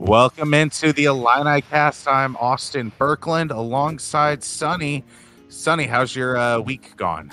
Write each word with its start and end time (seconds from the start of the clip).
Welcome 0.00 0.54
into 0.54 0.94
the 0.94 1.04
Illini 1.04 1.60
cast. 1.60 2.08
I'm 2.08 2.34
Austin 2.36 2.90
Berkland 2.98 3.50
alongside 3.50 4.42
Sunny. 4.42 5.04
Sunny, 5.50 5.84
how's 5.84 6.16
your 6.16 6.38
uh, 6.38 6.58
week 6.58 6.96
gone? 6.96 7.30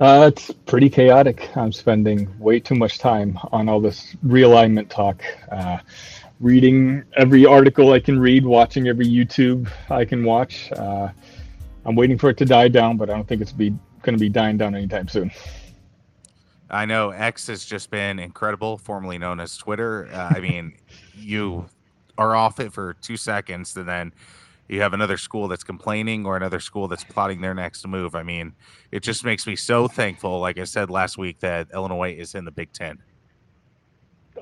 Uh, 0.00 0.30
it's 0.32 0.50
pretty 0.64 0.88
chaotic. 0.88 1.54
I'm 1.54 1.70
spending 1.70 2.34
way 2.38 2.60
too 2.60 2.74
much 2.74 2.98
time 2.98 3.38
on 3.52 3.68
all 3.68 3.78
this 3.78 4.16
realignment 4.24 4.88
talk. 4.88 5.22
Uh, 5.52 5.76
reading 6.40 7.04
every 7.18 7.44
article 7.44 7.92
I 7.92 8.00
can 8.00 8.18
read, 8.18 8.46
watching 8.46 8.88
every 8.88 9.06
YouTube 9.06 9.70
I 9.90 10.06
can 10.06 10.24
watch. 10.24 10.72
Uh, 10.72 11.10
I'm 11.84 11.94
waiting 11.94 12.16
for 12.16 12.30
it 12.30 12.38
to 12.38 12.46
die 12.46 12.68
down, 12.68 12.96
but 12.96 13.10
I 13.10 13.14
don't 13.14 13.28
think 13.28 13.42
it's 13.42 13.52
be 13.52 13.68
going 14.00 14.16
to 14.16 14.20
be 14.20 14.30
dying 14.30 14.56
down 14.56 14.74
anytime 14.74 15.08
soon. 15.08 15.30
I 16.70 16.86
know 16.86 17.10
X 17.10 17.46
has 17.48 17.64
just 17.64 17.90
been 17.90 18.18
incredible, 18.18 18.78
formerly 18.78 19.18
known 19.18 19.40
as 19.40 19.56
Twitter. 19.56 20.08
Uh, 20.12 20.32
I 20.34 20.40
mean, 20.40 20.74
you 21.14 21.66
are 22.16 22.34
off 22.34 22.60
it 22.60 22.72
for 22.72 22.94
two 22.94 23.16
seconds, 23.16 23.76
and 23.76 23.88
then 23.88 24.12
you 24.68 24.80
have 24.80 24.94
another 24.94 25.18
school 25.18 25.46
that's 25.46 25.64
complaining 25.64 26.24
or 26.24 26.36
another 26.36 26.60
school 26.60 26.88
that's 26.88 27.04
plotting 27.04 27.40
their 27.40 27.54
next 27.54 27.86
move. 27.86 28.14
I 28.14 28.22
mean, 28.22 28.54
it 28.92 29.02
just 29.02 29.24
makes 29.24 29.46
me 29.46 29.56
so 29.56 29.88
thankful, 29.88 30.40
like 30.40 30.58
I 30.58 30.64
said 30.64 30.90
last 30.90 31.18
week, 31.18 31.38
that 31.40 31.68
Illinois 31.74 32.14
is 32.14 32.34
in 32.34 32.44
the 32.44 32.50
Big 32.50 32.72
Ten. 32.72 32.98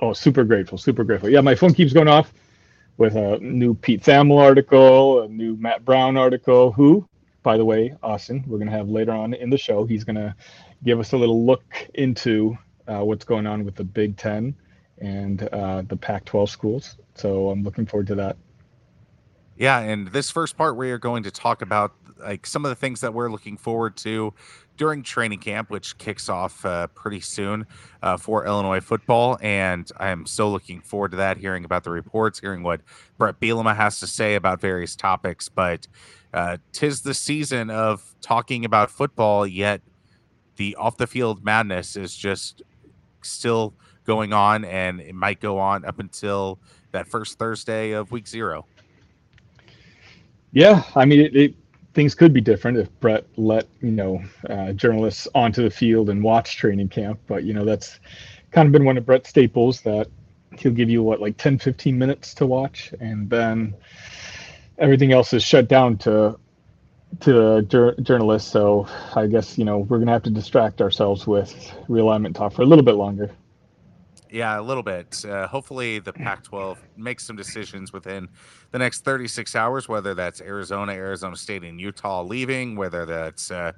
Oh, 0.00 0.12
super 0.12 0.44
grateful, 0.44 0.78
super 0.78 1.04
grateful. 1.04 1.28
Yeah, 1.28 1.40
my 1.40 1.54
phone 1.54 1.74
keeps 1.74 1.92
going 1.92 2.08
off 2.08 2.32
with 2.98 3.16
a 3.16 3.38
new 3.38 3.74
Pete 3.74 4.02
Thamel 4.02 4.38
article, 4.40 5.22
a 5.22 5.28
new 5.28 5.56
Matt 5.56 5.84
Brown 5.84 6.16
article, 6.16 6.72
who, 6.72 7.06
by 7.42 7.56
the 7.56 7.64
way, 7.64 7.94
Austin, 8.02 8.44
we're 8.46 8.58
going 8.58 8.70
to 8.70 8.76
have 8.76 8.88
later 8.88 9.12
on 9.12 9.34
in 9.34 9.50
the 9.50 9.58
show. 9.58 9.84
He's 9.84 10.04
going 10.04 10.16
to 10.16 10.34
give 10.84 11.00
us 11.00 11.12
a 11.12 11.16
little 11.16 11.44
look 11.44 11.64
into 11.94 12.56
uh, 12.88 13.00
what's 13.00 13.24
going 13.24 13.46
on 13.46 13.64
with 13.64 13.74
the 13.74 13.84
Big 13.84 14.16
Ten 14.16 14.54
and 14.98 15.48
uh, 15.52 15.82
the 15.82 15.96
Pac 15.96 16.24
12 16.24 16.50
schools. 16.50 16.96
So 17.14 17.50
I'm 17.50 17.62
looking 17.62 17.86
forward 17.86 18.06
to 18.08 18.14
that. 18.16 18.36
Yeah, 19.56 19.80
and 19.80 20.08
this 20.08 20.30
first 20.30 20.56
part 20.56 20.76
we 20.76 20.90
are 20.90 20.98
going 20.98 21.22
to 21.24 21.30
talk 21.30 21.62
about 21.62 21.92
like 22.18 22.46
some 22.46 22.64
of 22.64 22.70
the 22.70 22.74
things 22.76 23.00
that 23.00 23.12
we're 23.12 23.30
looking 23.30 23.56
forward 23.56 23.96
to 23.98 24.32
during 24.76 25.02
training 25.02 25.38
camp, 25.38 25.70
which 25.70 25.98
kicks 25.98 26.28
off 26.28 26.64
uh, 26.64 26.86
pretty 26.88 27.20
soon 27.20 27.66
uh, 28.02 28.16
for 28.16 28.46
Illinois 28.46 28.80
football, 28.80 29.38
and 29.42 29.90
I 29.98 30.08
am 30.08 30.24
so 30.26 30.50
looking 30.50 30.80
forward 30.80 31.10
to 31.12 31.16
that. 31.18 31.36
Hearing 31.36 31.64
about 31.64 31.84
the 31.84 31.90
reports, 31.90 32.40
hearing 32.40 32.62
what 32.62 32.80
Bret 33.18 33.40
Bielema 33.40 33.76
has 33.76 34.00
to 34.00 34.06
say 34.06 34.34
about 34.34 34.60
various 34.60 34.96
topics, 34.96 35.48
but 35.48 35.86
uh, 36.32 36.56
tis 36.72 37.02
the 37.02 37.14
season 37.14 37.70
of 37.70 38.14
talking 38.20 38.64
about 38.64 38.90
football. 38.90 39.46
Yet 39.46 39.82
the 40.56 40.76
off 40.76 40.96
the 40.96 41.06
field 41.06 41.44
madness 41.44 41.96
is 41.96 42.16
just 42.16 42.62
still 43.22 43.74
going 44.04 44.32
on, 44.32 44.64
and 44.64 45.00
it 45.00 45.14
might 45.14 45.40
go 45.40 45.58
on 45.58 45.84
up 45.84 45.98
until 45.98 46.58
that 46.92 47.06
first 47.06 47.38
Thursday 47.38 47.92
of 47.92 48.10
week 48.10 48.26
zero. 48.28 48.66
Yeah, 50.52 50.82
I 50.94 51.04
mean, 51.04 51.20
it, 51.20 51.34
it, 51.34 51.54
things 51.94 52.14
could 52.14 52.32
be 52.32 52.40
different 52.40 52.78
if 52.78 52.88
Bret 53.00 53.26
let 53.36 53.66
you 53.80 53.90
know 53.90 54.22
uh, 54.48 54.72
journalists 54.72 55.28
onto 55.34 55.62
the 55.62 55.70
field 55.70 56.10
and 56.10 56.22
watch 56.22 56.56
training 56.56 56.88
camp. 56.88 57.20
But 57.26 57.44
you 57.44 57.54
know, 57.54 57.64
that's 57.64 58.00
kind 58.50 58.66
of 58.66 58.72
been 58.72 58.84
one 58.84 58.98
of 58.98 59.06
Bret's 59.06 59.30
staples 59.30 59.80
that 59.82 60.08
he'll 60.58 60.72
give 60.72 60.90
you 60.90 61.02
what 61.02 61.20
like 61.20 61.36
10, 61.38 61.58
15 61.58 61.98
minutes 61.98 62.34
to 62.34 62.46
watch, 62.46 62.92
and 63.00 63.28
then 63.30 63.74
everything 64.78 65.12
else 65.12 65.32
is 65.32 65.42
shut 65.42 65.68
down 65.68 65.96
to 65.98 66.38
to 67.20 67.62
jur- 67.62 67.94
journalists. 68.02 68.50
So 68.50 68.86
I 69.14 69.26
guess 69.26 69.58
you 69.58 69.64
know 69.64 69.78
we're 69.78 69.98
gonna 69.98 70.12
have 70.12 70.22
to 70.24 70.30
distract 70.30 70.80
ourselves 70.80 71.26
with 71.26 71.52
realignment 71.88 72.34
talk 72.34 72.52
for 72.52 72.62
a 72.62 72.66
little 72.66 72.84
bit 72.84 72.94
longer. 72.94 73.30
Yeah, 74.30 74.58
a 74.58 74.62
little 74.62 74.82
bit. 74.82 75.22
Uh, 75.26 75.46
hopefully, 75.46 75.98
the 75.98 76.12
Pac 76.12 76.42
12 76.42 76.82
makes 76.96 77.22
some 77.26 77.36
decisions 77.36 77.92
within 77.92 78.30
the 78.70 78.78
next 78.78 79.04
36 79.04 79.54
hours, 79.54 79.90
whether 79.90 80.14
that's 80.14 80.40
Arizona, 80.40 80.92
Arizona 80.92 81.36
State, 81.36 81.64
and 81.64 81.78
Utah 81.78 82.22
leaving, 82.22 82.74
whether 82.74 83.04
that's 83.04 83.50
uh, 83.50 83.72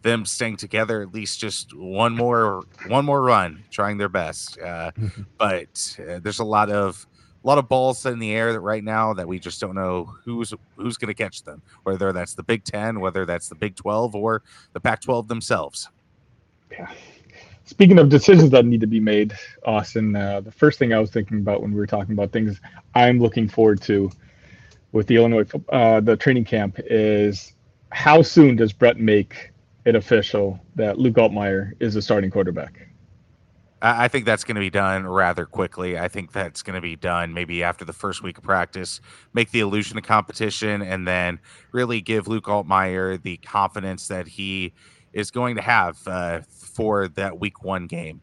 them 0.00 0.24
staying 0.24 0.56
together 0.56 1.02
at 1.02 1.12
least 1.12 1.38
just 1.38 1.76
one 1.76 2.14
more 2.14 2.62
one 2.86 3.04
more 3.04 3.20
run, 3.20 3.62
trying 3.70 3.98
their 3.98 4.08
best. 4.08 4.58
Uh, 4.58 4.92
but 5.38 5.98
uh, 6.00 6.20
there's 6.20 6.38
a 6.38 6.44
lot 6.44 6.70
of 6.70 7.06
a 7.42 7.46
lot 7.46 7.58
of 7.58 7.68
balls 7.68 8.04
in 8.04 8.18
the 8.18 8.32
air 8.32 8.52
that 8.52 8.60
right 8.60 8.82
now 8.82 9.14
that 9.14 9.26
we 9.26 9.38
just 9.38 9.60
don't 9.60 9.74
know 9.74 10.12
who's 10.24 10.52
who's 10.76 10.96
going 10.96 11.08
to 11.08 11.14
catch 11.14 11.42
them. 11.42 11.62
Whether 11.84 12.12
that's 12.12 12.34
the 12.34 12.42
Big 12.42 12.64
Ten, 12.64 13.00
whether 13.00 13.24
that's 13.24 13.48
the 13.48 13.54
Big 13.54 13.76
12, 13.76 14.14
or 14.14 14.42
the 14.72 14.80
Pac 14.80 15.00
12 15.00 15.28
themselves. 15.28 15.88
Yeah. 16.70 16.90
Speaking 17.64 17.98
of 17.98 18.08
decisions 18.08 18.50
that 18.50 18.64
need 18.64 18.80
to 18.80 18.86
be 18.86 18.98
made, 18.98 19.34
Austin, 19.66 20.16
uh, 20.16 20.40
the 20.40 20.50
first 20.50 20.78
thing 20.78 20.94
I 20.94 20.98
was 20.98 21.10
thinking 21.10 21.38
about 21.38 21.60
when 21.60 21.70
we 21.70 21.76
were 21.76 21.86
talking 21.86 22.12
about 22.12 22.32
things 22.32 22.60
I'm 22.94 23.20
looking 23.20 23.46
forward 23.46 23.82
to 23.82 24.10
with 24.92 25.06
the 25.06 25.16
Illinois 25.16 25.44
uh, 25.68 26.00
the 26.00 26.16
training 26.16 26.44
camp 26.44 26.78
is 26.86 27.52
how 27.90 28.22
soon 28.22 28.56
does 28.56 28.72
Bret 28.72 28.98
make 28.98 29.52
it 29.84 29.94
official 29.94 30.58
that 30.76 30.98
Luke 30.98 31.16
Altmyer 31.16 31.72
is 31.80 31.94
a 31.96 32.02
starting 32.02 32.30
quarterback? 32.30 32.87
I 33.80 34.08
think 34.08 34.24
that's 34.24 34.44
going 34.44 34.56
to 34.56 34.60
be 34.60 34.70
done 34.70 35.06
rather 35.06 35.46
quickly. 35.46 35.98
I 35.98 36.08
think 36.08 36.32
that's 36.32 36.62
going 36.62 36.74
to 36.74 36.80
be 36.80 36.96
done 36.96 37.32
maybe 37.32 37.62
after 37.62 37.84
the 37.84 37.92
first 37.92 38.22
week 38.22 38.38
of 38.38 38.44
practice, 38.44 39.00
make 39.34 39.52
the 39.52 39.60
illusion 39.60 39.96
of 39.96 40.04
competition, 40.04 40.82
and 40.82 41.06
then 41.06 41.38
really 41.72 42.00
give 42.00 42.26
Luke 42.26 42.44
Altmyer 42.44 43.22
the 43.22 43.36
confidence 43.38 44.08
that 44.08 44.26
he 44.26 44.72
is 45.12 45.30
going 45.30 45.56
to 45.56 45.62
have 45.62 45.96
uh, 46.06 46.40
for 46.48 47.08
that 47.08 47.38
week 47.38 47.62
one 47.62 47.86
game. 47.86 48.20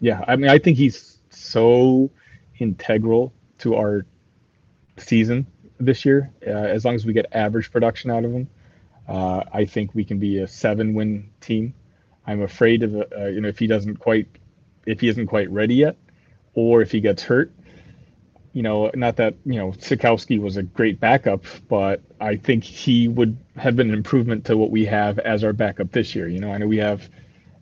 Yeah, 0.00 0.24
I 0.28 0.36
mean, 0.36 0.50
I 0.50 0.58
think 0.58 0.76
he's 0.76 1.18
so 1.30 2.10
integral 2.58 3.32
to 3.58 3.74
our 3.74 4.06
season 4.98 5.46
this 5.78 6.04
year. 6.04 6.32
Uh, 6.46 6.50
as 6.50 6.84
long 6.84 6.94
as 6.94 7.04
we 7.04 7.12
get 7.12 7.26
average 7.32 7.72
production 7.72 8.10
out 8.10 8.24
of 8.24 8.32
him, 8.32 8.48
uh, 9.08 9.42
I 9.52 9.64
think 9.64 9.94
we 9.94 10.04
can 10.04 10.18
be 10.18 10.38
a 10.38 10.48
seven-win 10.48 11.30
team. 11.40 11.74
I'm 12.26 12.42
afraid 12.42 12.82
of 12.82 12.94
uh, 12.96 13.26
you 13.26 13.40
know 13.40 13.48
if 13.48 13.58
he 13.58 13.66
doesn't 13.66 13.96
quite 13.96 14.26
if 14.86 15.00
he 15.00 15.08
isn't 15.08 15.26
quite 15.26 15.50
ready 15.50 15.76
yet, 15.76 15.96
or 16.54 16.82
if 16.82 16.90
he 16.92 17.00
gets 17.00 17.22
hurt, 17.22 17.52
you 18.56 18.62
know, 18.62 18.90
not 18.94 19.16
that 19.16 19.34
you 19.44 19.56
know 19.56 19.72
Sitkowski 19.72 20.40
was 20.40 20.56
a 20.56 20.62
great 20.62 20.98
backup, 20.98 21.44
but 21.68 22.00
I 22.20 22.36
think 22.36 22.64
he 22.64 23.06
would 23.06 23.36
have 23.56 23.76
been 23.76 23.90
an 23.90 23.94
improvement 23.94 24.46
to 24.46 24.56
what 24.56 24.70
we 24.70 24.86
have 24.86 25.18
as 25.18 25.44
our 25.44 25.52
backup 25.52 25.92
this 25.92 26.14
year. 26.14 26.26
You 26.26 26.40
know, 26.40 26.50
I 26.52 26.58
know 26.58 26.66
we 26.66 26.78
have 26.78 27.08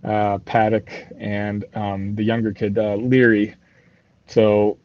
uh, 0.05 0.39
Paddock 0.39 0.91
and 1.19 1.65
um, 1.75 2.15
the 2.15 2.23
younger 2.23 2.53
kid 2.53 2.79
uh, 2.79 2.95
Leary, 2.95 3.57
so, 4.29 4.79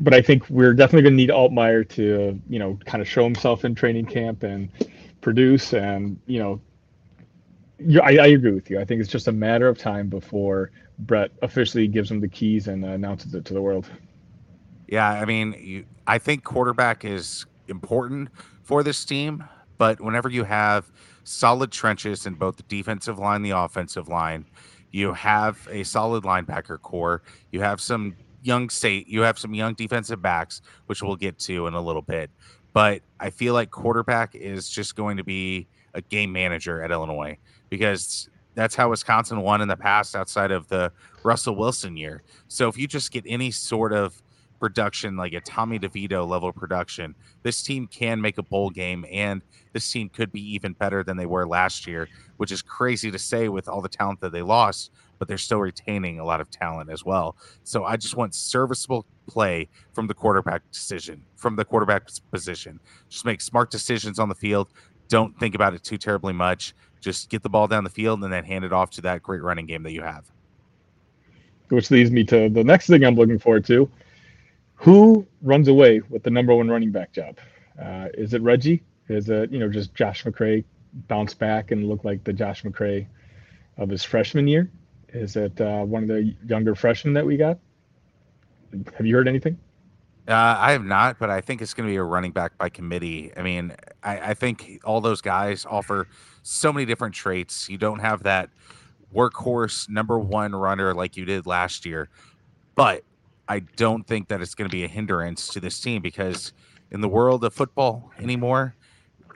but 0.00 0.14
I 0.14 0.22
think 0.22 0.48
we're 0.48 0.72
definitely 0.72 1.02
going 1.02 1.12
to 1.12 1.16
need 1.16 1.30
Altmyer 1.30 1.86
to 1.90 2.40
you 2.48 2.58
know 2.58 2.78
kind 2.86 3.02
of 3.02 3.08
show 3.08 3.24
himself 3.24 3.66
in 3.66 3.74
training 3.74 4.06
camp 4.06 4.44
and 4.44 4.70
produce, 5.20 5.74
and 5.74 6.18
you 6.26 6.38
know, 6.38 6.60
I, 8.02 8.18
I 8.18 8.26
agree 8.28 8.52
with 8.52 8.70
you. 8.70 8.80
I 8.80 8.84
think 8.84 9.00
it's 9.00 9.10
just 9.10 9.28
a 9.28 9.32
matter 9.32 9.68
of 9.68 9.78
time 9.78 10.08
before 10.08 10.70
Bret 11.00 11.30
officially 11.42 11.86
gives 11.88 12.10
him 12.10 12.20
the 12.20 12.28
keys 12.28 12.68
and 12.68 12.84
uh, 12.84 12.88
announces 12.88 13.34
it 13.34 13.44
to 13.46 13.54
the 13.54 13.62
world. 13.62 13.88
Yeah, 14.86 15.08
I 15.08 15.24
mean, 15.24 15.54
you, 15.58 15.84
I 16.06 16.18
think 16.18 16.44
quarterback 16.44 17.04
is 17.04 17.46
important 17.68 18.28
for 18.62 18.82
this 18.82 19.04
team, 19.04 19.44
but 19.78 20.00
whenever 20.00 20.28
you 20.28 20.44
have 20.44 20.90
solid 21.24 21.72
trenches 21.72 22.26
in 22.26 22.34
both 22.34 22.56
the 22.56 22.62
defensive 22.64 23.18
line, 23.18 23.42
the 23.42 23.50
offensive 23.50 24.08
line, 24.08 24.46
you 24.92 25.12
have 25.12 25.66
a 25.70 25.82
solid 25.82 26.24
linebacker 26.24 26.80
corps, 26.80 27.22
you 27.50 27.60
have 27.60 27.80
some 27.80 28.14
young 28.42 28.68
state, 28.68 29.08
you 29.08 29.22
have 29.22 29.38
some 29.38 29.54
young 29.54 29.74
defensive 29.74 30.20
backs, 30.22 30.62
which 30.86 31.02
we'll 31.02 31.16
get 31.16 31.38
to 31.40 31.66
in 31.66 31.74
a 31.74 31.80
little 31.80 32.02
bit. 32.02 32.30
But 32.72 33.02
I 33.18 33.30
feel 33.30 33.54
like 33.54 33.70
quarterback 33.70 34.34
is 34.34 34.68
just 34.68 34.94
going 34.94 35.16
to 35.16 35.24
be 35.24 35.66
a 35.94 36.02
game 36.02 36.32
manager 36.32 36.82
at 36.82 36.90
Illinois 36.90 37.38
because 37.76 38.28
that's 38.54 38.76
how 38.76 38.90
Wisconsin 38.90 39.40
won 39.40 39.60
in 39.60 39.66
the 39.66 39.76
past 39.76 40.14
outside 40.14 40.52
of 40.52 40.68
the 40.68 40.92
Russell 41.24 41.56
Wilson 41.56 41.96
year. 41.96 42.22
So 42.46 42.68
if 42.68 42.78
you 42.78 42.86
just 42.86 43.10
get 43.10 43.24
any 43.26 43.50
sort 43.50 43.92
of 43.92 44.22
production, 44.60 45.16
like 45.16 45.32
a 45.32 45.40
Tommy 45.40 45.80
DeVito 45.80 46.26
level 46.26 46.52
production, 46.52 47.16
this 47.42 47.64
team 47.64 47.88
can 47.88 48.20
make 48.20 48.38
a 48.38 48.44
bowl 48.44 48.70
game, 48.70 49.04
and 49.10 49.42
this 49.72 49.90
team 49.90 50.08
could 50.08 50.30
be 50.30 50.40
even 50.54 50.72
better 50.74 51.02
than 51.02 51.16
they 51.16 51.26
were 51.26 51.48
last 51.48 51.84
year, 51.84 52.08
which 52.36 52.52
is 52.52 52.62
crazy 52.62 53.10
to 53.10 53.18
say 53.18 53.48
with 53.48 53.68
all 53.68 53.82
the 53.82 53.88
talent 53.88 54.20
that 54.20 54.30
they 54.30 54.42
lost, 54.42 54.92
but 55.18 55.26
they're 55.26 55.36
still 55.36 55.58
retaining 55.58 56.20
a 56.20 56.24
lot 56.24 56.40
of 56.40 56.48
talent 56.48 56.90
as 56.90 57.04
well. 57.04 57.36
So 57.64 57.84
I 57.84 57.96
just 57.96 58.16
want 58.16 58.36
serviceable 58.36 59.04
play 59.26 59.68
from 59.92 60.06
the 60.06 60.14
quarterback 60.14 60.62
decision, 60.70 61.24
from 61.34 61.56
the 61.56 61.64
quarterback 61.64 62.08
position. 62.30 62.78
Just 63.08 63.24
make 63.24 63.40
smart 63.40 63.72
decisions 63.72 64.20
on 64.20 64.28
the 64.28 64.34
field. 64.36 64.68
Don't 65.08 65.36
think 65.40 65.56
about 65.56 65.74
it 65.74 65.82
too 65.82 65.98
terribly 65.98 66.32
much. 66.32 66.72
Just 67.04 67.28
get 67.30 67.42
the 67.42 67.48
ball 67.48 67.68
down 67.68 67.84
the 67.84 67.90
field 67.90 68.24
and 68.24 68.32
then 68.32 68.44
hand 68.44 68.64
it 68.64 68.72
off 68.72 68.90
to 68.92 69.02
that 69.02 69.22
great 69.22 69.42
running 69.42 69.66
game 69.66 69.82
that 69.84 69.92
you 69.92 70.02
have. 70.02 70.24
Which 71.68 71.90
leads 71.90 72.10
me 72.10 72.24
to 72.24 72.48
the 72.48 72.64
next 72.64 72.86
thing 72.86 73.04
I'm 73.04 73.14
looking 73.14 73.38
forward 73.38 73.64
to 73.66 73.88
who 74.84 75.26
runs 75.42 75.68
away 75.68 76.00
with 76.10 76.22
the 76.22 76.30
number 76.30 76.54
one 76.54 76.68
running 76.68 76.90
back 76.90 77.12
job? 77.12 77.38
Uh, 77.80 78.08
is 78.14 78.34
it 78.34 78.42
Reggie? 78.42 78.82
Is 79.08 79.28
it 79.28 79.50
you 79.50 79.58
know 79.58 79.68
just 79.68 79.94
Josh 79.94 80.24
McCray 80.24 80.64
bounce 81.08 81.34
back 81.34 81.70
and 81.70 81.88
look 81.88 82.04
like 82.04 82.22
the 82.24 82.32
Josh 82.32 82.62
McCray 82.62 83.06
of 83.78 83.88
his 83.88 84.04
freshman 84.04 84.46
year? 84.46 84.70
Is 85.08 85.36
it 85.36 85.58
uh, 85.60 85.84
one 85.84 86.02
of 86.02 86.08
the 86.08 86.34
younger 86.46 86.74
freshmen 86.74 87.14
that 87.14 87.24
we 87.24 87.36
got? 87.36 87.58
Have 88.96 89.06
you 89.06 89.14
heard 89.14 89.28
anything? 89.28 89.58
Uh, 90.26 90.56
I 90.58 90.72
have 90.72 90.84
not, 90.84 91.18
but 91.18 91.28
I 91.28 91.42
think 91.42 91.60
it's 91.60 91.74
going 91.74 91.86
to 91.86 91.92
be 91.92 91.96
a 91.96 92.02
running 92.02 92.32
back 92.32 92.56
by 92.56 92.70
committee. 92.70 93.30
I 93.36 93.42
mean, 93.42 93.74
I, 94.02 94.30
I 94.30 94.34
think 94.34 94.80
all 94.82 95.02
those 95.02 95.20
guys 95.20 95.66
offer 95.68 96.08
so 96.42 96.72
many 96.72 96.86
different 96.86 97.14
traits. 97.14 97.68
You 97.68 97.76
don't 97.76 97.98
have 97.98 98.22
that 98.22 98.48
workhorse 99.14 99.88
number 99.88 100.18
one 100.18 100.54
runner 100.54 100.94
like 100.94 101.16
you 101.16 101.26
did 101.26 101.46
last 101.46 101.84
year, 101.84 102.08
but 102.74 103.04
I 103.48 103.60
don't 103.76 104.06
think 104.06 104.28
that 104.28 104.40
it's 104.40 104.54
going 104.54 104.68
to 104.68 104.74
be 104.74 104.84
a 104.84 104.88
hindrance 104.88 105.48
to 105.48 105.60
this 105.60 105.78
team 105.78 106.00
because 106.00 106.54
in 106.90 107.02
the 107.02 107.08
world 107.08 107.44
of 107.44 107.52
football 107.52 108.10
anymore, 108.18 108.74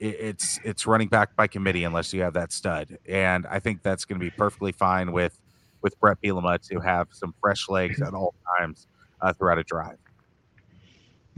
it, 0.00 0.16
it's 0.18 0.58
it's 0.64 0.86
running 0.86 1.08
back 1.08 1.36
by 1.36 1.46
committee 1.46 1.84
unless 1.84 2.14
you 2.14 2.22
have 2.22 2.32
that 2.34 2.50
stud, 2.52 2.96
and 3.06 3.46
I 3.46 3.58
think 3.58 3.82
that's 3.82 4.06
going 4.06 4.18
to 4.18 4.24
be 4.24 4.30
perfectly 4.30 4.72
fine 4.72 5.12
with 5.12 5.38
with 5.82 5.98
Bret 6.00 6.18
Bielema 6.22 6.66
to 6.70 6.80
have 6.80 7.08
some 7.12 7.34
fresh 7.40 7.68
legs 7.68 8.00
at 8.00 8.14
all 8.14 8.34
times 8.58 8.86
uh, 9.20 9.32
throughout 9.34 9.58
a 9.58 9.64
drive. 9.64 9.98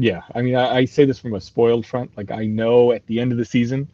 Yeah, 0.00 0.22
I 0.34 0.40
mean, 0.40 0.56
I, 0.56 0.78
I 0.78 0.84
say 0.86 1.04
this 1.04 1.18
from 1.18 1.34
a 1.34 1.40
spoiled 1.40 1.84
front. 1.84 2.16
Like, 2.16 2.30
I 2.30 2.46
know 2.46 2.92
at 2.92 3.06
the 3.06 3.20
end 3.20 3.32
of 3.32 3.38
the 3.38 3.44
season, 3.44 3.86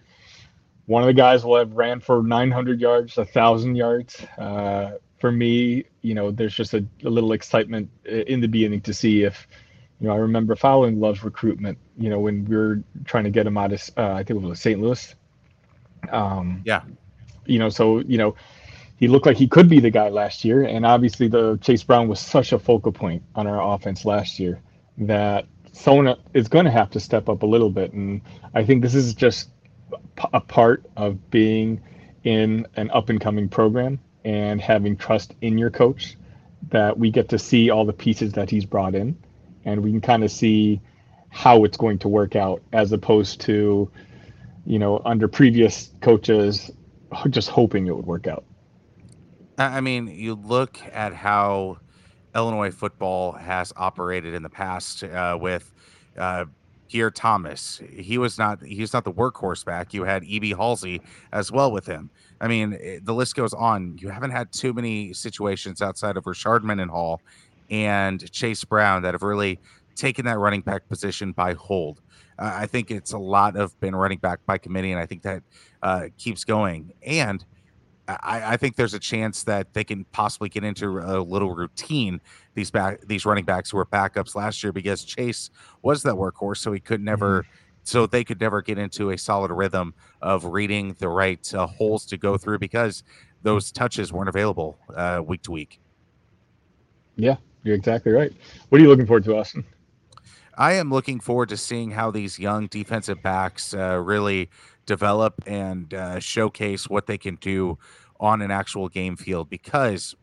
one 0.87 1.03
of 1.03 1.09
the 1.09 1.15
guys 1.15 1.45
will 1.45 1.59
have 1.59 1.73
ran 1.73 1.99
for 1.99 2.23
900 2.23 2.81
yards, 2.81 3.19
a 3.19 3.25
thousand 3.25 3.75
yards. 3.75 4.25
Uh, 4.39 4.93
for 5.19 5.33
me, 5.33 5.85
you 6.03 6.15
know, 6.15 6.31
there's 6.31 6.55
just 6.55 6.75
a, 6.75 6.87
a, 7.05 7.11
little 7.11 7.33
excitement 7.33 7.91
in 8.05 8.41
the 8.41 8.47
beginning 8.47 8.83
to 8.83 8.95
see 8.95 9.25
if, 9.25 9.49
you 9.99 10.07
know, 10.07 10.15
I 10.15 10.19
remember 10.19 10.55
following 10.55 11.01
Love's 11.01 11.25
recruitment. 11.25 11.77
You 11.99 12.09
know, 12.09 12.21
when 12.21 12.45
we 12.45 12.57
were 12.57 12.83
trying 13.05 13.25
to 13.25 13.31
get 13.31 13.45
him 13.45 13.59
out 13.59 13.73
of, 13.73 13.91
uh, 13.97 14.13
I 14.13 14.23
think 14.23 14.43
it 14.43 14.47
was 14.47 14.61
St. 14.61 14.81
Louis. 14.81 15.13
Um, 16.13 16.63
yeah. 16.65 16.83
You 17.47 17.59
know, 17.59 17.69
so 17.69 17.99
you 18.01 18.19
know, 18.19 18.37
he 18.97 19.09
looked 19.09 19.27
like 19.27 19.37
he 19.37 19.49
could 19.49 19.69
be 19.69 19.81
the 19.81 19.91
guy 19.91 20.09
last 20.09 20.45
year, 20.45 20.63
and 20.63 20.87
obviously 20.87 21.27
the 21.27 21.59
Chase 21.63 21.83
Brown 21.83 22.07
was 22.07 22.21
such 22.21 22.53
a 22.53 22.59
focal 22.61 22.93
point 22.93 23.25
on 23.35 23.49
our 23.49 23.75
offense 23.75 24.05
last 24.05 24.39
year 24.39 24.61
that 24.99 25.47
someone 25.77 26.17
is 26.35 26.49
going 26.49 26.65
to 26.65 26.71
have 26.71 26.91
to 26.91 27.01
step 27.01 27.29
up 27.29 27.43
a 27.43 27.47
little 27.47 27.71
bit. 27.71 27.93
And 27.93 28.23
I 28.55 28.65
think 28.65 28.83
this 28.83 28.95
is 28.95 29.15
just 29.15 29.51
a 30.33 30.41
part 30.41 30.85
of 30.97 31.31
being 31.31 31.81
in 32.25 32.67
an 32.77 32.91
up 32.91 33.09
and 33.09 33.21
coming 33.21 33.49
program 33.49 34.01
and 34.25 34.61
having 34.61 34.97
trust 34.97 35.35
in 35.43 35.59
your 35.59 35.71
coach 35.71 36.17
that 36.71 36.99
we 36.99 37.11
get 37.11 37.29
to 37.29 37.39
see 37.39 37.71
all 37.71 37.85
the 37.85 37.93
pieces 37.93 38.33
that 38.33 38.51
he's 38.51 38.65
brought 38.65 38.95
in 38.95 39.17
and 39.65 39.83
we 39.83 39.91
can 39.91 40.01
kind 40.01 40.25
of 40.25 40.31
see 40.31 40.81
how 41.29 41.65
it's 41.65 41.77
going 41.77 41.99
to 41.99 42.09
work 42.09 42.35
out 42.35 42.63
as 42.73 42.91
opposed 42.91 43.41
to 43.43 43.89
you 44.65 44.79
know 44.79 45.01
under 45.05 45.29
previous 45.29 45.91
coaches 46.01 46.71
just 47.31 47.49
hoping 47.49 47.87
it 47.87 47.95
would 47.95 48.07
work 48.07 48.27
out 48.27 48.45
i 49.59 49.81
mean 49.81 50.09
you 50.09 50.35
look 50.35 50.81
at 50.93 51.15
how 51.15 51.79
Illinois 52.37 52.71
football 52.71 53.33
has 53.33 53.73
operated 53.77 54.35
in 54.35 54.43
the 54.43 54.51
past 54.51 55.03
uh, 55.03 55.37
with 55.41 55.73
uh, 56.19 56.45
Pierre 56.89 57.11
Thomas. 57.11 57.81
He 57.91 58.19
was 58.19 58.39
not 58.39 58.63
he's 58.63 58.93
not 58.93 59.05
the 59.05 59.13
workhorse 59.13 59.65
back. 59.65 59.93
You 59.93 60.05
had 60.05 60.25
EB 60.29 60.57
Halsey 60.57 61.01
as 61.33 61.51
well 61.51 61.73
with 61.73 61.87
him. 61.87 62.11
I 62.41 62.49
mean, 62.49 62.79
eh, 62.81 62.99
the 63.03 63.15
list 63.15 63.35
goes 63.35 63.55
on. 63.55 63.99
You 64.01 64.11
haven't 64.11 64.31
had 64.31 64.53
too 64.53 64.73
many 64.73 65.13
situations 65.13 65.81
outside 65.83 66.17
of 66.17 66.25
Rashard 66.25 66.63
Mendenhall 66.63 67.21
and 67.71 68.31
Chase 68.31 68.63
Brown 68.65 69.03
that 69.03 69.15
have 69.15 69.23
really 69.23 69.59
taken 69.97 70.27
that 70.27 70.39
running 70.39 70.61
back 70.61 70.87
position 70.89 71.33
by 71.33 71.55
hold. 71.55 72.01
Uh, 72.39 72.53
I 72.55 72.67
think 72.67 72.91
it's 72.91 73.13
a 73.13 73.19
lot 73.19 73.57
of 73.57 73.79
been 73.81 73.97
running 73.97 74.19
back 74.19 74.41
by 74.45 74.59
committee, 74.59 74.93
and 74.93 75.01
I 75.01 75.07
think 75.07 75.23
that 75.23 75.43
uh, 75.83 76.09
keeps 76.19 76.45
going. 76.45 76.93
And 77.05 77.45
I, 78.09 78.53
I, 78.53 78.57
think 78.57 78.77
there's 78.77 78.95
a 78.95 78.99
chance 78.99 79.43
that 79.45 79.75
they 79.75 79.83
can 79.83 80.05
possibly 80.13 80.49
get 80.49 80.65
into 80.65 80.99
a 80.99 81.21
little 81.21 81.55
routine. 81.55 82.21
These 82.55 82.71
back 82.71 83.01
these 83.07 83.27
running 83.27 83.45
backs 83.45 83.71
who 83.71 83.79
were 83.79 83.87
backups 83.87 84.35
last 84.35 84.63
year 84.63 84.73
because 84.73 85.05
Chase 85.05 85.51
was 85.83 86.03
that 86.05 86.15
workhorse, 86.15 86.59
so 86.59 86.73
he 86.73 86.81
could 86.81 87.01
never, 87.01 87.43
mm-hmm. 87.43 87.51
so 87.83 88.07
they 88.07 88.23
could 88.23 88.41
never 88.41 88.63
get 88.63 88.79
into 88.79 89.11
a 89.11 89.19
solid 89.19 89.51
rhythm 89.51 89.95
of 90.23 90.45
reading 90.45 90.95
the 90.99 91.09
right 91.09 91.53
uh, 91.55 91.67
holes 91.67 92.07
to 92.07 92.17
go 92.17 92.37
through 92.37 92.59
because 92.59 93.03
those 93.43 93.73
touches 93.73 94.13
weren't 94.13 94.29
available 94.29 94.79
uh, 94.95 95.21
week 95.25 95.43
to 95.43 95.51
week. 95.51 95.81
Yeah, 97.17 97.37
you're 97.65 97.75
exactly 97.77 98.13
right. 98.13 98.33
What 98.69 98.81
are 98.81 98.85
you 98.85 98.89
looking 98.89 99.07
forward 99.07 99.25
to, 99.25 99.37
Austin? 99.37 99.65
I 100.59 100.73
am 100.75 100.91
looking 100.91 101.21
forward 101.21 101.51
to 101.51 101.57
seeing 101.57 101.91
how 101.91 102.11
these 102.11 102.39
young 102.39 102.67
defensive 102.69 103.23
backs 103.23 103.75
uh, 103.75 104.01
really 104.03 104.49
develop 104.87 105.35
and 105.47 105.93
uh, 105.93 106.19
showcase 106.19 106.89
what 106.89 107.07
they 107.07 107.19
can 107.19 107.37
do 107.37 107.79
on 108.19 108.41
an 108.41 108.51
actual 108.51 108.89
game 108.89 109.17
field 109.17 109.51
because 109.51 110.15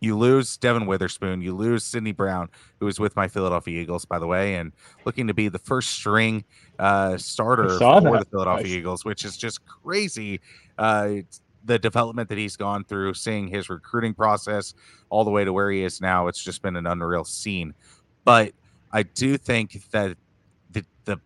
you 0.00 0.16
lose 0.16 0.56
Devon 0.56 0.86
Witherspoon, 0.86 1.40
you 1.40 1.54
lose 1.54 1.84
Sydney 1.84 2.12
Brown, 2.12 2.48
who 2.80 2.86
is 2.86 3.00
with 3.00 3.16
my 3.16 3.28
Philadelphia 3.28 3.80
Eagles, 3.80 4.04
by 4.04 4.18
the 4.18 4.26
way, 4.26 4.56
and 4.56 4.72
looking 5.04 5.26
to 5.26 5.34
be 5.34 5.48
the 5.48 5.58
first 5.58 5.90
string 5.90 6.44
uh, 6.78 7.16
starter 7.16 7.78
for 7.78 8.18
that. 8.18 8.24
the 8.24 8.30
Philadelphia 8.30 8.64
nice. 8.64 8.72
Eagles, 8.72 9.04
which 9.04 9.24
is 9.24 9.36
just 9.36 9.64
crazy. 9.64 10.40
Uh, 10.76 11.16
the 11.64 11.78
development 11.78 12.28
that 12.28 12.38
he's 12.38 12.56
gone 12.56 12.84
through, 12.84 13.14
seeing 13.14 13.48
his 13.48 13.70
recruiting 13.70 14.14
process 14.14 14.74
all 15.08 15.24
the 15.24 15.30
way 15.30 15.44
to 15.44 15.52
where 15.52 15.70
he 15.70 15.82
is 15.82 16.00
now, 16.00 16.28
it's 16.28 16.42
just 16.42 16.62
been 16.62 16.76
an 16.76 16.86
unreal 16.86 17.24
scene. 17.24 17.74
But 18.24 18.52
I 18.92 19.02
do 19.02 19.36
think 19.36 19.90
that 19.90 20.16
the 20.70 20.84
the 21.04 21.18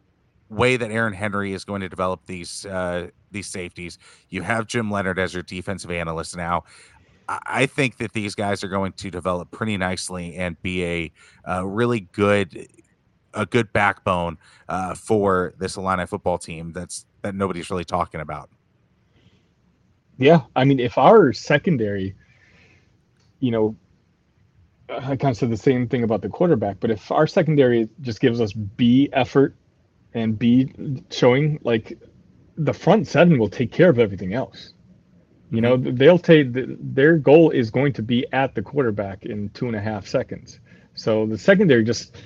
way 0.51 0.77
that 0.77 0.91
Aaron 0.91 1.15
Henry 1.15 1.53
is 1.53 1.65
going 1.65 1.81
to 1.81 1.89
develop 1.89 2.27
these 2.27 2.67
uh, 2.67 3.09
these 3.31 3.47
safeties, 3.47 3.99
you 4.29 4.43
have 4.43 4.67
Jim 4.67 4.91
Leonhard 4.91 5.19
as 5.19 5.33
your 5.33 5.43
defensive 5.43 5.91
analyst 5.91 6.37
now. 6.37 6.65
I 7.47 7.67
think 7.67 7.99
that 7.99 8.13
these 8.13 8.35
guys 8.35 8.65
are 8.65 8.69
going 8.69 8.93
to 8.95 9.11
develop 9.11 9.53
pretty 9.53 9.77
nicely 9.77 10.35
and 10.35 10.61
be 10.63 10.85
a, 10.85 11.13
a 11.45 11.67
really 11.67 12.01
good 12.01 12.67
a 13.35 13.47
good 13.47 13.73
backbone 13.73 14.37
uh, 14.69 14.95
for 14.95 15.55
this 15.59 15.77
Illini 15.77 16.07
football 16.07 16.39
team. 16.39 16.73
That's 16.73 17.07
that 17.23 17.35
nobody's 17.37 17.71
really 17.71 17.85
talking 17.85 18.21
about. 18.21 18.51
Yeah, 20.19 20.43
I 20.57 20.65
mean, 20.65 20.81
if 20.81 20.99
our 20.99 21.33
secondary, 21.33 22.15
you 23.39 23.53
know, 23.53 23.77
I 24.91 25.17
kind 25.17 25.31
of 25.31 25.37
said 25.37 25.51
the 25.51 25.57
same 25.57 25.89
thing 25.89 26.03
about 26.03 26.23
the 26.23 26.29
quarterback, 26.29 26.79
but 26.81 26.91
if 26.91 27.11
our 27.13 27.27
secondary 27.27 27.89
just 28.01 28.21
gives 28.21 28.41
us 28.41 28.53
B 28.53 29.09
effort 29.13 29.55
and 30.15 30.39
B 30.39 30.73
showing, 31.11 31.59
like 31.63 31.99
the 32.57 32.73
front 32.73 33.07
seven 33.07 33.39
will 33.39 33.49
take 33.49 33.73
care 33.73 33.89
of 33.89 33.99
everything 33.99 34.35
else. 34.35 34.73
You 35.51 35.61
know, 35.61 35.77
mm-hmm. 35.77 35.97
they'll 35.97 36.19
take 36.19 36.49
their 36.53 37.17
goal 37.17 37.51
is 37.51 37.71
going 37.71 37.93
to 37.95 38.03
be 38.03 38.25
at 38.33 38.55
the 38.55 38.63
quarterback 38.63 39.25
in 39.25 39.49
two 39.51 39.67
and 39.67 39.75
a 39.75 39.81
half 39.81 40.07
seconds. 40.07 40.61
So 40.95 41.27
the 41.27 41.39
secondary 41.39 41.83
just, 41.83 42.17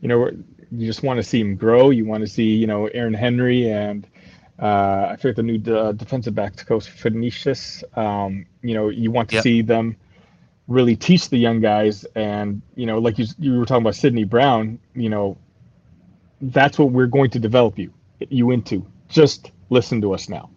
you 0.00 0.08
know, 0.08 0.30
you 0.70 0.86
just 0.86 1.02
want 1.02 1.18
to 1.18 1.22
see 1.22 1.40
him 1.40 1.56
grow. 1.56 1.90
You 1.90 2.06
want 2.06 2.22
to 2.22 2.26
see, 2.26 2.54
you 2.54 2.66
know, 2.66 2.86
Aaron 2.86 3.12
Henry 3.12 3.70
and 3.70 4.06
uh, 4.60 5.08
I 5.10 5.16
forget 5.16 5.36
the 5.36 5.42
new 5.42 5.74
uh, 5.74 5.92
defensive 5.92 6.34
back 6.34 6.56
coach 6.66 6.88
Phoenicius. 6.88 7.82
Um, 7.96 8.46
you 8.62 8.74
know, 8.74 8.88
you 8.88 9.10
want 9.10 9.30
to 9.30 9.36
yep. 9.36 9.42
see 9.42 9.62
them 9.62 9.96
really 10.68 10.96
teach 10.96 11.30
the 11.30 11.38
young 11.38 11.60
guys. 11.60 12.04
And 12.14 12.60
you 12.76 12.86
know, 12.86 12.98
like 12.98 13.18
you 13.18 13.26
you 13.38 13.58
were 13.58 13.64
talking 13.64 13.82
about 13.82 13.94
Sydney 13.94 14.24
Brown. 14.24 14.78
You 14.94 15.08
know, 15.08 15.38
that's 16.40 16.78
what 16.78 16.92
we're 16.92 17.06
going 17.06 17.30
to 17.30 17.38
develop 17.38 17.78
you 17.78 17.92
you 18.28 18.50
into. 18.50 18.86
Just 19.08 19.50
listen 19.70 20.00
to 20.02 20.14
us 20.14 20.28
now. 20.28 20.50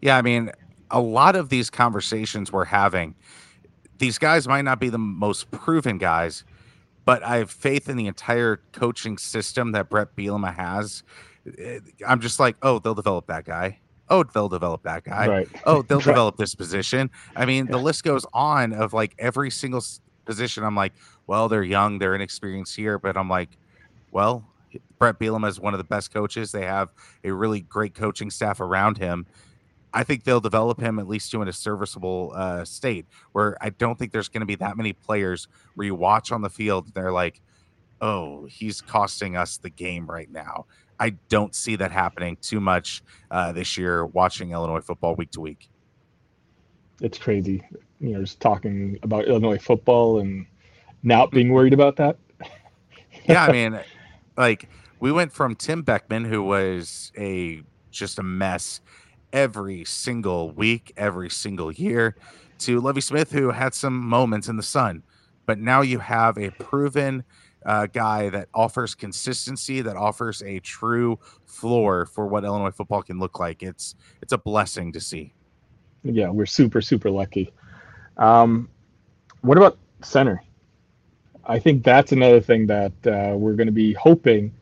Yeah, 0.00 0.16
I 0.16 0.22
mean, 0.22 0.50
a 0.90 1.00
lot 1.00 1.36
of 1.36 1.48
these 1.48 1.70
conversations 1.70 2.50
we're 2.50 2.64
having, 2.64 3.14
these 3.98 4.18
guys 4.18 4.48
might 4.48 4.62
not 4.62 4.80
be 4.80 4.88
the 4.88 4.98
most 4.98 5.50
proven 5.50 5.98
guys, 5.98 6.44
but 7.04 7.22
I 7.22 7.36
have 7.36 7.50
faith 7.50 7.88
in 7.88 7.96
the 7.96 8.06
entire 8.06 8.60
coaching 8.72 9.18
system 9.18 9.72
that 9.72 9.90
Bret 9.90 10.16
Bielema 10.16 10.54
has. 10.54 11.02
Eh, 11.58 11.80
I'm 12.06 12.20
just 12.20 12.40
like, 12.40 12.56
oh, 12.62 12.78
they'll 12.78 12.94
develop 12.94 13.26
that 13.26 13.44
guy 13.44 13.78
oh, 14.12 14.22
they'll 14.22 14.48
develop 14.48 14.82
that 14.84 15.04
guy. 15.04 15.26
Right. 15.26 15.48
Oh, 15.64 15.82
they'll 15.82 16.00
develop 16.00 16.36
this 16.36 16.54
position. 16.54 17.10
I 17.34 17.46
mean, 17.46 17.66
the 17.66 17.78
list 17.78 18.04
goes 18.04 18.26
on 18.32 18.72
of 18.72 18.92
like 18.92 19.14
every 19.18 19.50
single 19.50 19.82
position. 20.26 20.62
I'm 20.64 20.76
like, 20.76 20.92
well, 21.26 21.48
they're 21.48 21.62
young, 21.64 21.98
they're 21.98 22.14
inexperienced 22.14 22.76
here, 22.76 22.98
but 22.98 23.16
I'm 23.16 23.28
like, 23.28 23.56
well, 24.12 24.44
Bret 24.98 25.18
Bielema 25.18 25.48
is 25.48 25.58
one 25.58 25.74
of 25.74 25.78
the 25.78 25.84
best 25.84 26.12
coaches. 26.12 26.52
They 26.52 26.64
have 26.64 26.90
a 27.24 27.32
really 27.32 27.60
great 27.60 27.94
coaching 27.94 28.30
staff 28.30 28.60
around 28.60 28.98
him. 28.98 29.26
I 29.94 30.04
think 30.04 30.24
they'll 30.24 30.40
develop 30.40 30.80
him 30.80 30.98
at 30.98 31.06
least 31.06 31.30
to 31.32 31.42
in 31.42 31.48
a 31.48 31.52
serviceable 31.52 32.32
uh, 32.34 32.64
state 32.64 33.06
where 33.32 33.56
I 33.60 33.70
don't 33.70 33.98
think 33.98 34.12
there's 34.12 34.28
going 34.28 34.40
to 34.40 34.46
be 34.46 34.54
that 34.56 34.76
many 34.76 34.92
players 34.92 35.48
where 35.74 35.86
you 35.86 35.94
watch 35.94 36.32
on 36.32 36.40
the 36.40 36.48
field. 36.48 36.86
And 36.86 36.94
they're 36.94 37.12
like, 37.12 37.42
oh, 38.00 38.46
he's 38.46 38.80
costing 38.80 39.36
us 39.36 39.58
the 39.58 39.68
game 39.70 40.06
right 40.06 40.30
now. 40.30 40.66
I 40.98 41.10
don't 41.28 41.54
see 41.54 41.76
that 41.76 41.90
happening 41.90 42.38
too 42.40 42.60
much 42.60 43.02
uh, 43.30 43.52
this 43.52 43.76
year. 43.76 44.06
Watching 44.06 44.52
Illinois 44.52 44.80
football 44.80 45.14
week 45.14 45.32
to 45.32 45.40
week, 45.40 45.68
it's 47.00 47.18
crazy. 47.18 47.62
You 48.00 48.14
know, 48.14 48.20
just 48.20 48.40
talking 48.40 48.98
about 49.02 49.26
Illinois 49.26 49.58
football 49.58 50.20
and 50.20 50.46
not 51.02 51.30
being 51.32 51.52
worried 51.52 51.72
about 51.72 51.96
that. 51.96 52.18
yeah, 53.28 53.44
I 53.44 53.52
mean, 53.52 53.80
like 54.36 54.68
we 55.00 55.12
went 55.12 55.32
from 55.32 55.54
Tim 55.54 55.82
Beckman, 55.82 56.24
who 56.24 56.42
was 56.42 57.12
a 57.16 57.62
just 57.90 58.18
a 58.18 58.22
mess 58.22 58.80
every 59.32 59.84
single 59.84 60.50
week, 60.52 60.92
every 60.96 61.30
single 61.30 61.72
year, 61.72 62.16
to 62.58 62.80
Lovie 62.80 63.00
Smith, 63.00 63.32
who 63.32 63.50
had 63.50 63.74
some 63.74 63.98
moments 63.98 64.48
in 64.48 64.56
the 64.56 64.62
sun. 64.62 65.02
But 65.46 65.58
now 65.58 65.80
you 65.82 65.98
have 65.98 66.38
a 66.38 66.50
proven 66.50 67.24
uh, 67.66 67.86
guy 67.86 68.30
that 68.30 68.48
offers 68.54 68.94
consistency, 68.94 69.80
that 69.82 69.96
offers 69.96 70.42
a 70.42 70.60
true 70.60 71.18
floor 71.44 72.06
for 72.06 72.26
what 72.26 72.44
Illinois 72.44 72.70
football 72.70 73.02
can 73.02 73.18
look 73.18 73.38
like. 73.38 73.62
It's 73.62 73.94
it's 74.20 74.32
a 74.32 74.38
blessing 74.38 74.92
to 74.92 75.00
see. 75.00 75.32
Yeah, 76.04 76.30
we're 76.30 76.46
super 76.46 76.80
super 76.80 77.10
lucky. 77.10 77.52
Um, 78.16 78.68
what 79.40 79.56
about 79.58 79.78
center? 80.02 80.42
I 81.44 81.58
think 81.58 81.84
that's 81.84 82.12
another 82.12 82.40
thing 82.40 82.66
that 82.68 82.92
uh, 83.06 83.36
we're 83.36 83.54
going 83.54 83.66
to 83.66 83.72
be 83.72 83.92
hoping 83.94 84.52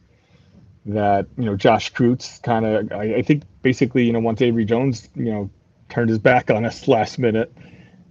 that 0.86 1.26
you 1.36 1.44
know 1.44 1.56
Josh 1.56 1.92
Kreutz 1.92 2.42
kind 2.42 2.64
of. 2.64 2.92
I, 2.92 3.16
I, 3.16 3.22
think 3.22 3.42
basically 3.62 4.04
you 4.04 4.12
know 4.12 4.20
once 4.20 4.40
Avery 4.40 4.64
Jones 4.64 5.08
you 5.14 5.30
know 5.30 5.50
turned 5.88 6.08
his 6.08 6.18
back 6.18 6.50
on 6.50 6.64
us 6.64 6.88
last 6.88 7.18
minute, 7.18 7.54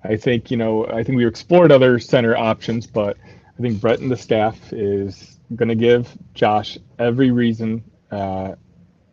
I 0.03 0.15
think 0.15 0.51
you 0.51 0.57
know 0.57 0.85
I 0.87 1.03
think 1.03 1.17
we 1.17 1.25
explored 1.25 1.71
other 1.71 1.99
center 1.99 2.37
options, 2.37 2.85
but 2.85 3.17
I 3.57 3.61
think 3.61 3.81
Bret 3.81 3.99
and 3.99 4.11
the 4.11 4.17
staff 4.17 4.71
is 4.71 5.39
going 5.55 5.69
to 5.69 5.75
give 5.75 6.15
Josh 6.33 6.77
every 6.99 7.31
reason 7.31 7.83
uh, 8.11 8.55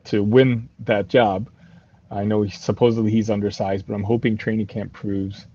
to 0.04 0.22
win 0.22 0.68
that 0.80 1.08
job. 1.08 1.48
I 2.10 2.24
know 2.24 2.42
he, 2.42 2.50
supposedly 2.50 3.10
he's 3.10 3.30
undersized, 3.30 3.86
but 3.86 3.94
I'm 3.94 4.04
hoping 4.04 4.36
training 4.36 4.66
camp 4.66 4.92
proves 4.92 5.46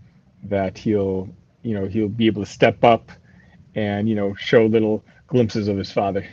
that 0.44 0.78
he'll, 0.78 1.30
you 1.62 1.74
know, 1.74 1.86
he'll 1.86 2.10
be 2.10 2.26
able 2.26 2.44
to 2.44 2.52
step 2.52 2.84
up 2.84 3.12
and 3.76 4.10
you 4.10 4.16
know 4.16 4.34
show 4.36 4.66
little 4.66 5.04
glimpses 5.28 5.68
of 5.68 5.78
his 5.78 5.92
father. 5.92 6.28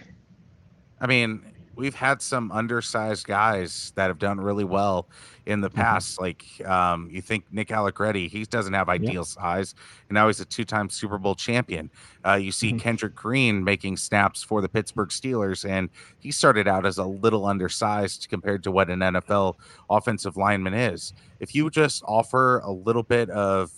I 1.00 1.06
mean, 1.06 1.42
we've 1.78 1.94
had 1.94 2.20
some 2.20 2.50
undersized 2.50 3.24
guys 3.24 3.92
that 3.94 4.08
have 4.08 4.18
done 4.18 4.40
really 4.40 4.64
well 4.64 5.08
in 5.46 5.60
the 5.60 5.68
mm-hmm. 5.68 5.80
past. 5.80 6.18
Mm-hmm. 6.18 6.22
Like 6.22 6.68
um, 6.68 7.08
you 7.10 7.22
think 7.22 7.44
Nick 7.52 7.70
Allegretti, 7.70 8.26
he 8.28 8.44
doesn't 8.44 8.72
have 8.72 8.88
ideal 8.88 9.12
yeah. 9.12 9.22
size, 9.22 9.74
and 10.08 10.14
now 10.14 10.26
he's 10.26 10.40
a 10.40 10.44
two-time 10.44 10.90
Super 10.90 11.18
Bowl 11.18 11.36
champion. 11.36 11.90
Uh, 12.26 12.34
you 12.34 12.50
see 12.50 12.70
mm-hmm. 12.70 12.78
Kendrick 12.78 13.14
Green 13.14 13.62
making 13.62 13.96
snaps 13.96 14.42
for 14.42 14.60
the 14.60 14.68
Pittsburgh 14.68 15.10
Steelers, 15.10 15.68
and 15.68 15.88
he 16.18 16.32
started 16.32 16.66
out 16.66 16.84
as 16.84 16.98
a 16.98 17.04
little 17.04 17.46
undersized 17.46 18.28
compared 18.28 18.64
to 18.64 18.72
what 18.72 18.90
an 18.90 18.98
NFL 18.98 19.54
offensive 19.88 20.36
lineman 20.36 20.74
is. 20.74 21.14
If 21.38 21.54
you 21.54 21.70
just 21.70 22.02
offer 22.04 22.58
a 22.58 22.72
little 22.72 23.04
bit 23.04 23.30
of 23.30 23.70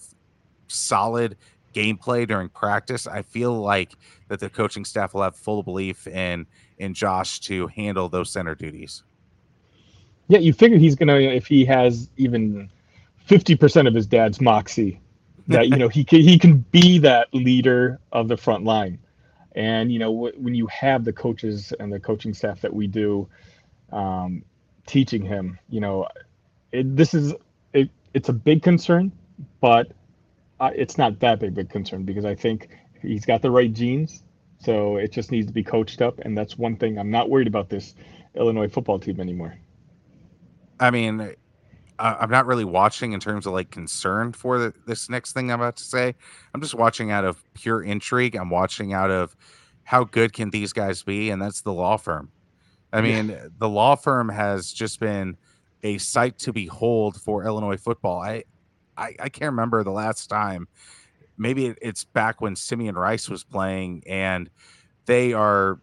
solid 0.69 1.37
gameplay 1.75 2.27
during 2.27 2.49
practice, 2.49 3.07
I 3.07 3.23
feel 3.23 3.53
like 3.53 3.93
that 4.29 4.41
the 4.41 4.51
coaching 4.51 4.85
staff 4.85 5.15
will 5.15 5.23
have 5.23 5.37
full 5.37 5.63
belief 5.63 6.07
in 6.07 6.47
in 6.79 6.95
Josh 6.95 7.41
to 7.41 7.67
handle 7.69 8.09
those 8.09 8.31
center 8.31 8.55
duties. 8.55 9.03
Yeah, 10.29 10.39
you 10.39 10.53
figure 10.53 10.79
he's 10.79 10.95
gonna 10.95 11.17
if 11.17 11.47
he 11.47 11.65
has 11.65 12.09
even 12.17 12.71
fifty 13.25 13.57
percent 13.57 13.89
of 13.89 13.95
his 13.95 14.07
dad's 14.07 14.41
moxie, 14.41 15.01
that 15.49 15.69
you 15.69 15.77
know 15.77 15.89
he 15.89 16.05
can 16.05 16.21
he 16.21 16.39
can 16.39 16.59
be 16.71 16.99
that 16.99 17.29
leader 17.33 18.01
of 18.13 18.29
the 18.29 18.37
front 18.37 18.65
line, 18.65 18.99
and 19.57 19.93
you 19.93 19.99
know 19.99 20.11
when 20.11 20.55
you 20.55 20.67
have 20.69 21.05
the 21.05 21.13
coaches 21.13 21.73
and 21.81 21.93
the 21.93 22.01
coaching 22.01 22.33
staff 22.33 22.61
that 22.61 22.73
we 22.73 22.87
do, 22.87 23.29
um, 23.93 24.45
teaching 24.87 25.25
him, 25.25 25.59
you 25.69 25.81
know, 25.81 26.07
it, 26.73 26.97
this 26.97 27.15
is 27.15 27.35
it, 27.73 27.91
it's 28.15 28.29
a 28.29 28.33
big 28.33 28.63
concern, 28.63 29.13
but 29.61 29.93
uh, 30.61 30.71
it's 30.75 30.99
not 30.99 31.19
that 31.21 31.41
big 31.41 31.53
of 31.53 31.59
a 31.59 31.65
concern 31.65 32.05
because 32.05 32.25
I 32.25 32.35
think 32.35 32.69
he's 33.03 33.25
got 33.25 33.43
the 33.43 33.51
right 33.51 33.73
genes 33.73 34.23
so 34.61 34.97
it 34.97 35.11
just 35.11 35.31
needs 35.31 35.47
to 35.47 35.53
be 35.53 35.65
coached 35.65 36.03
up, 36.03 36.19
and 36.21 36.37
that's 36.37 36.59
one 36.59 36.77
thing 36.77 36.99
I'm 36.99 37.11
not 37.11 37.31
worried 37.31 37.47
about 37.47 37.71
this 37.71 37.95
Illinois 38.35 38.69
football 38.69 38.99
team 38.99 39.19
anymore. 39.19 39.57
I 40.79 40.91
mean, 40.91 41.35
I'm 41.99 42.31
not 42.31 42.47
really 42.47 42.65
watching 42.65 43.13
in 43.13 43.21
terms 43.21 43.47
of 43.47 43.55
like 43.55 43.71
concern 43.71 44.33
for 44.33 44.59
the, 44.59 44.75
this 44.87 45.09
next 45.09 45.33
thing 45.33 45.51
I'm 45.51 45.61
about 45.61 45.77
to 45.77 45.85
say. 45.85 46.15
I'm 46.55 46.61
just 46.61 46.75
watching 46.75 47.11
out 47.11 47.25
of 47.25 47.43
pure 47.55 47.83
intrigue. 47.83 48.37
I'm 48.37 48.51
watching 48.51 48.93
out 48.93 49.11
of 49.11 49.35
how 49.85 50.05
good 50.05 50.33
can 50.33 50.51
these 50.51 50.73
guys 50.75 51.03
be, 51.03 51.31
and 51.31 51.41
that's 51.41 51.63
the 51.63 51.73
law 51.73 51.97
firm. 51.97 52.31
I 52.93 53.01
mean, 53.01 53.31
yeah. 53.31 53.47
the 53.59 53.69
law 53.69 53.95
firm 53.95 54.29
has 54.29 54.73
just 54.73 55.01
been 55.01 55.37
a 55.83 55.97
sight 55.99 56.39
to 56.41 56.53
behold 56.53 57.21
for 57.21 57.45
Illinois 57.45 57.77
football. 57.77 58.21
I, 58.21 58.45
I, 59.01 59.15
I 59.19 59.29
can't 59.29 59.51
remember 59.51 59.83
the 59.83 59.91
last 59.91 60.29
time 60.29 60.69
maybe 61.41 61.75
it's 61.81 62.05
back 62.05 62.41
when 62.41 62.55
Simeon 62.55 62.95
Rice 62.95 63.29
was 63.29 63.43
playing 63.43 64.05
and 64.07 64.51
they 65.07 65.33
are 65.33 65.81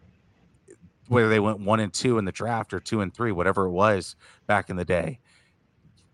whether 1.08 1.28
they 1.28 1.40
went 1.40 1.60
one 1.60 1.80
and 1.80 1.92
two 1.92 2.18
in 2.18 2.24
the 2.24 2.32
draft 2.32 2.72
or 2.72 2.80
two 2.80 3.00
and 3.00 3.12
three, 3.12 3.32
whatever 3.32 3.64
it 3.64 3.70
was 3.70 4.14
back 4.46 4.70
in 4.70 4.76
the 4.76 4.84
day. 4.84 5.18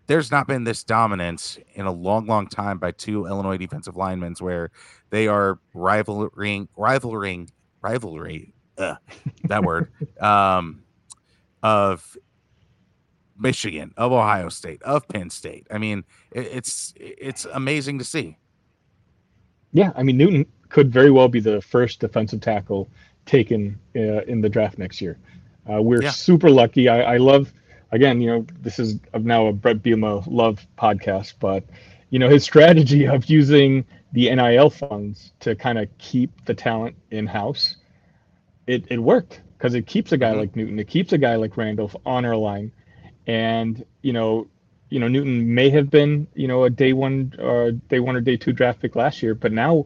There's 0.07 0.31
not 0.31 0.47
been 0.47 0.63
this 0.63 0.83
dominance 0.83 1.57
in 1.73 1.85
a 1.85 1.91
long, 1.91 2.27
long 2.27 2.47
time 2.47 2.77
by 2.77 2.91
two 2.91 3.25
Illinois 3.25 3.57
defensive 3.57 3.95
linemen 3.95 4.35
where 4.39 4.71
they 5.09 5.27
are 5.27 5.59
rivaling, 5.73 6.67
rivaling, 6.75 7.49
rivalry, 7.81 8.53
that 8.77 9.63
word, 9.63 9.91
um, 10.21 10.83
of 11.61 12.17
Michigan, 13.37 13.93
of 13.97 14.11
Ohio 14.11 14.49
State, 14.49 14.81
of 14.83 15.07
Penn 15.07 15.29
State. 15.29 15.67
I 15.71 15.77
mean, 15.77 16.03
it, 16.31 16.47
it's 16.51 16.93
it's 16.97 17.45
amazing 17.45 17.99
to 17.99 18.05
see. 18.05 18.37
Yeah, 19.71 19.91
I 19.95 20.03
mean 20.03 20.17
Newton 20.17 20.45
could 20.69 20.91
very 20.91 21.11
well 21.11 21.27
be 21.27 21.39
the 21.39 21.61
first 21.61 21.99
defensive 21.99 22.41
tackle 22.41 22.89
taken 23.25 23.79
uh, 23.95 24.23
in 24.23 24.41
the 24.41 24.49
draft 24.49 24.77
next 24.77 25.01
year. 25.01 25.17
Uh, 25.69 25.81
we're 25.81 26.03
yeah. 26.03 26.11
super 26.11 26.49
lucky. 26.49 26.87
I, 26.87 27.15
I, 27.15 27.17
love, 27.17 27.51
again, 27.91 28.21
you 28.21 28.27
know, 28.27 28.45
this 28.61 28.77
is 28.77 28.99
now 29.19 29.47
a 29.47 29.53
Bret 29.53 29.81
Bielema 29.81 30.23
love 30.27 30.65
podcast, 30.77 31.33
but 31.39 31.63
you 32.11 32.19
know 32.19 32.29
his 32.29 32.43
strategy 32.43 33.05
of 33.05 33.25
using 33.25 33.83
the 34.13 34.33
NIL 34.33 34.69
funds 34.69 35.33
to 35.41 35.55
kind 35.55 35.77
of 35.77 35.89
keep 35.97 36.45
the 36.45 36.53
talent 36.53 36.95
in 37.11 37.27
house, 37.27 37.77
it 38.67 38.85
it 38.89 38.99
worked 38.99 39.41
because 39.57 39.73
it 39.73 39.87
keeps 39.87 40.11
a 40.11 40.17
guy 40.17 40.29
mm-hmm. 40.29 40.39
like 40.39 40.55
Newton, 40.55 40.79
it 40.79 40.87
keeps 40.87 41.13
a 41.13 41.17
guy 41.17 41.35
like 41.35 41.57
Randolph 41.57 41.95
on 42.05 42.25
our 42.25 42.35
line, 42.35 42.71
and 43.27 43.85
you 44.01 44.13
know 44.13 44.47
you 44.89 44.99
know 44.99 45.07
Newton 45.07 45.53
may 45.53 45.69
have 45.69 45.89
been 45.89 46.27
you 46.35 46.47
know 46.47 46.63
a 46.63 46.69
day 46.69 46.93
one 46.93 47.33
uh, 47.39 47.71
day 47.89 47.99
one 47.99 48.15
or 48.15 48.21
day 48.21 48.37
two 48.37 48.53
draft 48.53 48.81
pick 48.81 48.95
last 48.95 49.21
year, 49.23 49.35
but 49.35 49.51
now 49.51 49.85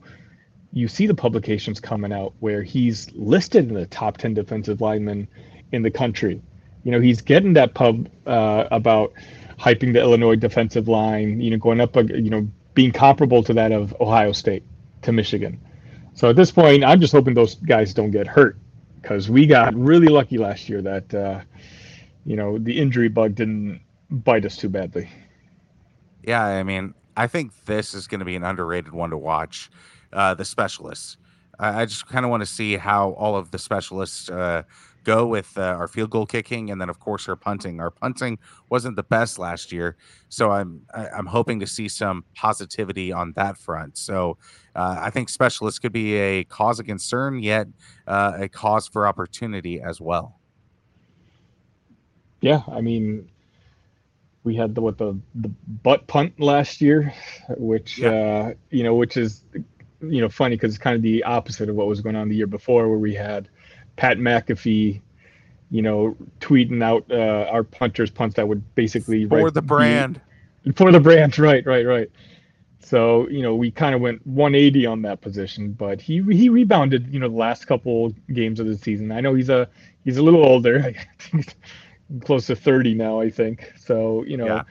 you 0.71 0.87
see 0.87 1.07
the 1.07 1.15
publications 1.15 1.79
coming 1.79 2.13
out 2.13 2.33
where 2.39 2.61
he's 2.61 3.11
listed 3.13 3.67
in 3.67 3.73
the 3.73 3.87
top 3.87 4.17
ten 4.17 4.33
defensive 4.33 4.81
linemen 4.81 5.27
in 5.71 5.81
the 5.81 5.91
country. 5.91 6.41
You 6.83 6.91
know 6.91 6.99
he's 6.99 7.21
getting 7.21 7.53
that 7.53 7.73
pub 7.73 8.09
uh, 8.25 8.65
about 8.71 9.13
hyping 9.59 9.93
the 9.93 9.99
Illinois 9.99 10.35
defensive 10.35 10.87
line. 10.87 11.41
You 11.41 11.51
know 11.51 11.57
going 11.57 11.81
up 11.81 11.95
you 11.95 12.29
know 12.29 12.47
being 12.73 12.91
comparable 12.91 13.43
to 13.43 13.53
that 13.53 13.71
of 13.71 13.95
Ohio 13.99 14.31
State 14.31 14.63
to 15.01 15.11
Michigan. 15.11 15.59
So 16.13 16.29
at 16.29 16.35
this 16.35 16.51
point, 16.51 16.83
I'm 16.83 16.99
just 16.99 17.13
hoping 17.13 17.33
those 17.33 17.55
guys 17.55 17.93
don't 17.93 18.11
get 18.11 18.27
hurt 18.27 18.57
because 19.01 19.29
we 19.29 19.47
got 19.47 19.73
really 19.73 20.07
lucky 20.07 20.37
last 20.37 20.67
year 20.67 20.81
that 20.81 21.13
uh, 21.13 21.41
you 22.29 22.35
know 22.35 22.59
the 22.59 22.77
injury 22.77 23.09
bug 23.09 23.33
didn't 23.33 23.81
bite 24.11 24.45
us 24.45 24.55
too 24.55 24.69
badly. 24.69 25.09
Yeah, 26.23 26.45
I 26.45 26.61
mean, 26.61 26.93
I 27.17 27.25
think 27.25 27.65
this 27.65 27.95
is 27.95 28.07
going 28.07 28.19
to 28.19 28.25
be 28.25 28.35
an 28.35 28.43
underrated 28.43 28.93
one 28.93 29.09
to 29.09 29.17
watch. 29.17 29.71
Uh, 30.13 30.35
the 30.35 30.45
specialists. 30.45 31.17
I, 31.59 31.85
just 31.85 32.07
kind 32.07 32.25
of 32.25 32.31
want 32.31 32.41
to 32.41 32.47
see 32.47 32.77
how 32.77 33.11
all 33.11 33.35
of 33.35 33.51
the 33.51 33.59
specialists 33.59 34.29
uh, 34.29 34.63
go 35.03 35.27
with 35.27 35.57
uh, 35.57 35.61
our 35.61 35.87
field 35.87 36.09
goal 36.09 36.25
kicking, 36.25 36.71
and 36.71 36.79
then 36.79 36.89
of 36.89 36.99
course 36.99 37.27
our 37.27 37.35
punting. 37.35 37.79
Our 37.79 37.91
punting 37.91 38.39
wasn't 38.69 38.95
the 38.95 39.03
best 39.03 39.37
last 39.37 39.71
year, 39.71 39.97
so 40.29 40.51
I'm 40.51 40.81
I, 40.93 41.07
am 41.07 41.09
i 41.13 41.17
am 41.19 41.25
hoping 41.25 41.59
to 41.59 41.67
see 41.67 41.87
some 41.87 42.23
positivity 42.35 43.11
on 43.11 43.33
that 43.33 43.57
front. 43.57 43.97
So 43.97 44.37
uh, 44.75 44.97
I 44.99 45.09
think 45.09 45.29
specialists 45.29 45.79
could 45.79 45.93
be 45.93 46.15
a 46.15 46.43
cause 46.45 46.79
of 46.79 46.85
concern, 46.85 47.39
yet 47.39 47.67
uh, 48.07 48.33
a 48.37 48.49
cause 48.49 48.87
for 48.87 49.05
opportunity 49.05 49.81
as 49.81 49.99
well. 49.99 50.38
Yeah, 52.41 52.61
I 52.71 52.81
mean, 52.81 53.29
we 54.43 54.55
had 54.55 54.75
the 54.75 54.81
what 54.81 54.97
the 54.97 55.17
the 55.35 55.49
butt 55.83 56.07
punt 56.07 56.39
last 56.39 56.81
year, 56.81 57.13
which 57.57 57.99
yeah. 57.99 58.09
uh, 58.09 58.53
you 58.69 58.83
know, 58.83 58.95
which 58.95 59.17
is 59.17 59.43
you 60.01 60.21
know 60.21 60.29
funny 60.29 60.55
because 60.55 60.73
it's 60.73 60.83
kind 60.83 60.95
of 60.95 61.01
the 61.01 61.23
opposite 61.23 61.69
of 61.69 61.75
what 61.75 61.87
was 61.87 62.01
going 62.01 62.15
on 62.15 62.29
the 62.29 62.35
year 62.35 62.47
before, 62.47 62.87
where 62.87 62.97
we 62.97 63.13
had 63.13 63.49
Pat 63.95 64.17
McAfee, 64.17 65.01
you 65.71 65.81
know, 65.81 66.15
tweeting 66.39 66.81
out 66.81 67.05
uh, 67.11 67.49
our 67.51 67.63
punters 67.63 68.09
punts 68.09 68.35
that 68.35 68.47
would 68.47 68.63
basically 68.75 69.25
for 69.25 69.51
the 69.51 69.61
brand, 69.61 70.21
be, 70.63 70.71
for 70.71 70.91
the 70.91 70.99
brand, 70.99 71.37
right, 71.37 71.65
right, 71.65 71.85
right. 71.85 72.09
So 72.79 73.27
you 73.27 73.41
know, 73.41 73.55
we 73.55 73.71
kind 73.71 73.93
of 73.93 73.99
went 73.99 74.25
180 74.25 74.85
on 74.85 75.01
that 75.01 75.19
position, 75.19 75.73
but 75.73 75.99
he 75.99 76.23
he 76.23 76.47
rebounded, 76.47 77.13
you 77.13 77.19
know, 77.19 77.27
the 77.27 77.35
last 77.35 77.67
couple 77.67 78.15
games 78.33 78.59
of 78.61 78.67
the 78.67 78.77
season. 78.77 79.11
I 79.11 79.19
know 79.19 79.35
he's 79.35 79.49
a 79.49 79.67
he's 80.05 80.17
a 80.17 80.23
little 80.23 80.43
older. 80.43 80.93
close 82.23 82.47
to 82.47 82.55
30 82.55 82.93
now, 82.95 83.19
I 83.19 83.29
think. 83.29 83.73
So, 83.77 84.23
you 84.25 84.37
know, 84.37 84.45
yeah. 84.45 84.63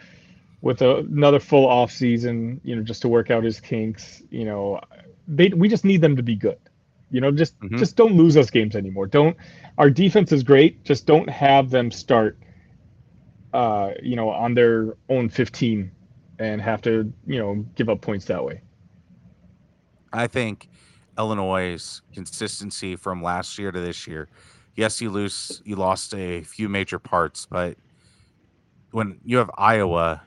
with 0.60 0.82
a, 0.82 0.98
another 0.98 1.40
full 1.40 1.66
off 1.66 1.90
season, 1.90 2.60
you 2.64 2.76
know, 2.76 2.82
just 2.82 3.02
to 3.02 3.08
work 3.08 3.30
out 3.30 3.44
his 3.44 3.60
kinks, 3.60 4.22
you 4.30 4.44
know, 4.44 4.80
they 5.26 5.48
we 5.48 5.68
just 5.68 5.84
need 5.84 6.00
them 6.00 6.16
to 6.16 6.22
be 6.22 6.34
good. 6.34 6.58
You 7.10 7.20
know, 7.20 7.30
just 7.30 7.58
mm-hmm. 7.60 7.78
just 7.78 7.96
don't 7.96 8.14
lose 8.16 8.36
us 8.36 8.50
games 8.50 8.76
anymore. 8.76 9.06
Don't 9.06 9.36
our 9.78 9.90
defense 9.90 10.32
is 10.32 10.42
great, 10.42 10.84
just 10.84 11.06
don't 11.06 11.28
have 11.28 11.70
them 11.70 11.90
start 11.90 12.38
uh, 13.52 13.92
you 14.02 14.16
know, 14.16 14.30
on 14.30 14.54
their 14.54 14.94
own 15.08 15.28
15 15.28 15.90
and 16.38 16.60
have 16.60 16.82
to, 16.82 17.12
you 17.26 17.38
know, 17.38 17.64
give 17.74 17.88
up 17.88 18.00
points 18.00 18.26
that 18.26 18.44
way. 18.44 18.60
I 20.12 20.26
think 20.26 20.68
Illinois' 21.18 22.00
consistency 22.12 22.96
from 22.96 23.22
last 23.22 23.58
year 23.58 23.72
to 23.72 23.80
this 23.80 24.06
year. 24.06 24.28
Yes, 24.78 25.00
you 25.00 25.10
lose, 25.10 25.60
you 25.64 25.74
lost 25.74 26.14
a 26.14 26.42
few 26.42 26.68
major 26.68 27.00
parts, 27.00 27.48
but 27.50 27.76
when 28.92 29.18
you 29.24 29.38
have 29.38 29.50
Iowa 29.58 30.22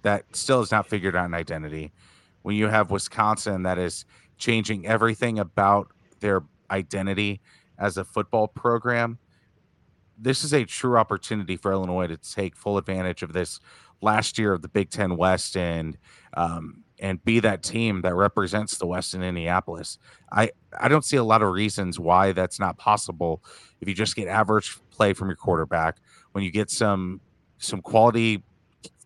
that 0.00 0.24
still 0.34 0.60
has 0.60 0.70
not 0.70 0.86
figured 0.86 1.14
out 1.14 1.26
an 1.26 1.34
identity, 1.34 1.92
when 2.40 2.56
you 2.56 2.68
have 2.68 2.90
Wisconsin 2.90 3.64
that 3.64 3.76
is 3.76 4.06
changing 4.38 4.86
everything 4.86 5.38
about 5.38 5.88
their 6.20 6.42
identity 6.70 7.42
as 7.78 7.98
a 7.98 8.04
football 8.04 8.48
program, 8.48 9.18
this 10.16 10.42
is 10.42 10.54
a 10.54 10.64
true 10.64 10.96
opportunity 10.96 11.58
for 11.58 11.70
Illinois 11.70 12.06
to 12.06 12.16
take 12.16 12.56
full 12.56 12.78
advantage 12.78 13.22
of 13.22 13.34
this 13.34 13.60
last 14.00 14.38
year 14.38 14.54
of 14.54 14.62
the 14.62 14.68
Big 14.68 14.88
Ten 14.88 15.18
West 15.18 15.54
and 15.54 15.98
um, 16.32 16.81
and 17.02 17.22
be 17.24 17.40
that 17.40 17.64
team 17.64 18.00
that 18.02 18.14
represents 18.14 18.78
the 18.78 18.86
West 18.86 19.12
in 19.12 19.22
Indianapolis. 19.22 19.98
I 20.30 20.52
I 20.80 20.88
don't 20.88 21.04
see 21.04 21.16
a 21.18 21.24
lot 21.24 21.42
of 21.42 21.52
reasons 21.52 21.98
why 21.98 22.32
that's 22.32 22.58
not 22.58 22.78
possible 22.78 23.42
if 23.80 23.88
you 23.88 23.94
just 23.94 24.14
get 24.16 24.28
average 24.28 24.78
play 24.90 25.12
from 25.12 25.28
your 25.28 25.36
quarterback, 25.36 25.98
when 26.30 26.44
you 26.44 26.50
get 26.50 26.70
some 26.70 27.20
some 27.58 27.82
quality 27.82 28.42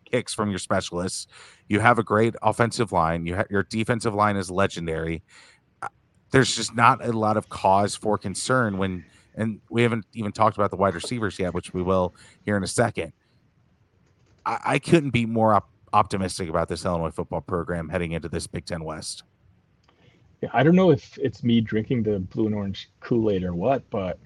kicks 0.05 0.35
from 0.35 0.51
your 0.51 0.59
specialists, 0.59 1.27
you 1.69 1.81
have 1.81 1.99
a 1.99 2.05
great 2.05 2.35
offensive 2.43 2.93
line, 2.93 3.27
you 3.27 3.37
ha- 3.37 3.45
your 3.51 3.65
defensive 3.65 4.15
line 4.15 4.37
is 4.37 4.51
legendary. 4.51 5.23
Uh, 5.83 5.89
there's 6.31 6.55
just 6.55 6.77
not 6.77 7.05
a 7.05 7.13
lot 7.13 7.39
of 7.39 7.49
cause 7.49 7.97
for 7.97 8.19
concern 8.19 8.77
when 8.79 9.05
and 9.35 9.61
we 9.71 9.83
haven't 9.83 10.05
even 10.15 10.33
talked 10.33 10.57
about 10.57 10.71
the 10.71 10.77
wide 10.77 10.95
receivers 10.95 11.39
yet, 11.39 11.55
which 11.55 11.73
we 11.75 11.83
will 11.83 12.15
here 12.43 12.57
in 12.57 12.63
a 12.63 12.69
second. 12.69 13.13
I, 14.45 14.59
I 14.65 14.79
couldn't 14.79 15.11
be 15.11 15.27
more 15.27 15.55
op- 15.55 15.71
optimistic 15.97 16.51
about 16.51 16.69
this 16.69 16.85
Illinois 16.85 17.11
football 17.11 17.41
program 17.41 17.89
heading 17.89 18.13
into 18.13 18.29
this 18.29 18.47
Big 18.47 18.67
Ten 18.67 18.85
West. 18.85 19.23
Yeah, 20.43 20.51
I 20.53 20.63
don't 20.63 20.77
know 20.77 20.91
if 20.91 21.19
it's 21.19 21.43
me 21.43 21.63
drinking 21.63 22.03
the 22.03 22.19
blue 22.19 22.47
and 22.47 22.55
orange 22.55 22.91
Kool 23.01 23.31
Aid 23.31 23.43
or 23.43 23.55
what, 23.55 23.89
but 23.89 24.19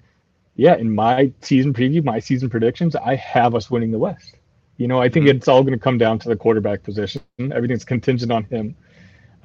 yeah, 0.55 0.75
in 0.75 0.93
my 0.93 1.31
season 1.39 1.73
preview, 1.73 2.03
my 2.03 2.19
season 2.19 2.49
predictions, 2.49 2.95
I 2.97 3.15
have 3.15 3.55
us 3.55 3.71
winning 3.71 3.91
the 3.91 3.99
West. 3.99 4.35
You 4.75 4.87
know, 4.87 4.99
I 4.99 5.07
think 5.07 5.27
mm-hmm. 5.27 5.37
it's 5.37 5.47
all 5.47 5.61
going 5.61 5.77
to 5.77 5.79
come 5.79 5.97
down 5.97 6.19
to 6.19 6.29
the 6.29 6.35
quarterback 6.35 6.83
position. 6.83 7.21
Everything's 7.39 7.85
contingent 7.85 8.31
on 8.33 8.43
him. 8.45 8.75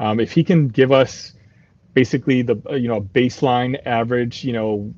Um, 0.00 0.18
if 0.18 0.32
he 0.32 0.42
can 0.42 0.66
give 0.66 0.90
us 0.90 1.32
basically 1.94 2.42
the 2.42 2.56
you 2.72 2.88
know 2.88 3.00
baseline 3.00 3.78
average, 3.86 4.44
you 4.44 4.52
know, 4.52 4.92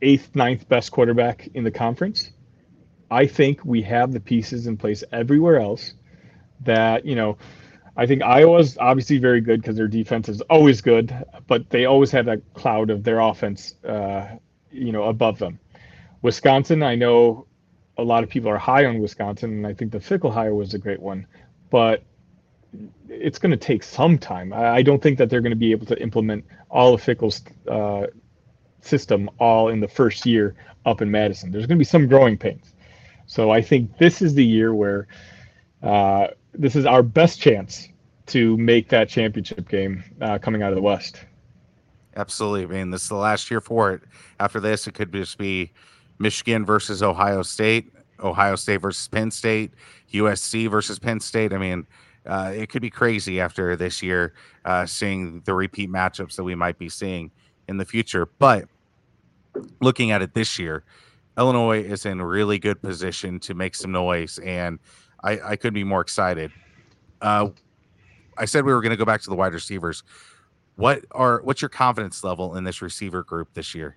eighth, 0.00 0.30
ninth 0.36 0.68
best 0.68 0.92
quarterback 0.92 1.48
in 1.54 1.64
the 1.64 1.72
conference, 1.72 2.30
I 3.10 3.26
think 3.26 3.64
we 3.64 3.82
have 3.82 4.12
the 4.12 4.20
pieces 4.20 4.68
in 4.68 4.76
place 4.76 5.02
everywhere 5.10 5.58
else 5.58 5.94
that, 6.60 7.04
you 7.04 7.14
know, 7.14 7.38
I 7.96 8.06
think 8.06 8.22
Iowa's 8.22 8.78
obviously 8.78 9.18
very 9.18 9.40
good 9.40 9.60
because 9.60 9.76
their 9.76 9.88
defense 9.88 10.28
is 10.28 10.40
always 10.42 10.80
good, 10.80 11.14
but 11.46 11.68
they 11.70 11.84
always 11.84 12.10
have 12.12 12.26
that 12.26 12.40
cloud 12.54 12.90
of 12.90 13.02
their 13.04 13.20
offense, 13.20 13.74
uh, 13.84 14.36
you 14.70 14.92
know, 14.92 15.04
above 15.04 15.38
them. 15.38 15.58
Wisconsin, 16.22 16.82
I 16.82 16.94
know 16.94 17.46
a 17.98 18.02
lot 18.02 18.22
of 18.22 18.30
people 18.30 18.48
are 18.48 18.58
high 18.58 18.86
on 18.86 19.00
Wisconsin, 19.00 19.50
and 19.50 19.66
I 19.66 19.74
think 19.74 19.92
the 19.92 19.98
Fickell 19.98 20.32
hire 20.32 20.54
was 20.54 20.74
a 20.74 20.78
great 20.78 21.00
one, 21.00 21.26
but 21.70 22.04
it's 23.08 23.38
going 23.38 23.50
to 23.50 23.56
take 23.56 23.82
some 23.82 24.16
time. 24.16 24.52
I 24.52 24.82
don't 24.82 25.02
think 25.02 25.18
that 25.18 25.28
they're 25.28 25.40
going 25.40 25.50
to 25.50 25.56
be 25.56 25.72
able 25.72 25.86
to 25.86 26.00
implement 26.00 26.44
all 26.70 26.94
of 26.94 27.02
Fickell's 27.02 27.42
uh, 27.68 28.06
system 28.80 29.28
all 29.38 29.68
in 29.68 29.80
the 29.80 29.88
first 29.88 30.24
year 30.24 30.54
up 30.86 31.02
in 31.02 31.10
Madison. 31.10 31.50
There's 31.50 31.66
going 31.66 31.76
to 31.76 31.80
be 31.80 31.84
some 31.84 32.06
growing 32.06 32.38
pains. 32.38 32.72
So 33.26 33.50
I 33.50 33.60
think 33.60 33.98
this 33.98 34.22
is 34.22 34.34
the 34.34 34.44
year 34.44 34.74
where 34.74 35.08
uh, 35.82 36.28
this 36.54 36.76
is 36.76 36.86
our 36.86 37.02
best 37.02 37.40
chance 37.40 37.88
to 38.26 38.56
make 38.56 38.88
that 38.88 39.08
championship 39.08 39.68
game 39.68 40.04
uh, 40.20 40.38
coming 40.38 40.62
out 40.62 40.70
of 40.70 40.76
the 40.76 40.82
West. 40.82 41.24
Absolutely. 42.16 42.64
I 42.64 42.80
mean, 42.80 42.90
this 42.90 43.02
is 43.02 43.08
the 43.08 43.14
last 43.16 43.50
year 43.50 43.60
for 43.60 43.92
it. 43.92 44.02
After 44.38 44.60
this, 44.60 44.86
it 44.86 44.94
could 44.94 45.12
just 45.12 45.38
be 45.38 45.72
Michigan 46.18 46.64
versus 46.64 47.02
Ohio 47.02 47.42
State, 47.42 47.92
Ohio 48.20 48.56
State 48.56 48.78
versus 48.78 49.08
Penn 49.08 49.30
State, 49.30 49.72
USC 50.12 50.70
versus 50.70 50.98
Penn 50.98 51.20
State. 51.20 51.52
I 51.52 51.58
mean, 51.58 51.86
uh, 52.26 52.52
it 52.54 52.68
could 52.68 52.82
be 52.82 52.90
crazy 52.90 53.40
after 53.40 53.76
this 53.76 54.02
year, 54.02 54.34
uh, 54.64 54.86
seeing 54.86 55.40
the 55.42 55.54
repeat 55.54 55.90
matchups 55.90 56.36
that 56.36 56.44
we 56.44 56.54
might 56.54 56.78
be 56.78 56.88
seeing 56.88 57.30
in 57.68 57.76
the 57.76 57.84
future. 57.84 58.26
But 58.38 58.66
looking 59.80 60.10
at 60.10 60.20
it 60.22 60.34
this 60.34 60.58
year, 60.58 60.84
Illinois 61.38 61.82
is 61.82 62.04
in 62.04 62.20
really 62.20 62.58
good 62.58 62.82
position 62.82 63.40
to 63.40 63.54
make 63.54 63.74
some 63.74 63.92
noise, 63.92 64.38
and 64.40 64.78
I, 65.22 65.38
I 65.40 65.56
couldn't 65.56 65.74
be 65.74 65.84
more 65.84 66.00
excited. 66.00 66.52
Uh, 67.20 67.50
I 68.36 68.44
said 68.44 68.64
we 68.64 68.72
were 68.72 68.80
going 68.80 68.90
to 68.90 68.96
go 68.96 69.04
back 69.04 69.20
to 69.22 69.30
the 69.30 69.36
wide 69.36 69.52
receivers. 69.52 70.02
What 70.76 71.04
are 71.10 71.42
what's 71.42 71.60
your 71.60 71.68
confidence 71.68 72.24
level 72.24 72.56
in 72.56 72.64
this 72.64 72.80
receiver 72.80 73.22
group 73.22 73.52
this 73.52 73.74
year? 73.74 73.96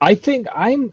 I 0.00 0.14
think 0.14 0.46
I'm. 0.54 0.92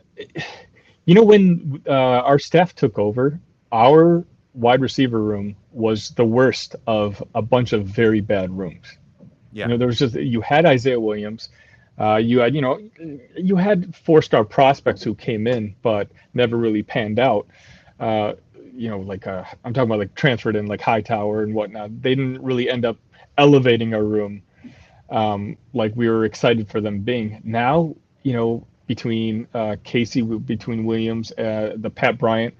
You 1.07 1.13
know, 1.13 1.23
when 1.23 1.83
uh, 1.85 1.91
our 1.91 2.39
staff 2.39 2.73
took 2.73 2.97
over, 2.97 3.39
our 3.71 4.25
wide 4.55 4.81
receiver 4.81 5.21
room 5.21 5.55
was 5.71 6.09
the 6.11 6.25
worst 6.25 6.75
of 6.87 7.21
a 7.35 7.43
bunch 7.43 7.73
of 7.73 7.85
very 7.85 8.21
bad 8.21 8.49
rooms. 8.49 8.97
Yeah. 9.51 9.65
You 9.65 9.71
know, 9.71 9.77
there 9.77 9.87
was 9.87 9.99
just 9.99 10.15
you 10.15 10.41
had 10.41 10.65
Isaiah 10.65 10.99
Williams, 10.99 11.49
uh, 11.99 12.15
you 12.15 12.39
had 12.39 12.53
you 12.53 12.61
know 12.61 12.79
you 13.37 13.55
had 13.55 13.95
four 13.95 14.21
star 14.21 14.43
prospects 14.43 15.01
who 15.01 15.15
came 15.15 15.47
in 15.47 15.75
but 15.81 16.09
never 16.33 16.57
really 16.57 16.83
panned 16.83 17.19
out. 17.19 17.47
Uh, 17.99 18.33
you 18.75 18.89
know, 18.89 18.99
like 18.99 19.27
uh, 19.27 19.43
I'm 19.63 19.73
talking 19.73 19.89
about 19.89 19.99
like 19.99 20.15
transferred 20.15 20.55
in 20.55 20.67
like 20.67 20.81
Hightower 20.81 21.43
and 21.43 21.53
whatnot. 21.53 22.01
They 22.01 22.15
didn't 22.15 22.41
really 22.41 22.69
end 22.69 22.85
up 22.85 22.97
elevating 23.37 23.93
our 23.93 24.03
room 24.03 24.41
um, 25.09 25.57
like 25.73 25.93
we 25.95 26.09
were 26.09 26.25
excited 26.25 26.69
for 26.69 26.81
them 26.81 26.99
being. 26.99 27.41
Now, 27.43 27.95
you 28.23 28.33
know, 28.33 28.65
between 28.87 29.47
uh, 29.53 29.77
Casey, 29.83 30.21
between 30.21 30.85
Williams, 30.85 31.31
uh, 31.33 31.73
the 31.77 31.89
Pat 31.89 32.17
Bryant, 32.17 32.53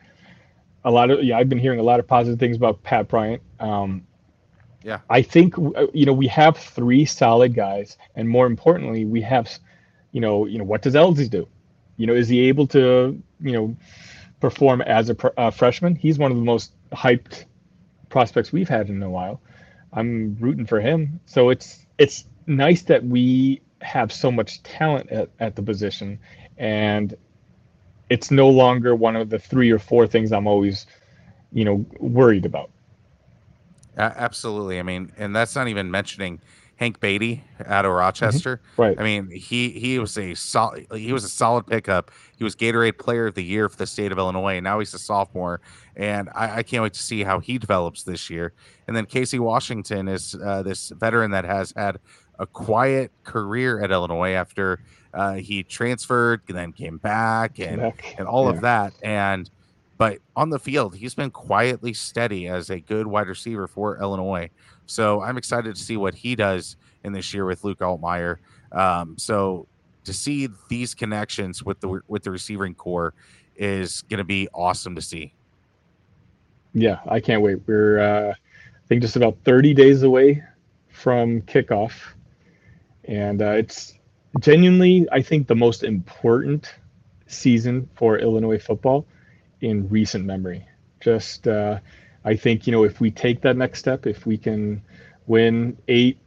a 0.84 0.92
lot 0.92 1.10
of 1.10 1.24
yeah, 1.24 1.38
I've 1.38 1.50
been 1.50 1.60
hearing 1.60 1.80
a 1.80 1.84
lot 1.84 2.00
of 2.00 2.08
positive 2.08 2.40
things 2.40 2.56
about 2.56 2.82
Pat 2.84 3.08
Bryant. 3.08 3.42
Um, 3.60 4.06
yeah. 4.84 5.00
I 5.10 5.22
think 5.22 5.58
uh, 5.58 5.88
you 5.94 6.06
know 6.06 6.14
we 6.14 6.28
have 6.28 6.58
three 6.58 7.06
solid 7.06 7.56
guys, 7.56 7.98
and 8.16 8.30
more 8.30 8.46
importantly, 8.46 9.06
we 9.06 9.22
have, 9.22 9.50
you 10.12 10.22
know, 10.22 10.46
you 10.46 10.60
know 10.60 10.64
what 10.64 10.82
does 10.82 10.94
Elzy 10.94 11.30
do? 11.30 11.48
You 11.98 12.08
know, 12.08 12.14
is 12.14 12.28
he 12.28 12.42
able 12.48 12.68
to 12.68 13.22
you 13.40 13.52
know 13.52 13.76
perform 14.50 14.82
as 14.84 15.10
a, 15.10 15.16
a 15.38 15.52
freshman? 15.52 15.96
He's 15.96 16.20
one 16.20 16.30
of 16.30 16.38
the 16.38 16.44
most 16.44 16.72
hyped 16.92 17.46
prospects 18.10 18.52
we've 18.52 18.70
had 18.70 18.90
in 18.90 19.02
a 19.02 19.10
while. 19.10 19.42
I'm 19.92 20.38
rooting 20.40 20.68
for 20.68 20.80
him. 20.80 21.20
So 21.26 21.50
it's 21.50 21.80
it's 21.98 22.26
nice 22.46 22.84
that 22.84 23.04
we 23.04 23.62
have 23.82 24.12
so 24.12 24.32
much 24.32 24.62
talent 24.62 25.10
at, 25.10 25.30
at 25.40 25.56
the 25.56 25.64
position, 25.64 26.20
and 26.58 27.18
it's 28.12 28.30
no 28.30 28.48
longer 28.48 28.96
one 28.96 29.16
of 29.16 29.32
the 29.32 29.40
three 29.40 29.72
or 29.72 29.80
four 29.80 30.06
things 30.06 30.32
I'm 30.32 30.46
always, 30.46 30.86
you 31.52 31.66
know, 31.66 31.84
worried 32.00 32.46
about. 32.46 32.70
Absolutely. 33.98 34.80
I 34.80 34.84
mean, 34.84 35.12
and 35.18 35.36
that's 35.36 35.56
not 35.56 35.70
even 35.70 35.90
mentioning 35.90 36.40
Hank 36.78 37.00
Beatty 37.00 37.44
out 37.66 37.86
of 37.86 37.90
mm-hmm. 37.90 38.00
Rochester. 38.00 38.58
Mm-hmm. 38.58 38.82
Right. 38.82 39.00
I 39.00 39.04
mean, 39.04 39.32
he 39.32 39.70
he 39.70 40.00
was 40.00 40.18
a 40.18 40.34
solid 40.36 40.88
he 40.94 41.14
was 41.14 41.24
a 41.24 41.30
solid 41.30 41.68
pickup. 41.68 42.12
He 42.38 42.44
was 42.44 42.56
Gatorade 42.56 42.98
Player 42.98 43.28
of 43.28 43.36
the 43.36 43.44
Year 43.44 43.70
for 43.70 43.78
the 43.78 43.88
state 43.88 44.12
of 44.12 44.18
Illinois, 44.18 44.56
and 44.56 44.64
now 44.64 44.80
he's 44.80 44.94
a 44.94 45.00
sophomore. 45.00 45.62
And 45.96 46.30
I, 46.36 46.58
I 46.58 46.64
can't 46.64 46.84
wait 46.84 46.94
to 46.94 47.04
see 47.04 47.24
how 47.24 47.40
he 47.40 47.58
develops 47.58 48.04
this 48.04 48.30
year. 48.30 48.54
And 48.88 48.96
then 48.96 49.06
Casey 49.06 49.40
Washington 49.40 50.10
is 50.10 50.36
uh, 50.36 50.62
this 50.64 50.90
veteran 50.90 51.32
that 51.32 51.46
has 51.46 51.74
had 51.76 52.00
a 52.38 52.46
quiet 52.46 53.12
career 53.24 53.82
at 53.82 53.92
Illinois 53.92 54.34
after 54.34 54.82
uh, 55.14 55.36
he 55.36 55.64
transferred 55.64 56.42
and 56.50 56.58
then 56.58 56.74
came 56.74 56.98
back 56.98 57.60
and 57.60 57.82
back. 57.82 58.16
and 58.18 58.28
all 58.28 58.50
yeah. 58.50 58.56
of 58.56 58.62
that. 58.62 58.94
And 59.02 59.50
but 59.98 60.20
on 60.36 60.50
the 60.50 60.60
field, 60.60 60.96
he's 60.96 61.16
been 61.16 61.32
quietly 61.32 61.94
steady 61.94 62.48
as 62.48 62.70
a 62.70 62.82
good 62.82 63.08
wide 63.08 63.28
receiver 63.28 63.68
for 63.68 63.98
Illinois. 63.98 64.50
So 64.86 65.22
I'm 65.22 65.38
excited 65.38 65.76
to 65.76 65.82
see 65.82 65.98
what 65.98 66.16
he 66.16 66.36
does 66.36 66.78
in 67.04 67.14
this 67.14 67.34
year 67.34 67.46
with 67.46 67.64
Luke 67.64 67.80
Altmyer. 67.80 68.38
Um, 68.72 69.18
so 69.18 69.68
to 70.04 70.14
see 70.14 70.50
these 70.70 70.94
connections 70.94 71.64
with 71.64 71.80
the 71.80 72.02
with 72.08 72.24
the 72.24 72.32
receiving 72.32 72.76
corps 72.76 73.14
is 73.56 74.04
going 74.04 74.18
to 74.20 74.24
be 74.24 74.48
awesome 74.54 74.96
to 74.96 75.02
see. 75.02 75.34
Yeah, 76.74 77.00
I 77.08 77.20
can't 77.20 77.42
wait. 77.42 77.60
We're 77.66 78.00
uh, 78.00 78.32
I 78.32 78.88
think 78.88 79.02
just 79.02 79.16
about 79.16 79.38
30 79.46 79.74
days 79.74 80.04
away 80.04 80.44
from 80.90 81.42
kickoff, 81.42 81.94
and 83.06 83.42
uh, 83.42 83.52
it's 83.52 83.94
genuinely 84.40 85.08
I 85.12 85.22
think 85.22 85.48
the 85.48 85.56
most 85.56 85.84
important 85.84 86.74
season 87.28 87.90
for 87.96 88.18
Illinois 88.20 88.60
football 88.60 89.06
in 89.62 89.90
recent 89.90 90.26
memory. 90.26 90.68
Just, 91.00 91.48
uh, 91.48 91.80
I 92.26 92.36
think, 92.36 92.68
you 92.68 92.72
know, 92.72 92.84
if 92.84 93.00
we 93.00 93.12
take 93.12 93.42
that 93.42 93.56
next 93.56 93.80
step, 93.80 94.06
if 94.06 94.26
we 94.26 94.38
can 94.38 94.82
win 95.28 95.78
eight, 95.88 96.18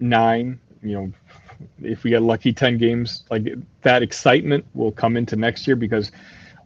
nine, 0.00 0.58
you 0.82 0.94
know, 0.94 1.12
if 1.82 2.02
we 2.02 2.10
get 2.10 2.22
lucky 2.22 2.52
10 2.52 2.78
games, 2.78 3.24
like 3.30 3.46
that 3.82 4.02
excitement 4.02 4.64
will 4.74 4.92
come 4.92 5.16
into 5.16 5.36
next 5.36 5.66
year 5.66 5.76
because 5.76 6.10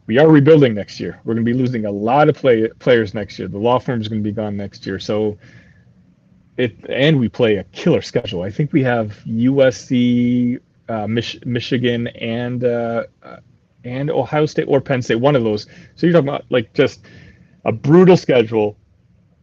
we 0.07 0.17
are 0.17 0.27
rebuilding 0.27 0.73
next 0.73 0.99
year. 0.99 1.19
We're 1.23 1.33
going 1.33 1.45
to 1.45 1.51
be 1.51 1.57
losing 1.57 1.85
a 1.85 1.91
lot 1.91 2.29
of 2.29 2.35
play, 2.35 2.67
players 2.79 3.13
next 3.13 3.37
year. 3.37 3.47
The 3.47 3.57
law 3.57 3.79
firm 3.79 4.01
is 4.01 4.07
going 4.07 4.23
to 4.23 4.29
be 4.29 4.33
gone 4.33 4.55
next 4.57 4.85
year. 4.85 4.99
So 4.99 5.37
it 6.57 6.75
and 6.89 7.19
we 7.19 7.29
play 7.29 7.57
a 7.57 7.63
killer 7.65 8.01
schedule. 8.01 8.43
I 8.43 8.51
think 8.51 8.73
we 8.73 8.83
have 8.83 9.21
USC, 9.25 10.59
uh, 10.89 11.07
Mich- 11.07 11.43
Michigan, 11.45 12.07
and 12.07 12.63
uh, 12.63 13.03
uh, 13.23 13.37
and 13.83 14.11
Ohio 14.11 14.45
State 14.45 14.65
or 14.67 14.79
Penn 14.81 15.01
State, 15.01 15.15
one 15.15 15.35
of 15.35 15.43
those. 15.43 15.65
So 15.95 16.05
you're 16.05 16.13
talking 16.13 16.29
about 16.29 16.45
like 16.49 16.73
just 16.73 17.01
a 17.65 17.71
brutal 17.71 18.17
schedule 18.17 18.77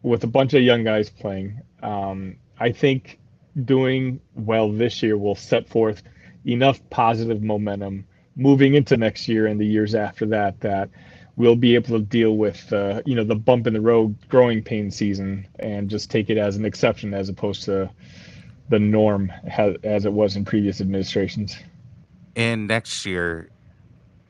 with 0.03 0.25
a 0.25 0.27
bunch 0.27 0.55
of 0.55 0.63
young 0.63 0.85
guys 0.85 1.11
playing. 1.11 1.61
Um, 1.83 2.37
I 2.59 2.73
think 2.73 3.19
doing 3.65 4.21
well 4.35 4.71
this 4.71 5.03
year 5.03 5.19
will 5.19 5.35
set 5.35 5.69
forth 5.69 6.03
enough 6.47 6.81
positive 6.91 7.43
momentum 7.43 8.07
moving 8.37 8.75
into 8.75 8.97
next 8.97 9.29
year 9.29 9.47
and 9.47 9.61
the 9.61 9.67
years 9.67 9.95
after 9.95 10.25
that 10.25 10.59
that 10.61 10.89
we'll 11.37 11.57
be 11.57 11.75
able 11.75 11.99
to 11.99 12.05
deal 12.05 12.37
with 12.37 12.73
uh, 12.73 13.03
you 13.05 13.15
know 13.15 13.25
the 13.25 13.35
bump 13.35 13.67
in 13.67 13.73
the 13.73 13.81
road 13.81 14.17
growing 14.29 14.63
pain 14.63 14.91
season 14.91 15.47
and 15.59 15.91
just 15.91 16.11
take 16.11 16.31
it 16.31 16.39
as 16.39 16.57
an 16.57 16.65
exception 16.65 17.13
as 17.13 17.29
opposed 17.29 17.65
to 17.65 17.91
the 18.69 18.79
norm 18.79 19.33
as 19.83 20.05
it 20.05 20.13
was 20.13 20.37
in 20.37 20.45
previous 20.45 20.81
administrations. 20.81 21.57
And 22.37 22.69
next 22.69 23.05
year, 23.05 23.51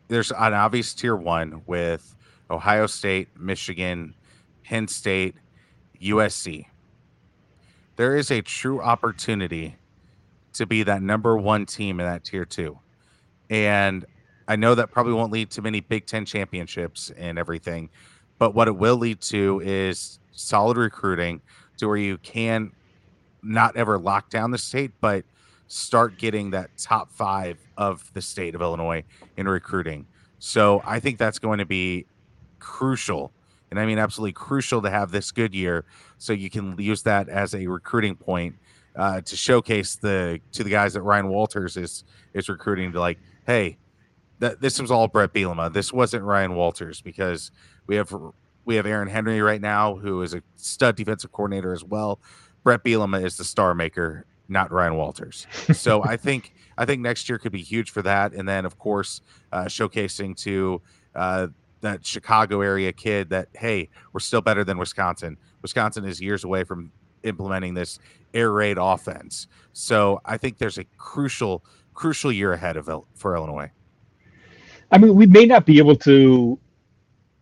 there's 0.09 0.31
an 0.31 0.55
obvious 0.55 0.94
tier 0.94 1.14
one 1.14 1.62
with 1.66 2.16
Ohio 2.50 2.86
State, 2.86 3.28
Michigan, 3.38 4.14
Penn 4.64 4.88
State, 4.88 5.34
USC. 6.00 6.66
There 7.96 8.16
is 8.16 8.30
a 8.30 8.40
true 8.42 8.80
opportunity 8.80 9.76
to 10.54 10.66
be 10.66 10.82
that 10.82 11.02
number 11.02 11.36
one 11.36 11.66
team 11.66 12.00
in 12.00 12.06
that 12.06 12.24
tier 12.24 12.44
two. 12.44 12.78
And 13.48 14.04
I 14.48 14.56
know 14.56 14.74
that 14.74 14.90
probably 14.90 15.12
won't 15.12 15.32
lead 15.32 15.50
to 15.52 15.62
many 15.62 15.80
Big 15.80 16.06
Ten 16.06 16.24
championships 16.24 17.10
and 17.16 17.38
everything, 17.38 17.90
but 18.38 18.54
what 18.54 18.68
it 18.68 18.76
will 18.76 18.96
lead 18.96 19.20
to 19.22 19.60
is 19.64 20.18
solid 20.32 20.76
recruiting 20.76 21.40
to 21.76 21.86
where 21.88 21.96
you 21.96 22.18
can 22.18 22.72
not 23.42 23.76
ever 23.76 23.98
lock 23.98 24.30
down 24.30 24.50
the 24.50 24.58
state, 24.58 24.92
but 25.00 25.24
start 25.68 26.18
getting 26.18 26.50
that 26.50 26.70
top 26.76 27.12
five 27.12 27.58
of 27.76 28.12
the 28.12 28.20
state 28.20 28.54
of 28.54 28.60
Illinois 28.60 29.04
in 29.36 29.48
recruiting. 29.48 30.06
So 30.38 30.82
I 30.84 31.00
think 31.00 31.18
that's 31.18 31.38
going 31.38 31.58
to 31.58 31.64
be 31.64 32.06
crucial. 32.61 33.33
And 33.70 33.79
I 33.79 33.87
mean, 33.87 33.99
absolutely 33.99 34.33
crucial 34.33 34.83
to 34.83 34.90
have 34.90 35.11
this 35.11 35.31
good 35.31 35.55
year 35.55 35.85
so 36.18 36.33
you 36.33 36.51
can 36.51 36.77
use 36.79 37.03
that 37.03 37.29
as 37.29 37.55
a 37.55 37.66
recruiting 37.66 38.16
point 38.16 38.57
uh, 38.96 39.20
to 39.20 39.37
showcase 39.37 39.96
the 39.96 40.40
to 40.53 40.64
the 40.64 40.70
guys 40.70 40.94
that 40.94 41.03
Ryan 41.03 41.29
Walters 41.29 41.77
is 41.77 42.05
is 42.35 42.49
recruiting 42.49 42.92
to 42.92 43.01
like, 43.01 43.18
hey, 43.46 43.79
that 44.40 44.61
this 44.61 44.81
was 44.81 44.90
all 44.90 45.07
Bret 45.07 45.33
Bielema. 45.33 45.73
This 45.73 45.92
wasn't 45.92 46.25
Ryan 46.25 46.55
Walters 46.55 47.01
because 47.01 47.53
we 47.87 47.96
have 47.96 48.12
we 48.64 48.75
have 48.77 48.87
Aaron 48.87 49.09
Henry 49.09 49.40
right 49.40 49.61
now, 49.61 49.96
who 49.96 50.23
is 50.23 50.35
a 50.35 50.42
stud 50.57 50.96
defensive 50.96 51.33
coordinator 51.33 51.73
as 51.73 51.85
well. 51.85 52.20
Bret 52.64 52.85
Bielema 52.85 53.25
is 53.25 53.37
the 53.37 53.44
star 53.44 53.75
maker, 53.75 54.27
not 54.49 54.70
Ryan 54.70 54.96
Walters. 54.96 55.46
So 55.73 56.03
I 56.05 56.16
think 56.18 56.53
I 56.77 56.85
think 56.85 57.03
next 57.03 57.29
year 57.29 57.38
could 57.38 57.53
be 57.53 57.62
huge 57.62 57.90
for 57.90 58.03
that. 58.03 58.33
And 58.33 58.49
then 58.49 58.64
of 58.64 58.79
course 58.79 59.20
uh, 59.53 59.64
showcasing 59.64 60.37
to 60.38 60.83
uh, 61.14 61.49
that 61.81 62.05
Chicago 62.05 62.61
area 62.61 62.93
kid 62.93 63.31
that 63.31 63.49
hey, 63.55 63.88
we're 64.12 64.21
still 64.21 64.40
better 64.40 64.64
than 64.64 64.79
Wisconsin. 64.79 65.37
Wisconsin 65.62 66.05
is 66.05 66.21
years 66.21 66.45
away 66.45 66.64
from 66.64 66.93
implementing 67.23 67.75
this 67.75 67.99
air 68.35 68.53
raid 68.53 68.79
offense. 68.79 69.47
So 69.73 70.21
I 70.25 70.37
think 70.37 70.59
there's 70.59 70.79
a 70.79 70.85
crucial 70.97 71.64
crucial 71.95 72.33
year 72.33 72.53
ahead 72.53 72.77
of 72.77 72.88
for 73.14 73.35
Illinois. 73.37 73.71
I 74.90 74.99
mean, 74.99 75.14
we 75.14 75.27
may 75.27 75.45
not 75.45 75.66
be 75.66 75.79
able 75.79 75.97
to 75.97 76.59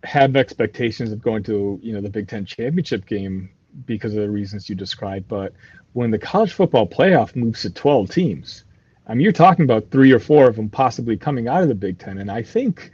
have 0.05 0.37
expectations 0.37 1.12
of 1.12 1.22
going 1.22 1.42
to 1.44 1.79
you 1.83 1.92
know 1.92 2.01
the 2.01 2.11
Big 2.11 2.29
Ten 2.29 2.44
championship 2.44 3.07
game 3.07 3.51
because 3.87 4.14
of 4.14 4.20
the 4.20 4.31
reasons 4.31 4.68
you 4.68 4.74
described, 4.74 5.29
but 5.29 5.53
when 5.92 6.11
the 6.11 6.18
college 6.18 6.53
football 6.53 6.87
playoff 6.87 7.35
moves 7.37 7.62
to 7.62 7.70
12 7.70 8.11
teams, 8.11 8.64
I 9.07 9.14
mean, 9.14 9.22
you're 9.22 9.33
talking 9.33 9.64
about 9.64 9.90
three 9.90 10.12
or 10.12 10.18
four 10.18 10.48
of 10.48 10.57
them 10.57 10.68
possibly 10.68 11.16
coming 11.16 11.48
out 11.48 11.62
of 11.62 11.68
the 11.68 11.74
Big 11.74 11.98
Ten, 11.98 12.18
and 12.18 12.31
I 12.31 12.42
think 12.42 12.90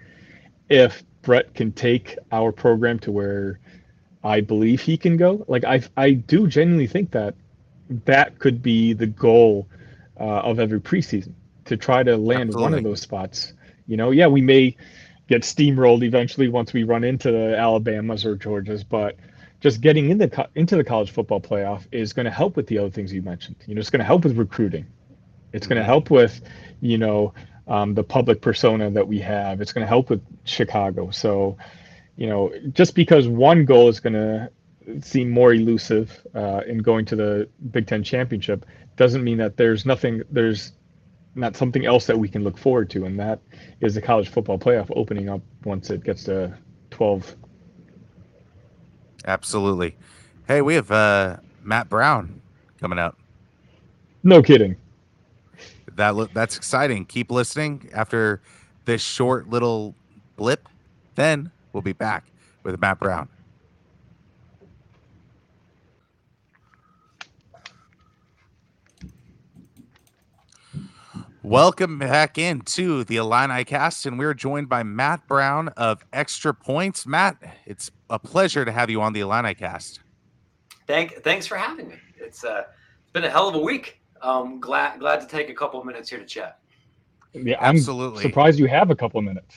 if 0.69 1.03
Bret 1.25 1.55
can 1.55 1.73
take 1.73 2.17
our 2.33 2.53
program 2.53 2.99
to 3.01 3.13
where 3.13 3.59
I 4.23 4.41
believe 4.41 4.81
he 4.81 4.97
can 4.97 5.17
go, 5.17 5.45
like 5.49 5.65
I 5.65 5.83
I 5.97 6.13
do 6.13 6.47
genuinely 6.47 6.87
think 6.87 7.11
that 7.13 7.35
that 8.07 8.39
could 8.39 8.63
be 8.63 8.93
the 8.93 9.07
goal 9.07 9.69
uh, 10.19 10.41
of 10.41 10.59
every 10.59 10.81
preseason 10.81 11.33
to 11.67 11.77
try 11.77 12.03
to 12.03 12.17
land 12.17 12.51
Absolutely. 12.51 12.63
one 12.63 12.75
of 12.75 12.85
those 12.85 13.01
spots 13.01 13.53
you 13.87 13.97
know, 13.97 14.11
yeah, 14.11 14.27
we 14.27 14.41
may 14.41 14.77
get 15.29 15.43
steamrolled 15.43 16.03
eventually 16.03 16.49
once 16.49 16.73
we 16.73 16.83
run 16.83 17.05
into 17.05 17.31
the 17.31 17.57
Alabamas 17.57 18.25
or 18.25 18.37
Georgias, 18.37 18.85
but 18.89 19.17
just 19.61 19.81
getting 19.81 20.11
in 20.11 20.19
the 20.19 20.49
into 20.55 20.77
the 20.77 20.85
college 20.85 21.11
football 21.11 21.41
playoff 21.41 21.87
is 21.93 22.13
going 22.13 22.25
to 22.25 22.31
help 22.31 22.57
with 22.57 22.67
the 22.67 22.79
other 22.79 22.91
things 22.91 23.13
you 23.13 23.23
mentioned. 23.23 23.57
You 23.67 23.75
know, 23.75 23.81
it's 23.81 23.91
going 23.91 24.01
to 24.01 24.05
help 24.05 24.25
with 24.25 24.37
recruiting. 24.37 24.87
It's 25.53 25.67
going 25.67 25.77
to 25.77 25.83
mm-hmm. 25.83 25.89
help 25.89 26.11
with, 26.11 26.43
you 26.81 26.99
know, 26.99 27.33
um, 27.69 27.95
the 27.95 28.05
public 28.05 28.41
persona 28.41 28.91
that 28.91 29.07
we 29.07 29.19
have. 29.21 29.61
It's 29.61 29.73
going 29.73 29.85
to 29.85 29.89
help 29.89 30.11
with 30.11 30.23
Chicago. 30.45 31.11
So, 31.11 31.57
you 32.17 32.27
know, 32.27 32.53
just 32.73 32.95
because 32.95 33.27
one 33.27 33.65
goal 33.65 33.89
is 33.89 34.01
going 34.01 34.13
to 34.15 34.51
seem 35.01 35.31
more 35.31 35.55
elusive 35.55 36.21
uh, 36.35 36.61
in 36.67 36.79
going 36.79 37.05
to 37.07 37.17
the 37.17 37.49
Big 37.71 37.87
Ten 37.87 38.03
championship 38.03 38.67
doesn't 38.97 39.25
mean 39.25 39.39
that 39.39 39.57
there's 39.57 39.87
nothing. 39.87 40.23
There's 40.31 40.73
not 41.35 41.57
something 41.57 41.85
else 41.85 42.07
that 42.07 42.19
we 42.19 42.29
can 42.29 42.45
look 42.45 42.57
forward 42.57 42.91
to, 42.91 43.07
and 43.07 43.19
that 43.19 43.41
is 43.81 43.95
the 43.95 44.03
college 44.03 44.29
football 44.29 44.59
playoff 44.59 44.91
opening 44.95 45.29
up 45.29 45.41
once 45.65 45.91
it 45.91 46.05
gets 46.05 46.25
to 46.25 46.57
12. 46.91 47.35
Absolutely. 49.27 49.97
Hey, 50.47 50.63
we 50.63 50.75
have 50.75 50.91
uh, 50.91 51.39
Matt 51.63 51.89
Brown 51.89 52.41
coming 52.81 52.99
out. 52.99 53.17
No 54.23 54.43
kidding. 54.43 54.77
That 55.97 56.35
that's 56.35 56.57
exciting. 56.57 57.05
Keep 57.07 57.31
listening 57.31 57.91
after 57.95 58.41
this 58.85 59.03
short 59.03 59.49
little 59.49 59.95
blip. 60.37 60.69
Then 61.15 61.51
we'll 61.73 61.83
be 61.83 61.93
back 61.93 62.25
with 62.63 62.81
Matt 62.81 62.99
Brown. 62.99 63.29
Welcome 71.45 71.99
back 71.99 72.39
into 72.39 73.05
the 73.05 73.19
Illini 73.19 73.65
cast, 73.65 74.07
and 74.07 74.19
we're 74.19 74.33
joined 74.33 74.71
by 74.71 74.83
Matt 74.83 75.29
Brown 75.29 75.69
of 75.77 76.03
Extra 76.11 76.55
Points. 76.55 77.07
Matt, 77.07 77.37
it's 77.67 77.91
a 78.09 78.19
pleasure 78.19 78.65
to 78.65 78.73
have 78.73 78.89
you 78.89 79.03
on 79.03 79.13
the 79.13 79.21
Illini 79.21 79.53
cast. 79.53 80.01
Thank, 80.87 81.23
thanks 81.23 81.47
for 81.47 81.59
having 81.59 81.89
me. 81.89 81.97
It's 82.17 82.45
uh, 82.45 82.63
it's 83.03 83.13
been 83.13 83.25
a 83.25 83.31
hell 83.31 83.47
of 83.47 83.57
a 83.57 83.61
week. 83.61 84.01
Um, 84.25 84.59
glad 84.59 85.01
glad 85.01 85.21
to 85.21 85.27
take 85.27 85.51
a 85.51 85.55
couple 85.55 85.79
of 85.79 85.87
minutes 85.87 86.09
here 86.09 86.19
to 86.19 86.25
chat. 86.25 86.59
Yeah, 87.35 87.57
I'm 87.61 87.77
Absolutely. 87.77 88.23
surprised 88.23 88.59
you 88.59 88.67
have 88.69 88.91
a 88.91 88.97
couple 88.97 89.19
of 89.19 89.25
minutes. 89.25 89.55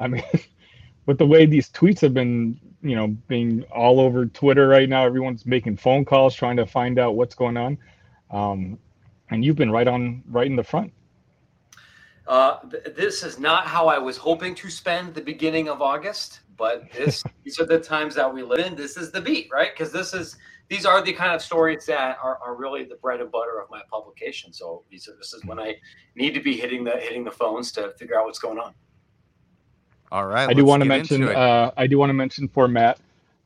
I 0.00 0.08
mean, 0.08 0.24
with 1.06 1.18
the 1.18 1.26
way 1.26 1.46
these 1.46 1.70
tweets 1.70 2.00
have 2.00 2.14
been, 2.14 2.58
you 2.82 2.96
know, 2.96 3.08
being 3.28 3.64
all 3.64 4.00
over 4.00 4.26
Twitter 4.26 4.68
right 4.68 4.88
now, 4.88 5.04
everyone's 5.04 5.44
making 5.44 5.76
phone 5.76 6.04
calls 6.04 6.34
trying 6.34 6.56
to 6.56 6.66
find 6.66 6.98
out 6.98 7.16
what's 7.16 7.34
going 7.34 7.56
on, 7.58 7.78
um, 8.30 8.78
and 9.30 9.44
you've 9.44 9.56
been 9.56 9.70
right 9.70 9.88
on, 9.88 10.22
right 10.28 10.46
in 10.46 10.56
the 10.56 10.64
front. 10.64 10.92
Uh, 12.26 12.58
th- 12.70 12.96
this 12.96 13.22
is 13.22 13.38
not 13.38 13.66
how 13.66 13.88
I 13.88 13.98
was 13.98 14.16
hoping 14.16 14.54
to 14.56 14.70
spend 14.70 15.14
the 15.14 15.20
beginning 15.20 15.68
of 15.68 15.82
August, 15.82 16.40
but 16.56 16.90
this 16.92 17.22
these 17.44 17.60
are 17.60 17.66
the 17.66 17.78
times 17.80 18.14
that 18.16 18.32
we 18.32 18.42
live 18.42 18.66
in. 18.66 18.74
This 18.76 18.96
is 18.96 19.12
the 19.12 19.20
beat, 19.20 19.48
right? 19.52 19.70
Because 19.76 19.92
this 19.92 20.14
is 20.14 20.36
these 20.68 20.84
are 20.84 21.02
the 21.02 21.12
kind 21.12 21.32
of 21.32 21.42
stories 21.42 21.86
that 21.86 22.18
are, 22.22 22.38
are 22.44 22.56
really 22.56 22.84
the 22.84 22.96
bread 22.96 23.20
and 23.20 23.30
butter 23.30 23.60
of 23.60 23.70
my 23.70 23.80
publication. 23.90 24.52
So 24.52 24.82
these 24.90 25.08
are, 25.08 25.16
this 25.16 25.32
is 25.32 25.44
when 25.44 25.58
I 25.60 25.76
need 26.16 26.34
to 26.34 26.40
be 26.40 26.56
hitting 26.56 26.84
the 26.84 26.92
hitting 26.92 27.24
the 27.24 27.30
phones 27.30 27.72
to 27.72 27.92
figure 27.98 28.18
out 28.18 28.26
what's 28.26 28.38
going 28.38 28.58
on. 28.58 28.74
All 30.10 30.26
right. 30.26 30.48
I 30.48 30.52
do 30.52 30.64
want 30.64 30.82
to 30.82 30.88
mention. 30.88 31.24
Uh, 31.24 31.70
I 31.76 31.86
do 31.86 31.98
want 31.98 32.10
to 32.10 32.14
mention 32.14 32.48
for 32.48 32.68
Matt. 32.68 32.98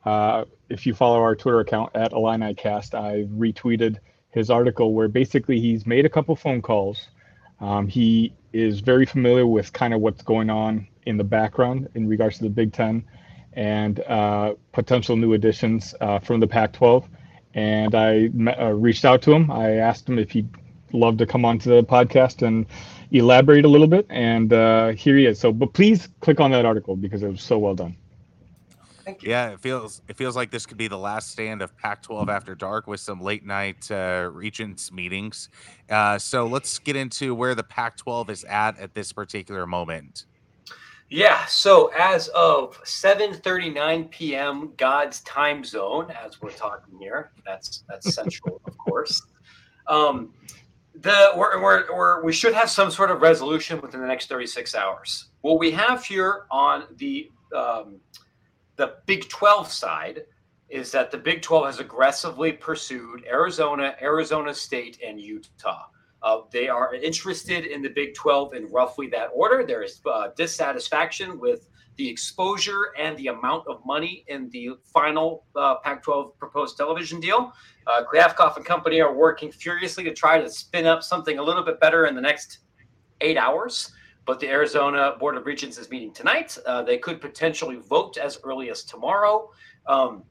Uh, 0.04 0.44
if 0.68 0.87
you 0.87 0.94
follow 0.94 1.20
our 1.20 1.35
Twitter 1.35 1.61
account 1.61 1.90
at 1.94 2.12
IlliniCast, 2.12 2.94
I 2.94 3.24
retweeted 3.35 3.98
his 4.30 4.48
article 4.48 4.94
where 4.94 5.09
basically 5.09 5.61
he's 5.61 5.87
made 5.87 6.06
a 6.06 6.09
couple 6.09 6.37
phone 6.37 6.62
calls. 6.62 7.09
Um, 7.61 7.87
he 7.87 8.33
is 8.52 8.80
very 8.80 9.04
familiar 9.04 9.46
with 9.46 9.72
kind 9.72 9.92
of 9.92 10.00
what's 10.00 10.22
going 10.22 10.48
on 10.48 10.87
in 11.06 11.16
the 11.16 11.24
background 11.24 11.88
in 11.94 12.09
regards 12.09 12.38
to 12.38 12.44
the 12.44 12.50
Big 12.50 12.72
Ten 12.72 13.04
and 13.52 14.00
uh, 14.00 14.54
potential 14.72 15.16
new 15.16 15.32
additions 15.32 15.94
uh, 16.00 16.18
from 16.18 16.40
the 16.40 16.46
Pac-12. 16.46 17.06
And 17.54 17.94
I 17.94 18.30
met, 18.32 18.60
uh, 18.60 18.72
reached 18.72 19.04
out 19.04 19.22
to 19.22 19.32
him. 19.32 19.50
I 19.50 19.72
asked 19.72 20.08
him 20.08 20.18
if 20.18 20.30
he'd 20.30 20.48
love 20.92 21.16
to 21.18 21.26
come 21.26 21.44
onto 21.44 21.70
the 21.70 21.82
podcast 21.82 22.46
and 22.46 22.66
elaborate 23.10 23.64
a 23.64 23.68
little 23.68 23.88
bit. 23.88 24.06
And 24.08 24.52
uh, 24.52 24.88
here 24.88 25.16
he 25.16 25.26
is. 25.26 25.38
So, 25.40 25.52
but 25.52 25.72
please 25.72 26.08
click 26.20 26.40
on 26.40 26.52
that 26.52 26.64
article 26.64 26.96
because 26.96 27.22
it 27.22 27.28
was 27.28 27.42
so 27.42 27.58
well 27.58 27.74
done. 27.74 27.96
Thank 29.04 29.24
you. 29.24 29.30
Yeah, 29.30 29.50
it 29.50 29.60
feels 29.60 30.02
it 30.08 30.16
feels 30.16 30.36
like 30.36 30.52
this 30.52 30.66
could 30.66 30.76
be 30.76 30.86
the 30.86 30.98
last 30.98 31.30
stand 31.30 31.62
of 31.62 31.76
Pac-12 31.76 32.28
after 32.28 32.54
dark 32.54 32.86
with 32.86 33.00
some 33.00 33.20
late 33.20 33.44
night 33.44 33.90
uh, 33.90 34.30
regents 34.32 34.92
meetings. 34.92 35.48
Uh, 35.88 36.16
so 36.16 36.46
let's 36.46 36.78
get 36.78 36.94
into 36.94 37.34
where 37.34 37.56
the 37.56 37.64
Pac-12 37.64 38.30
is 38.30 38.44
at 38.44 38.78
at 38.78 38.94
this 38.94 39.12
particular 39.12 39.66
moment. 39.66 40.26
Yeah, 41.12 41.44
so 41.46 41.88
as 41.98 42.28
of 42.28 42.80
7:39 42.84 44.10
p.m. 44.12 44.72
God's 44.76 45.20
time 45.22 45.64
zone, 45.64 46.12
as 46.12 46.40
we're 46.40 46.52
talking 46.52 46.96
here, 47.00 47.32
that's 47.44 47.82
that's 47.88 48.14
central, 48.14 48.60
of 48.64 48.78
course. 48.78 49.20
Um, 49.88 50.32
the 50.94 51.32
we're, 51.36 51.60
we're, 51.60 51.96
we're, 51.96 52.24
we 52.24 52.32
should 52.32 52.54
have 52.54 52.70
some 52.70 52.92
sort 52.92 53.10
of 53.10 53.22
resolution 53.22 53.80
within 53.80 54.00
the 54.00 54.06
next 54.06 54.28
36 54.28 54.72
hours. 54.76 55.30
What 55.40 55.58
we 55.58 55.72
have 55.72 56.04
here 56.04 56.46
on 56.48 56.84
the 56.96 57.28
um, 57.56 57.96
the 58.76 58.94
Big 59.06 59.28
12 59.28 59.70
side 59.70 60.22
is 60.68 60.92
that 60.92 61.10
the 61.10 61.18
Big 61.18 61.42
12 61.42 61.66
has 61.66 61.80
aggressively 61.80 62.52
pursued 62.52 63.24
Arizona, 63.28 63.96
Arizona 64.00 64.54
State, 64.54 65.00
and 65.04 65.20
Utah. 65.20 65.86
Uh, 66.22 66.42
they 66.50 66.68
are 66.68 66.94
interested 66.94 67.64
in 67.64 67.83
the 67.83 67.88
Big 67.88 68.14
12 68.14 68.54
in 68.54 68.66
roughly 68.70 69.06
that 69.09 69.28
order. 69.35 69.64
There 69.64 69.83
is 69.83 70.00
uh, 70.06 70.28
dissatisfaction 70.37 71.38
with 71.38 71.68
the 71.96 72.09
exposure 72.09 72.92
and 72.98 73.16
the 73.18 73.28
amount 73.28 73.66
of 73.66 73.85
money 73.85 74.24
in 74.28 74.48
the 74.50 74.70
final 74.85 75.44
uh, 75.56 75.76
Pac 75.76 76.02
12 76.02 76.38
proposed 76.38 76.76
television 76.76 77.20
deal. 77.20 77.52
Uh, 77.87 78.02
Kliavkoff 78.04 78.56
and 78.56 78.64
company 78.64 79.00
are 79.00 79.14
working 79.14 79.50
furiously 79.50 80.04
to 80.04 80.14
try 80.14 80.40
to 80.40 80.48
spin 80.48 80.87
up 80.87 81.02
something 81.02 81.38
a 81.38 81.42
little 81.42 81.62
bit 81.62 81.80
better 81.80 82.06
in 82.06 82.14
the 82.14 82.20
next 82.20 82.61
eight 83.20 83.37
hours. 83.37 83.92
But 84.26 84.40
the 84.40 84.48
Arizona 84.48 85.14
Board 85.18 85.37
of 85.37 85.44
Regents 85.46 85.76
is 85.76 85.90
meeting 85.90 86.12
tonight. 86.12 86.56
Uh, 86.66 86.83
they 86.83 86.98
could 86.98 87.20
potentially 87.20 87.76
vote 87.76 88.16
as 88.16 88.38
early 88.44 88.70
as 88.70 88.85
tomorrow. 88.85 89.50
Um, 89.87 90.22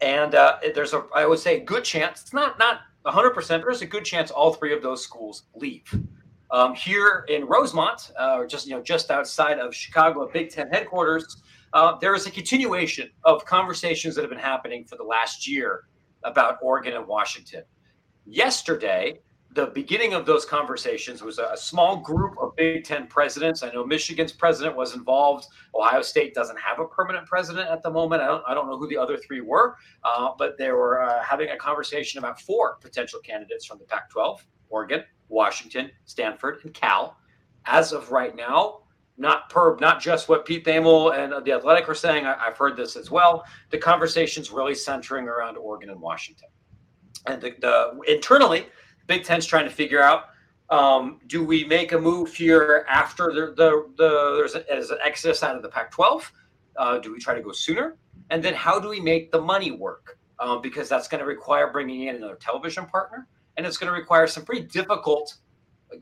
and 0.00 0.34
uh, 0.34 0.58
there's 0.74 0.94
a, 0.94 1.04
I 1.14 1.26
would 1.26 1.38
say, 1.38 1.60
good 1.60 1.84
chance. 1.84 2.22
It's 2.22 2.32
not 2.32 2.58
not 2.58 2.80
100%, 3.06 3.34
but 3.34 3.48
there's 3.48 3.82
a 3.82 3.86
good 3.86 4.04
chance 4.04 4.30
all 4.30 4.52
three 4.52 4.72
of 4.72 4.82
those 4.82 5.02
schools 5.02 5.44
leave. 5.54 5.92
Um, 6.50 6.74
here 6.74 7.26
in 7.28 7.44
Rosemont, 7.44 8.10
uh, 8.18 8.46
just 8.46 8.66
you 8.66 8.74
know, 8.74 8.82
just 8.82 9.10
outside 9.10 9.58
of 9.58 9.74
Chicago, 9.74 10.28
Big 10.32 10.50
Ten 10.50 10.68
headquarters, 10.68 11.42
uh, 11.74 11.98
there 12.00 12.14
is 12.14 12.26
a 12.26 12.30
continuation 12.30 13.10
of 13.24 13.44
conversations 13.44 14.14
that 14.14 14.22
have 14.22 14.30
been 14.30 14.38
happening 14.38 14.84
for 14.84 14.96
the 14.96 15.04
last 15.04 15.46
year 15.46 15.84
about 16.24 16.58
Oregon 16.62 16.94
and 16.94 17.06
Washington. 17.06 17.62
Yesterday, 18.26 19.20
the 19.58 19.66
beginning 19.66 20.14
of 20.14 20.24
those 20.24 20.44
conversations 20.44 21.20
was 21.20 21.40
a, 21.40 21.56
small 21.56 21.96
group 21.96 22.38
of 22.40 22.54
Big 22.54 22.84
Ten 22.84 23.08
presidents. 23.08 23.64
I 23.64 23.72
know 23.72 23.84
Michigan's 23.84 24.30
president 24.30 24.76
was 24.76 24.94
involved. 24.94 25.48
Ohio 25.74 26.00
State 26.00 26.32
doesn't 26.32 26.58
have 26.60 26.78
a 26.78 26.86
permanent 26.86 27.26
president 27.26 27.68
at 27.68 27.82
the 27.82 27.90
moment. 27.90 28.22
I 28.22 28.26
don't, 28.26 28.44
I 28.46 28.54
don't 28.54 28.68
know 28.68 28.78
who 28.78 28.86
the 28.86 28.96
other 28.96 29.16
three 29.16 29.40
were, 29.40 29.76
uh, 30.04 30.28
but 30.38 30.58
they 30.58 30.70
were 30.70 31.02
uh, 31.02 31.24
having 31.24 31.48
a 31.48 31.56
conversation 31.56 32.20
about 32.20 32.40
four 32.40 32.76
potential 32.80 33.18
candidates 33.18 33.66
from 33.66 33.78
the 33.78 33.84
Pac 33.84 34.08
12 34.10 34.46
Oregon, 34.68 35.02
Washington, 35.28 35.90
Stanford, 36.04 36.60
and 36.62 36.72
Cal. 36.72 37.16
As 37.66 37.92
of 37.92 38.12
right 38.12 38.36
now, 38.36 38.82
not 39.16 39.50
per 39.50 39.76
not 39.80 40.00
just 40.00 40.28
what 40.28 40.46
Pete 40.46 40.64
Thamel 40.64 41.18
and 41.18 41.44
the 41.44 41.50
Athletic 41.50 41.88
are 41.88 41.96
saying. 41.96 42.26
I, 42.26 42.44
have 42.44 42.56
heard 42.56 42.76
this 42.76 42.94
as 42.94 43.10
well. 43.10 43.44
The 43.70 43.78
conversation's 43.78 44.52
really 44.52 44.76
centering 44.76 45.26
around 45.26 45.56
Oregon 45.56 45.90
and 45.90 46.00
Washington, 46.00 46.48
and 47.26 47.42
the, 47.42 47.56
the 47.60 47.98
internally 48.06 48.68
Big 49.08 49.24
Ten's 49.24 49.46
trying 49.46 49.64
to 49.64 49.70
figure 49.70 50.00
out 50.00 50.26
um, 50.70 51.18
do 51.26 51.42
we 51.42 51.64
make 51.64 51.92
a 51.92 51.98
move 51.98 52.34
here 52.34 52.84
after 52.88 53.32
the, 53.32 53.54
the, 53.56 53.90
the 53.96 54.36
there's, 54.36 54.54
a, 54.54 54.64
there's 54.68 54.90
an 54.90 54.98
exodus 55.02 55.42
out 55.42 55.56
of 55.56 55.62
the 55.62 55.68
Pac-12? 55.68 56.30
Uh, 56.76 56.98
do 56.98 57.10
we 57.10 57.18
try 57.18 57.34
to 57.34 57.40
go 57.40 57.50
sooner? 57.52 57.96
And 58.30 58.42
then 58.42 58.54
how 58.54 58.78
do 58.78 58.88
we 58.88 59.00
make 59.00 59.32
the 59.32 59.40
money 59.40 59.70
work? 59.70 60.18
Um, 60.40 60.60
because 60.60 60.88
that's 60.88 61.08
going 61.08 61.20
to 61.20 61.26
require 61.26 61.72
bringing 61.72 62.04
in 62.04 62.16
another 62.16 62.36
television 62.36 62.86
partner, 62.86 63.26
and 63.56 63.66
it's 63.66 63.76
going 63.76 63.92
to 63.92 63.98
require 63.98 64.28
some 64.28 64.44
pretty 64.44 64.66
difficult 64.68 65.34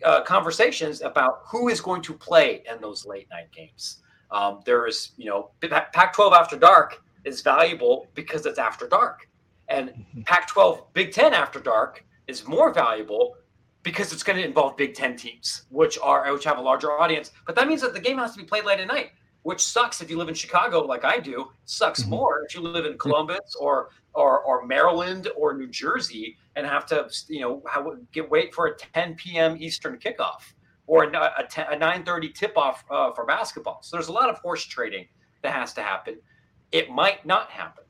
uh, 0.04 0.22
conversations 0.24 1.00
about 1.00 1.40
who 1.46 1.68
is 1.68 1.80
going 1.80 2.02
to 2.02 2.12
play 2.12 2.62
in 2.70 2.78
those 2.82 3.06
late 3.06 3.28
night 3.30 3.50
games. 3.50 4.02
Um, 4.30 4.60
there 4.66 4.86
is, 4.86 5.12
you 5.16 5.30
know, 5.30 5.52
Pac-12 5.62 6.32
after 6.32 6.58
dark 6.58 7.02
is 7.24 7.40
valuable 7.40 8.08
because 8.14 8.44
it's 8.44 8.58
after 8.58 8.86
dark, 8.86 9.26
and 9.68 9.90
mm-hmm. 9.90 10.22
Pac-12 10.22 10.92
Big 10.92 11.12
Ten 11.12 11.32
after 11.32 11.58
dark 11.58 12.04
is 12.28 12.46
more 12.46 12.72
valuable 12.72 13.36
because 13.82 14.12
it's 14.12 14.22
going 14.22 14.36
to 14.36 14.44
involve 14.44 14.76
Big 14.76 14.94
Ten 14.94 15.16
teams, 15.16 15.62
which 15.70 15.98
are 16.02 16.32
which 16.32 16.44
have 16.44 16.58
a 16.58 16.60
larger 16.60 16.90
audience. 16.92 17.30
But 17.46 17.54
that 17.56 17.68
means 17.68 17.80
that 17.82 17.94
the 17.94 18.00
game 18.00 18.18
has 18.18 18.32
to 18.32 18.38
be 18.38 18.44
played 18.44 18.64
late 18.64 18.80
at 18.80 18.88
night, 18.88 19.12
which 19.42 19.62
sucks 19.62 20.00
if 20.00 20.10
you 20.10 20.18
live 20.18 20.28
in 20.28 20.34
Chicago 20.34 20.80
like 20.80 21.04
I 21.04 21.20
do. 21.20 21.52
Sucks 21.66 22.00
mm-hmm. 22.00 22.10
more 22.10 22.42
if 22.48 22.54
you 22.54 22.62
live 22.62 22.84
in 22.84 22.98
Columbus 22.98 23.54
or 23.60 23.90
or 24.12 24.40
or 24.40 24.66
Maryland 24.66 25.28
or 25.36 25.56
New 25.56 25.68
Jersey 25.68 26.36
and 26.56 26.66
have 26.66 26.84
to 26.86 27.08
you 27.28 27.40
know 27.40 27.62
have, 27.70 27.86
get 28.12 28.28
wait 28.28 28.52
for 28.52 28.66
a 28.66 28.76
10 28.76 29.14
p.m. 29.14 29.56
Eastern 29.58 29.98
kickoff 29.98 30.52
or 30.88 31.04
a, 31.04 31.34
a, 31.38 31.44
10, 31.48 31.66
a 31.70 31.76
9:30 31.76 32.34
tip 32.34 32.58
off 32.58 32.84
uh, 32.90 33.12
for 33.12 33.24
basketball. 33.24 33.78
So 33.82 33.96
there's 33.96 34.08
a 34.08 34.12
lot 34.12 34.28
of 34.28 34.38
horse 34.38 34.64
trading 34.64 35.06
that 35.42 35.52
has 35.52 35.72
to 35.74 35.82
happen. 35.82 36.16
It 36.72 36.90
might 36.90 37.24
not 37.24 37.50
happen. 37.50 37.84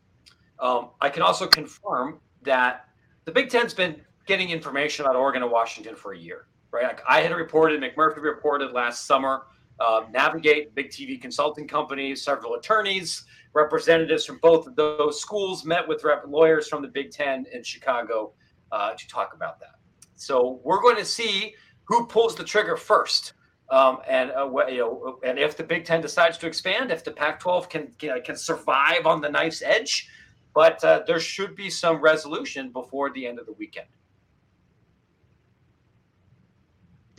Um, 0.59 0.91
I 1.01 1.09
can 1.09 1.23
also 1.23 1.47
confirm 1.47 2.21
that 2.43 2.87
the 3.25 3.33
Big 3.33 3.51
Ten's 3.51 3.75
been 3.75 4.01
getting 4.27 4.51
information 4.51 5.05
about 5.05 5.17
Oregon 5.17 5.43
and 5.43 5.51
Washington 5.51 5.97
for 5.97 6.13
a 6.13 6.19
year, 6.19 6.47
right? 6.71 6.85
Like 6.85 7.03
I 7.09 7.21
had 7.21 7.33
reported, 7.33 7.81
McMurphy 7.81 8.23
reported 8.23 8.73
last 8.73 9.07
summer. 9.07 9.47
Um, 9.79 10.11
Navigate, 10.11 10.75
big 10.75 10.89
TV 10.89 11.21
consulting 11.21 11.69
company, 11.69 12.17
several 12.17 12.55
attorneys, 12.55 13.25
representatives 13.53 14.25
from 14.25 14.39
both 14.39 14.67
of 14.67 14.75
those 14.75 15.21
schools 15.21 15.67
met 15.67 15.87
with 15.87 16.03
rep- 16.03 16.25
lawyers 16.27 16.67
from 16.67 16.81
the 16.81 16.89
Big 16.89 17.11
Ten 17.11 17.45
in 17.53 17.63
Chicago 17.63 18.33
uh, 18.73 18.95
to 18.95 19.09
talk 19.09 19.35
about 19.35 19.61
that. 19.61 19.75
So 20.15 20.61
we're 20.65 20.81
going 20.81 20.97
to 20.97 21.05
see 21.05 21.55
who 21.85 22.07
pulls 22.07 22.35
the 22.35 22.45
trigger 22.45 22.77
first. 22.77 23.35
Um, 23.69 23.99
and 24.09 24.31
uh, 24.31 24.49
you 24.69 24.79
know, 24.79 25.19
and 25.25 25.39
if 25.39 25.57
the 25.57 25.65
Big 25.65 25.85
Ten 25.85 26.01
decides 26.01 26.39
to 26.39 26.47
expand, 26.47 26.91
if 26.91 27.05
the 27.05 27.11
Pac-12 27.11 27.69
can 27.69 27.89
can, 27.99 28.23
can 28.23 28.37
survive 28.37 29.07
on 29.07 29.21
the 29.21 29.29
knife's 29.29 29.61
edge, 29.61 30.09
but 30.55 30.83
uh, 30.85 31.03
there 31.07 31.19
should 31.19 31.57
be 31.57 31.69
some 31.69 32.01
resolution 32.01 32.71
before 32.71 33.11
the 33.11 33.27
end 33.27 33.39
of 33.41 33.47
the 33.47 33.53
weekend. 33.55 33.89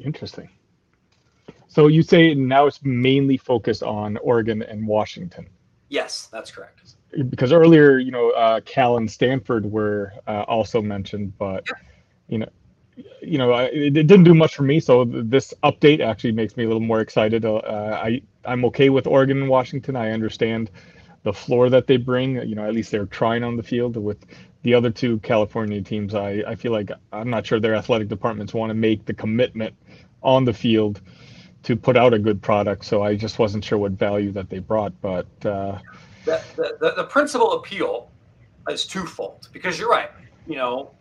Interesting. 0.03 0.49
So 1.67 1.88
you 1.88 2.01
say 2.01 2.33
now 2.33 2.65
it's 2.65 2.83
mainly 2.83 3.38
focused 3.38 3.83
on 3.83 4.17
Oregon 4.17 4.63
and 4.63 4.88
Washington. 4.88 5.47
Yes, 5.89 6.27
that's 6.31 6.51
correct. 6.51 6.95
Because 7.29 7.51
earlier, 7.51 7.97
you 7.97 8.12
know, 8.12 8.31
uh, 8.31 8.62
Cal 8.62 8.97
and 8.97 9.10
Stanford 9.10 9.65
were 9.65 10.13
uh, 10.27 10.43
also 10.47 10.81
mentioned, 10.81 11.38
but 11.38 11.67
yeah. 11.67 11.75
you 12.27 12.38
know, 12.39 12.49
you 13.21 13.38
know, 13.38 13.55
it, 13.55 13.97
it, 13.97 14.07
didn't 14.07 14.23
do 14.23 14.33
much 14.33 14.55
for 14.55 14.63
me. 14.63 14.79
So 14.79 15.05
this 15.05 15.53
update 15.63 15.99
actually 15.99 16.31
makes 16.31 16.57
me 16.57 16.63
a 16.63 16.67
little 16.67 16.81
more 16.81 16.99
excited. 16.99 17.45
Uh, 17.45 17.62
I 18.03 18.21
I'm 18.45 18.65
okay 18.65 18.89
with 18.89 19.07
Oregon 19.07 19.41
and 19.41 19.49
Washington. 19.49 19.95
I 19.95 20.12
understand 20.12 20.71
the 21.23 21.33
floor 21.33 21.69
that 21.69 21.88
they 21.88 21.97
bring. 21.97 22.36
You 22.47 22.55
know, 22.55 22.65
at 22.65 22.73
least 22.73 22.91
they're 22.91 23.05
trying 23.05 23.43
on 23.43 23.55
the 23.55 23.63
field 23.63 23.95
with 23.97 24.25
the 24.63 24.73
other 24.73 24.89
two 24.89 25.19
California 25.19 25.81
teams. 25.81 26.15
I 26.15 26.43
I 26.47 26.55
feel 26.55 26.71
like 26.71 26.91
I'm 27.13 27.29
not 27.29 27.45
sure 27.45 27.60
their 27.60 27.75
athletic 27.75 28.07
departments 28.07 28.53
want 28.53 28.69
to 28.69 28.75
make 28.75 29.05
the 29.05 29.13
commitment 29.13 29.75
on 30.23 30.45
the 30.45 30.53
field 30.53 31.01
to 31.63 31.75
put 31.75 31.97
out 31.97 32.13
a 32.13 32.19
good 32.19 32.41
product. 32.41 32.86
So 32.86 33.03
I 33.03 33.15
just 33.15 33.39
wasn't 33.39 33.63
sure 33.63 33.77
what 33.77 33.93
value 33.93 34.32
that 34.32 34.49
they 34.49 34.60
brought. 34.60 34.93
But 35.01 35.27
uh, 35.45 35.80
the, 36.25 36.41
the, 36.56 36.93
the 36.95 37.03
principal 37.06 37.53
appeal 37.53 38.10
is 38.69 38.86
twofold 38.86 39.49
because 39.51 39.80
you're 39.80 39.89
right. 39.89 40.12
You 40.45 40.56
know, 40.56 40.91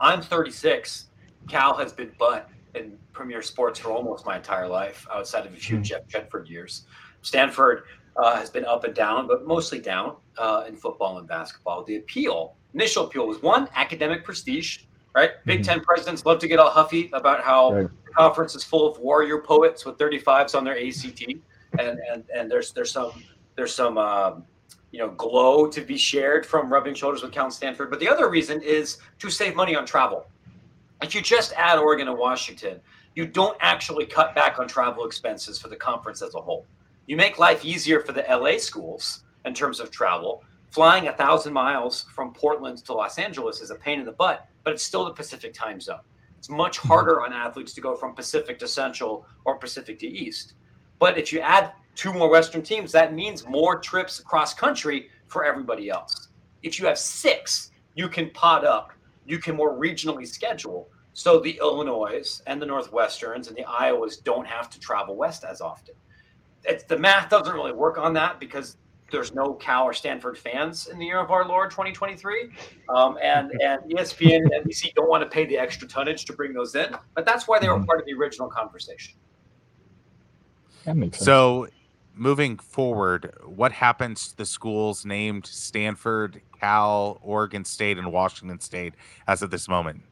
I'm 0.00 0.22
36. 0.22 1.08
Cal 1.48 1.76
has 1.76 1.92
been 1.92 2.12
butt 2.18 2.50
in 2.74 2.98
premier 3.12 3.42
sports 3.42 3.78
for 3.78 3.90
almost 3.90 4.26
my 4.26 4.36
entire 4.36 4.68
life, 4.68 5.06
outside 5.12 5.46
of 5.46 5.52
a 5.52 5.56
few 5.56 5.76
mm-hmm. 5.76 5.82
Jeff 5.82 6.08
Tedford 6.08 6.48
years. 6.48 6.86
Stanford 7.22 7.84
uh, 8.16 8.36
has 8.36 8.50
been 8.50 8.64
up 8.64 8.84
and 8.84 8.94
down, 8.94 9.26
but 9.26 9.46
mostly 9.46 9.78
down 9.78 10.16
uh, 10.38 10.64
in 10.66 10.76
football 10.76 11.18
and 11.18 11.28
basketball. 11.28 11.84
The 11.84 11.96
appeal, 11.96 12.56
initial 12.74 13.04
appeal, 13.04 13.26
was 13.26 13.42
one 13.42 13.68
academic 13.74 14.24
prestige. 14.24 14.80
Right, 15.14 15.30
Big 15.44 15.60
mm-hmm. 15.60 15.70
Ten 15.70 15.80
presidents 15.80 16.26
love 16.26 16.40
to 16.40 16.48
get 16.48 16.58
all 16.58 16.70
huffy 16.70 17.08
about 17.12 17.42
how 17.42 17.72
right 17.72 17.90
conference 18.14 18.54
is 18.54 18.64
full 18.64 18.90
of 18.90 18.98
warrior 18.98 19.38
poets 19.38 19.84
with 19.84 19.98
35s 19.98 20.54
on 20.54 20.64
their 20.64 20.78
ACT, 20.78 21.24
and 21.78 21.98
and 22.10 22.24
and 22.34 22.50
there's 22.50 22.72
there's 22.72 22.90
some 22.90 23.12
there's 23.56 23.74
some 23.74 23.98
um, 23.98 24.44
you 24.92 24.98
know 24.98 25.10
glow 25.10 25.66
to 25.66 25.80
be 25.80 25.96
shared 25.96 26.46
from 26.46 26.72
rubbing 26.72 26.94
shoulders 26.94 27.22
with 27.22 27.32
Cal 27.32 27.44
and 27.44 27.52
Stanford. 27.52 27.90
But 27.90 28.00
the 28.00 28.08
other 28.08 28.30
reason 28.30 28.62
is 28.62 28.98
to 29.18 29.30
save 29.30 29.54
money 29.54 29.76
on 29.76 29.84
travel. 29.84 30.26
If 31.02 31.14
you 31.14 31.20
just 31.20 31.52
add 31.54 31.78
Oregon 31.78 32.08
and 32.08 32.16
Washington, 32.16 32.80
you 33.14 33.26
don't 33.26 33.56
actually 33.60 34.06
cut 34.06 34.34
back 34.34 34.58
on 34.58 34.66
travel 34.66 35.04
expenses 35.04 35.58
for 35.58 35.68
the 35.68 35.76
conference 35.76 36.22
as 36.22 36.34
a 36.34 36.40
whole. 36.40 36.64
You 37.06 37.16
make 37.16 37.38
life 37.38 37.64
easier 37.64 38.00
for 38.00 38.12
the 38.12 38.24
LA 38.28 38.58
schools 38.58 39.24
in 39.44 39.52
terms 39.52 39.80
of 39.80 39.90
travel. 39.90 40.42
Flying 40.74 41.06
a 41.06 41.12
thousand 41.12 41.52
miles 41.52 42.06
from 42.12 42.32
Portland 42.32 42.78
to 42.78 42.94
Los 42.94 43.16
Angeles 43.16 43.60
is 43.60 43.70
a 43.70 43.76
pain 43.76 44.00
in 44.00 44.04
the 44.04 44.10
butt, 44.10 44.48
but 44.64 44.72
it's 44.72 44.82
still 44.82 45.04
the 45.04 45.12
Pacific 45.12 45.54
time 45.54 45.80
zone. 45.80 46.00
It's 46.36 46.48
much 46.48 46.78
harder 46.78 47.22
on 47.22 47.32
athletes 47.32 47.74
to 47.74 47.80
go 47.80 47.94
from 47.94 48.12
Pacific 48.12 48.58
to 48.58 48.66
Central 48.66 49.24
or 49.44 49.56
Pacific 49.56 50.00
to 50.00 50.08
East. 50.08 50.54
But 50.98 51.16
if 51.16 51.32
you 51.32 51.38
add 51.38 51.74
two 51.94 52.12
more 52.12 52.28
Western 52.28 52.60
teams, 52.60 52.90
that 52.90 53.14
means 53.14 53.46
more 53.46 53.78
trips 53.78 54.18
across 54.18 54.52
country 54.52 55.10
for 55.28 55.44
everybody 55.44 55.90
else. 55.90 56.30
If 56.64 56.80
you 56.80 56.86
have 56.86 56.98
six, 56.98 57.70
you 57.94 58.08
can 58.08 58.30
pod 58.30 58.64
up, 58.64 58.90
you 59.26 59.38
can 59.38 59.54
more 59.54 59.78
regionally 59.78 60.26
schedule. 60.26 60.88
So 61.12 61.38
the 61.38 61.56
Illinois 61.62 62.42
and 62.48 62.60
the 62.60 62.66
Northwesterns 62.66 63.46
and 63.46 63.56
the 63.56 63.62
Iowas 63.62 64.24
don't 64.24 64.48
have 64.48 64.70
to 64.70 64.80
travel 64.80 65.14
west 65.14 65.44
as 65.44 65.60
often. 65.60 65.94
it's 66.64 66.82
the 66.82 66.98
math 66.98 67.30
doesn't 67.30 67.54
really 67.54 67.70
work 67.70 67.96
on 67.96 68.12
that 68.14 68.40
because 68.40 68.76
there's 69.14 69.32
no 69.32 69.54
Cal 69.54 69.84
or 69.84 69.92
Stanford 69.92 70.36
fans 70.36 70.88
in 70.88 70.98
the 70.98 71.06
year 71.06 71.20
of 71.20 71.30
our 71.30 71.46
Lord 71.46 71.70
2023, 71.70 72.50
um, 72.88 73.16
and 73.22 73.50
and 73.62 73.80
ESPN 73.90 74.42
and 74.42 74.52
NBC 74.66 74.92
don't 74.94 75.08
want 75.08 75.22
to 75.22 75.28
pay 75.30 75.46
the 75.46 75.56
extra 75.56 75.86
tonnage 75.88 76.24
to 76.26 76.32
bring 76.32 76.52
those 76.52 76.74
in, 76.74 76.94
but 77.14 77.24
that's 77.24 77.46
why 77.46 77.58
they 77.58 77.68
were 77.68 77.78
Mhm. 77.78 77.86
part 77.86 78.00
of 78.00 78.06
the 78.06 78.12
original 78.12 78.48
conversation. 78.48 79.14
That 80.84 80.96
makes 80.96 81.18
sense. 81.18 81.26
So, 81.26 81.68
moving 82.12 82.58
forward, 82.58 83.32
what 83.46 83.72
happens 83.72 84.28
to 84.28 84.36
the 84.36 84.46
schools 84.46 85.04
named 85.04 85.46
Stanford, 85.46 86.42
Cal, 86.60 87.18
Oregon 87.22 87.64
State, 87.64 87.96
and 87.96 88.12
Washington 88.12 88.60
State 88.60 88.94
as 89.28 89.42
of 89.42 89.50
this 89.50 89.68
moment? 89.68 90.02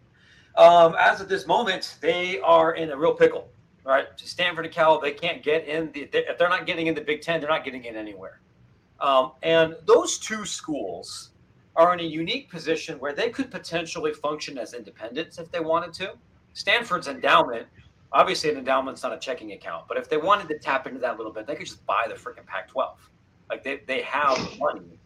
Um, 0.57 0.95
as 0.99 1.21
of 1.21 1.29
this 1.29 1.47
moment, 1.47 1.99
they 2.01 2.39
are 2.41 2.75
in 2.75 2.91
a 2.91 2.97
real 2.97 3.15
pickle. 3.15 3.49
Right, 3.85 4.07
Stanford 4.15 4.65
and 4.65 4.73
Cal, 4.73 5.01
they 5.01 5.11
can't 5.11 5.43
get 5.43 5.67
in. 5.67 5.91
The, 5.91 6.05
they, 6.05 6.25
if 6.27 6.39
they're 6.39 6.49
not 6.49 6.67
getting 6.67 6.87
in 6.87 6.95
the 6.95 7.01
Big 7.01 7.21
Ten, 7.21 7.41
they're 7.41 7.51
not 7.51 7.65
getting 7.65 7.85
in 7.85 7.97
anywhere. 7.97 8.41
Um, 9.03 9.33
and 9.43 9.75
those 9.85 10.19
two 10.19 10.47
schools 10.47 11.31
are 11.75 11.93
in 11.93 12.01
a 12.01 12.05
unique 12.05 12.49
position 12.49 12.99
where 13.01 13.13
they 13.13 13.31
could 13.31 13.51
potentially 13.51 14.13
function 14.13 14.57
as 14.57 14.75
independents 14.75 15.39
if 15.39 15.51
they 15.51 15.61
wanted 15.61 15.93
to. 15.95 16.13
Stanford's 16.55 17.09
endowment, 17.09 17.67
obviously, 18.13 18.51
an 18.51 18.59
endowment's 18.59 19.03
not 19.03 19.13
a 19.13 19.19
checking 19.19 19.53
account, 19.53 19.87
but 19.89 19.97
if 19.97 20.09
they 20.09 20.19
wanted 20.19 20.49
to 20.49 20.59
tap 20.59 20.87
into 20.87 21.01
that 21.01 21.15
a 21.15 21.17
little 21.17 21.33
bit, 21.33 21.47
they 21.47 21.57
could 21.57 21.67
just 21.67 21.85
buy 21.85 22.05
the 22.09 22.15
freaking 22.15 22.47
Pac-12. 22.47 22.95
Like 23.51 23.65
they, 23.65 23.81
they 23.87 24.03
have 24.03 24.39
money. 24.59 24.99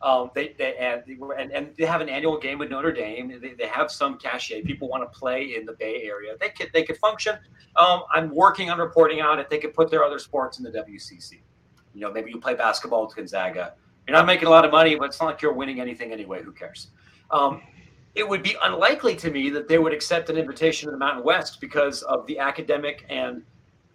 Um, 0.00 0.30
they, 0.34 0.54
they 0.58 0.74
and, 0.78 1.04
and 1.38 1.52
and 1.52 1.70
they 1.78 1.86
have 1.86 2.00
an 2.00 2.08
annual 2.08 2.36
game 2.36 2.58
with 2.58 2.70
Notre 2.70 2.90
Dame. 2.90 3.38
They, 3.40 3.54
they 3.54 3.68
have 3.68 3.88
some 3.88 4.18
cachet. 4.18 4.62
People 4.62 4.88
want 4.88 5.04
to 5.04 5.16
play 5.16 5.54
in 5.54 5.64
the 5.64 5.74
Bay 5.74 6.02
Area. 6.02 6.34
They 6.40 6.48
could 6.48 6.70
they 6.72 6.82
could 6.82 6.96
function. 6.96 7.38
Um, 7.76 8.02
I'm 8.12 8.34
working 8.34 8.68
on 8.68 8.80
reporting 8.80 9.20
out 9.20 9.38
if 9.38 9.48
they 9.48 9.58
could 9.58 9.74
put 9.74 9.92
their 9.92 10.02
other 10.02 10.18
sports 10.18 10.58
in 10.58 10.64
the 10.64 10.72
WCC. 10.72 11.42
You 11.94 12.00
know, 12.02 12.12
maybe 12.12 12.30
you 12.30 12.40
play 12.40 12.54
basketball 12.54 13.06
with 13.06 13.16
Gonzaga. 13.16 13.74
You're 14.06 14.16
not 14.16 14.26
making 14.26 14.48
a 14.48 14.50
lot 14.50 14.64
of 14.64 14.72
money, 14.72 14.96
but 14.96 15.06
it's 15.06 15.20
not 15.20 15.26
like 15.26 15.42
you're 15.42 15.52
winning 15.52 15.80
anything 15.80 16.12
anyway. 16.12 16.42
Who 16.42 16.52
cares? 16.52 16.88
Um, 17.30 17.62
it 18.14 18.28
would 18.28 18.42
be 18.42 18.56
unlikely 18.62 19.16
to 19.16 19.30
me 19.30 19.50
that 19.50 19.68
they 19.68 19.78
would 19.78 19.92
accept 19.92 20.28
an 20.28 20.36
invitation 20.36 20.86
to 20.86 20.92
the 20.92 20.98
Mountain 20.98 21.24
West 21.24 21.60
because 21.60 22.02
of 22.02 22.26
the 22.26 22.38
academic 22.38 23.06
and, 23.08 23.42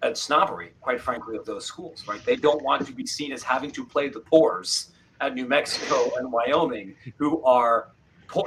and 0.01 0.17
snobbery, 0.17 0.71
quite 0.81 1.01
frankly, 1.01 1.35
of 1.35 1.45
those 1.45 1.65
schools. 1.65 2.07
Right? 2.07 2.23
They 2.23 2.35
don't 2.35 2.63
want 2.63 2.85
to 2.87 2.93
be 2.93 3.05
seen 3.05 3.31
as 3.31 3.43
having 3.43 3.71
to 3.71 3.85
play 3.85 4.09
the 4.09 4.21
poors 4.21 4.91
at 5.19 5.35
New 5.35 5.45
Mexico 5.45 6.11
and 6.17 6.31
Wyoming, 6.31 6.95
who 7.17 7.43
are 7.43 7.89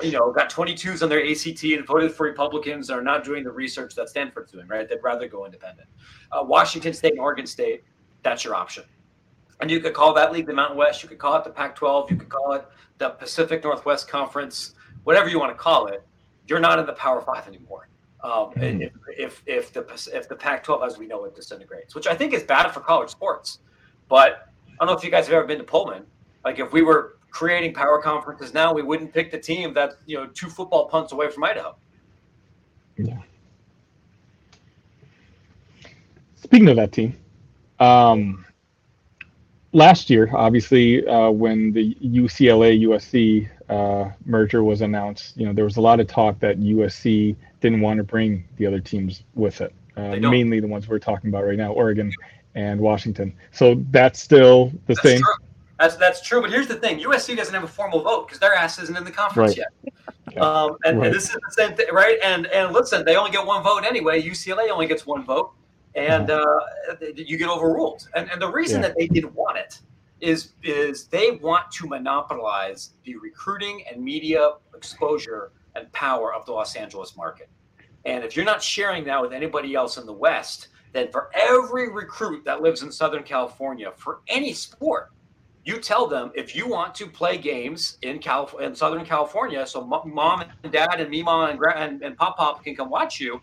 you 0.02 0.12
know, 0.12 0.30
got 0.30 0.50
22s 0.50 1.02
on 1.02 1.08
their 1.08 1.24
ACT 1.26 1.64
and 1.64 1.86
voted 1.86 2.12
for 2.12 2.26
Republicans 2.26 2.90
and 2.90 2.98
are 2.98 3.02
not 3.02 3.24
doing 3.24 3.42
the 3.42 3.50
research 3.50 3.94
that 3.94 4.08
Stanford's 4.08 4.52
doing, 4.52 4.66
right? 4.68 4.88
They'd 4.88 5.02
rather 5.02 5.26
go 5.26 5.46
independent. 5.46 5.88
Uh, 6.30 6.44
Washington 6.44 6.92
State 6.92 7.14
Oregon 7.18 7.46
State, 7.46 7.82
that's 8.22 8.44
your 8.44 8.54
option. 8.54 8.84
And 9.60 9.70
you 9.70 9.80
could 9.80 9.92
call 9.92 10.14
that 10.14 10.32
league 10.32 10.46
the 10.46 10.54
Mountain 10.54 10.76
West. 10.78 11.02
You 11.02 11.08
could 11.08 11.18
call 11.18 11.36
it 11.36 11.44
the 11.44 11.50
Pac 11.50 11.74
12. 11.76 12.10
You 12.10 12.16
could 12.16 12.28
call 12.28 12.52
it 12.52 12.64
the 12.98 13.10
Pacific 13.10 13.62
Northwest 13.62 14.08
Conference, 14.08 14.74
whatever 15.04 15.28
you 15.28 15.38
want 15.38 15.52
to 15.52 15.58
call 15.58 15.86
it. 15.86 16.02
You're 16.46 16.60
not 16.60 16.78
in 16.78 16.86
the 16.86 16.94
Power 16.94 17.20
Five 17.20 17.46
anymore. 17.46 17.88
Um, 18.22 18.52
Mhm. 18.54 18.82
if, 18.82 18.92
if, 19.16 19.42
if 19.46 19.72
the 19.72 20.10
if 20.14 20.28
the 20.28 20.36
Pac 20.36 20.62
12, 20.64 20.82
as 20.84 20.98
we 20.98 21.06
know 21.06 21.24
it, 21.24 21.34
disintegrates, 21.34 21.94
which 21.94 22.06
I 22.06 22.14
think 22.14 22.34
is 22.34 22.42
bad 22.42 22.68
for 22.70 22.80
college 22.80 23.10
sports. 23.10 23.60
But 24.08 24.48
I 24.68 24.84
don't 24.84 24.88
know 24.88 24.98
if 24.98 25.04
you 25.04 25.10
guys 25.10 25.26
have 25.26 25.34
ever 25.34 25.46
been 25.46 25.58
to 25.58 25.64
Pullman. 25.64 26.04
Like 26.44 26.58
if 26.58 26.72
we 26.72 26.82
were 26.82 27.16
creating 27.30 27.72
power 27.74 28.00
conferences 28.02 28.52
now, 28.52 28.74
we 28.74 28.82
wouldn't 28.82 29.12
pick 29.14 29.30
the 29.30 29.38
team 29.38 29.72
that's 29.72 29.96
you 30.06 30.16
know 30.18 30.26
two 30.26 30.48
football 30.48 30.86
punts 30.88 31.12
away 31.12 31.30
from 31.30 31.44
Idaho. 31.44 31.76
Yeah. 32.96 33.18
Speaking 36.36 36.68
of 36.68 36.76
that 36.76 36.92
team, 36.92 37.16
um, 37.78 38.44
last 39.72 40.10
year, 40.10 40.30
obviously, 40.34 41.06
uh, 41.06 41.30
when 41.30 41.72
the 41.72 41.94
UCLA 41.96 42.80
USC 42.82 43.48
uh, 43.68 44.10
merger 44.24 44.64
was 44.64 44.80
announced, 44.80 45.36
you 45.36 45.46
know 45.46 45.52
there 45.52 45.64
was 45.64 45.76
a 45.76 45.80
lot 45.80 46.00
of 46.00 46.06
talk 46.06 46.38
that 46.40 46.60
USC 46.60 47.36
didn't 47.60 47.80
want 47.80 47.98
to 47.98 48.04
bring 48.04 48.44
the 48.56 48.66
other 48.66 48.80
teams 48.80 49.22
with 49.34 49.60
it, 49.60 49.74
uh, 49.96 50.16
mainly 50.16 50.60
the 50.60 50.66
ones 50.66 50.88
we're 50.88 50.98
talking 50.98 51.30
about 51.30 51.44
right 51.44 51.58
now, 51.58 51.72
Oregon 51.72 52.12
and 52.54 52.80
Washington. 52.80 53.32
So 53.52 53.82
that's 53.90 54.20
still 54.20 54.66
the 54.86 54.94
That's 54.94 55.02
same. 55.02 55.20
true. 55.20 55.34
That's 55.78 55.96
that's 55.96 56.20
true. 56.20 56.40
But 56.42 56.50
here's 56.50 56.66
the 56.68 56.74
thing: 56.74 56.98
USC 57.00 57.36
doesn't 57.36 57.54
have 57.54 57.64
a 57.64 57.68
formal 57.68 58.02
vote 58.02 58.26
because 58.26 58.38
their 58.40 58.54
ass 58.54 58.78
isn't 58.82 58.96
in 58.96 59.04
the 59.04 59.10
conference 59.10 59.56
Right. 59.56 59.64
yet. 59.84 59.94
Yeah. 60.32 60.40
Um, 60.40 60.76
and, 60.84 60.98
Right. 60.98 61.06
and 61.06 61.14
this 61.14 61.24
is 61.24 61.30
the 61.32 61.52
same 61.52 61.74
thing, 61.74 61.86
right? 61.92 62.18
And 62.22 62.46
and 62.48 62.72
listen, 62.72 63.04
they 63.04 63.16
only 63.16 63.30
get 63.30 63.46
one 63.46 63.62
vote 63.62 63.84
anyway. 63.84 64.20
UCLA 64.22 64.70
only 64.70 64.86
gets 64.86 65.06
one 65.06 65.24
vote, 65.24 65.52
and 65.94 66.30
uh, 66.30 66.44
you 67.14 67.36
get 67.36 67.48
overruled. 67.48 68.08
And 68.14 68.30
and 68.30 68.40
the 68.40 68.50
reason 68.50 68.80
Yeah. 68.80 68.88
that 68.88 68.96
they 68.96 69.08
didn't 69.08 69.34
want 69.34 69.58
it 69.58 69.80
is 70.20 70.52
is 70.62 71.06
they 71.06 71.32
want 71.42 71.70
to 71.72 71.86
monopolize 71.86 72.90
the 73.04 73.16
recruiting 73.16 73.84
and 73.90 74.02
media 74.02 74.52
exposure 74.74 75.52
and 75.74 75.90
power 75.92 76.34
of 76.34 76.44
the 76.46 76.52
Los 76.52 76.76
Angeles 76.76 77.16
market. 77.16 77.48
And 78.04 78.24
if 78.24 78.34
you're 78.34 78.44
not 78.44 78.62
sharing 78.62 79.04
that 79.04 79.20
with 79.20 79.32
anybody 79.32 79.74
else 79.74 79.98
in 79.98 80.06
the 80.06 80.12
West, 80.12 80.68
then 80.92 81.10
for 81.10 81.30
every 81.34 81.92
recruit 81.92 82.44
that 82.44 82.62
lives 82.62 82.82
in 82.82 82.90
Southern 82.90 83.22
California 83.22 83.92
for 83.96 84.20
any 84.28 84.52
sport, 84.52 85.12
you 85.64 85.78
tell 85.78 86.06
them 86.06 86.32
if 86.34 86.56
you 86.56 86.66
want 86.66 86.94
to 86.94 87.06
play 87.06 87.36
games 87.36 87.98
in 88.02 88.18
Calif- 88.18 88.58
in 88.60 88.74
Southern 88.74 89.04
California, 89.04 89.66
so 89.66 89.84
mo- 89.84 90.02
mom 90.06 90.44
and 90.64 90.72
dad 90.72 90.98
and 90.98 91.10
Mima 91.10 91.48
and 91.50 91.58
gra- 91.58 91.76
and, 91.78 92.02
and 92.02 92.16
pop 92.16 92.36
pop 92.38 92.64
can 92.64 92.74
come 92.74 92.88
watch 92.88 93.20
you. 93.20 93.40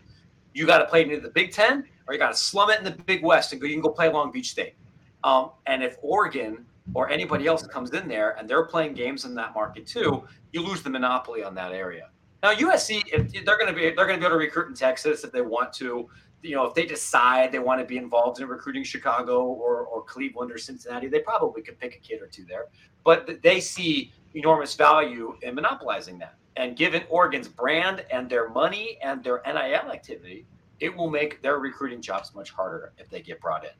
You 0.54 0.66
got 0.66 0.78
to 0.78 0.86
play 0.86 1.08
in 1.08 1.22
the 1.22 1.30
Big 1.30 1.52
Ten, 1.52 1.84
or 2.08 2.14
you 2.14 2.18
got 2.18 2.32
to 2.32 2.38
slum 2.38 2.70
it 2.70 2.78
in 2.78 2.84
the 2.84 2.90
Big 2.90 3.22
West 3.22 3.52
and 3.52 3.60
go. 3.60 3.66
You 3.66 3.74
can 3.74 3.82
go 3.82 3.90
play 3.90 4.10
Long 4.10 4.32
Beach 4.32 4.50
State. 4.50 4.74
Um, 5.22 5.50
and 5.66 5.82
if 5.82 5.96
Oregon 6.00 6.64
or 6.94 7.10
anybody 7.10 7.46
else 7.46 7.66
comes 7.66 7.90
in 7.90 8.08
there 8.08 8.30
and 8.38 8.48
they're 8.48 8.64
playing 8.64 8.94
games 8.94 9.24
in 9.26 9.34
that 9.34 9.54
market 9.54 9.86
too, 9.86 10.24
you 10.52 10.62
lose 10.62 10.82
the 10.82 10.90
monopoly 10.90 11.42
on 11.42 11.54
that 11.54 11.72
area. 11.72 12.08
Now 12.42 12.54
USC, 12.54 13.02
if 13.12 13.44
they're 13.44 13.58
going 13.58 13.68
to 13.68 13.74
be, 13.74 13.90
they're 13.90 14.06
going 14.06 14.18
to 14.18 14.20
be 14.20 14.26
able 14.26 14.38
to 14.38 14.44
recruit 14.44 14.68
in 14.68 14.74
Texas 14.74 15.22
if 15.22 15.32
they 15.32 15.42
want 15.42 15.72
to. 15.74 16.08
You 16.42 16.54
know, 16.54 16.64
if 16.66 16.74
they 16.74 16.86
decide 16.86 17.50
they 17.50 17.58
want 17.58 17.80
to 17.80 17.84
be 17.84 17.98
involved 17.98 18.40
in 18.40 18.46
recruiting 18.46 18.84
Chicago 18.84 19.44
or, 19.44 19.82
or 19.86 20.04
Cleveland 20.04 20.52
or 20.52 20.58
Cincinnati, 20.58 21.08
they 21.08 21.18
probably 21.18 21.62
could 21.62 21.78
pick 21.80 21.96
a 21.96 21.98
kid 21.98 22.22
or 22.22 22.28
two 22.28 22.44
there. 22.44 22.66
But 23.04 23.42
they 23.42 23.58
see 23.58 24.12
enormous 24.34 24.74
value 24.74 25.36
in 25.42 25.56
monopolizing 25.56 26.18
that. 26.20 26.36
And 26.56 26.76
given 26.76 27.02
Oregon's 27.08 27.48
brand 27.48 28.04
and 28.12 28.30
their 28.30 28.48
money 28.50 28.98
and 29.02 29.22
their 29.22 29.42
NIL 29.44 29.92
activity, 29.92 30.46
it 30.80 30.94
will 30.94 31.10
make 31.10 31.42
their 31.42 31.58
recruiting 31.58 32.00
jobs 32.00 32.34
much 32.34 32.50
harder 32.50 32.92
if 32.98 33.08
they 33.10 33.20
get 33.20 33.40
brought 33.40 33.64
in. 33.64 33.70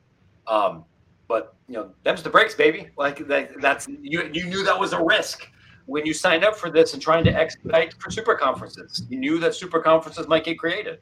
Um, 0.47 0.85
but 1.27 1.55
you 1.67 1.75
know, 1.75 1.91
them's 2.03 2.23
the 2.23 2.29
breaks, 2.29 2.55
baby. 2.55 2.89
Like 2.97 3.27
that, 3.27 3.61
that's 3.61 3.87
you. 3.87 4.29
You 4.33 4.45
knew 4.45 4.63
that 4.63 4.77
was 4.77 4.93
a 4.93 5.03
risk 5.03 5.49
when 5.85 6.05
you 6.05 6.13
signed 6.13 6.43
up 6.43 6.55
for 6.55 6.69
this 6.69 6.93
and 6.93 7.01
trying 7.01 7.23
to 7.23 7.33
expedite 7.33 7.93
for 7.99 8.11
super 8.11 8.35
conferences. 8.35 9.05
You 9.09 9.19
knew 9.19 9.39
that 9.39 9.55
super 9.55 9.79
conferences 9.79 10.27
might 10.27 10.43
get 10.43 10.59
created. 10.59 10.99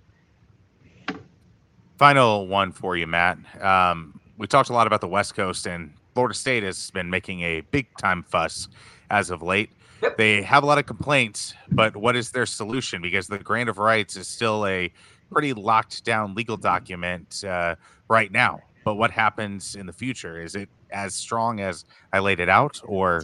Final 1.98 2.48
one 2.48 2.72
for 2.72 2.96
you, 2.96 3.08
Matt. 3.08 3.38
Um, 3.62 4.20
we 4.38 4.48
talked 4.48 4.70
a 4.70 4.74
lot 4.74 4.86
about 4.86 5.02
the 5.02 5.08
West 5.08 5.36
Coast, 5.36 5.66
and 5.66 5.94
Florida 6.14 6.36
State 6.36 6.64
has 6.64 6.92
been 6.92 7.10
making 7.10 7.42
a 7.42 7.62
big 7.62 7.88
time 7.98 8.24
fuss 8.24 8.68
as 9.10 9.30
of 9.30 9.42
late. 9.42 9.72
Yep. 10.04 10.18
They 10.18 10.42
have 10.44 10.64
a 10.64 10.66
lot 10.66 10.78
of 10.78 10.86
complaints, 10.86 11.56
but 11.72 11.96
what 11.96 12.16
is 12.16 12.32
their 12.32 12.46
solution? 12.46 13.02
Because 13.02 13.28
the 13.28 13.40
grant 13.40 13.68
of 13.68 13.80
rights 13.80 14.16
is 14.16 14.28
still 14.28 14.66
a 14.68 14.92
pretty 15.32 15.54
locked 15.54 16.04
down 16.04 16.36
legal 16.36 16.58
document 16.58 17.44
uh, 17.48 17.76
right 18.08 18.32
now. 18.32 18.62
But 18.86 18.96
what 18.96 19.12
happens 19.12 19.76
in 19.76 19.86
the 19.86 19.94
future? 19.94 20.42
Is 20.42 20.56
it 20.56 20.70
as 20.92 21.14
strong 21.14 21.60
as 21.60 21.86
I 22.14 22.20
laid 22.20 22.40
it 22.40 22.50
out, 22.50 22.82
or 22.86 23.24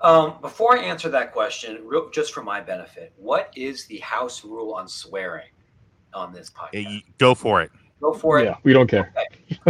Um, 0.00 0.34
before 0.40 0.76
I 0.76 0.82
answer 0.82 1.08
that 1.10 1.32
question, 1.32 1.78
real, 1.84 2.10
just 2.10 2.34
for 2.34 2.42
my 2.42 2.60
benefit, 2.60 3.12
what 3.16 3.52
is 3.54 3.86
the 3.86 3.98
House 3.98 4.44
rule 4.44 4.74
on 4.74 4.88
swearing 4.88 5.46
on 6.12 6.32
this 6.32 6.50
uh, 6.58 6.66
podcast? 6.66 6.90
you 6.92 7.00
go 7.18 7.34
for 7.36 7.62
it? 7.62 7.70
Go 8.00 8.12
for 8.12 8.40
it. 8.40 8.46
Yeah, 8.46 8.56
we 8.64 8.72
don't 8.72 8.88
care. 8.88 9.14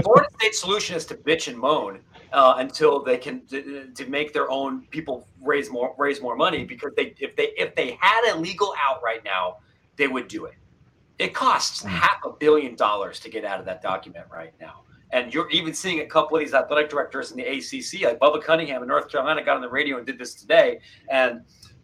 Florida 0.02 0.26
State's 0.38 0.58
solution 0.58 0.96
is 0.96 1.04
to 1.04 1.14
bitch 1.16 1.48
and 1.48 1.58
moan 1.58 2.00
uh, 2.32 2.54
until 2.56 3.02
they 3.02 3.18
can 3.18 3.44
to, 3.48 3.90
to 3.94 4.06
make 4.06 4.32
their 4.32 4.50
own 4.50 4.86
people 4.86 5.28
raise 5.42 5.70
more 5.70 5.94
raise 5.98 6.22
more 6.22 6.34
money 6.34 6.64
because 6.64 6.92
they 6.96 7.14
if 7.20 7.36
they 7.36 7.52
if 7.58 7.74
they 7.74 7.98
had 8.00 8.32
a 8.32 8.38
legal 8.38 8.74
out 8.82 9.02
right 9.02 9.22
now, 9.22 9.58
they 9.96 10.08
would 10.08 10.28
do 10.28 10.46
it. 10.46 10.54
It 11.22 11.34
costs 11.34 11.82
Mm. 11.82 11.88
half 11.90 12.24
a 12.24 12.30
billion 12.30 12.74
dollars 12.74 13.20
to 13.20 13.28
get 13.30 13.44
out 13.44 13.58
of 13.60 13.66
that 13.66 13.80
document 13.82 14.26
right 14.30 14.52
now. 14.60 14.82
And 15.10 15.32
you're 15.32 15.48
even 15.50 15.74
seeing 15.74 16.00
a 16.00 16.06
couple 16.06 16.36
of 16.36 16.40
these 16.42 16.54
athletic 16.54 16.88
directors 16.88 17.30
in 17.32 17.36
the 17.36 17.44
ACC, 17.44 18.04
like 18.06 18.18
Bubba 18.18 18.42
Cunningham 18.42 18.82
in 18.82 18.88
North 18.88 19.08
Carolina, 19.10 19.42
got 19.44 19.56
on 19.56 19.62
the 19.62 19.68
radio 19.68 19.98
and 19.98 20.06
did 20.06 20.18
this 20.18 20.34
today. 20.34 20.80
And 21.10 21.42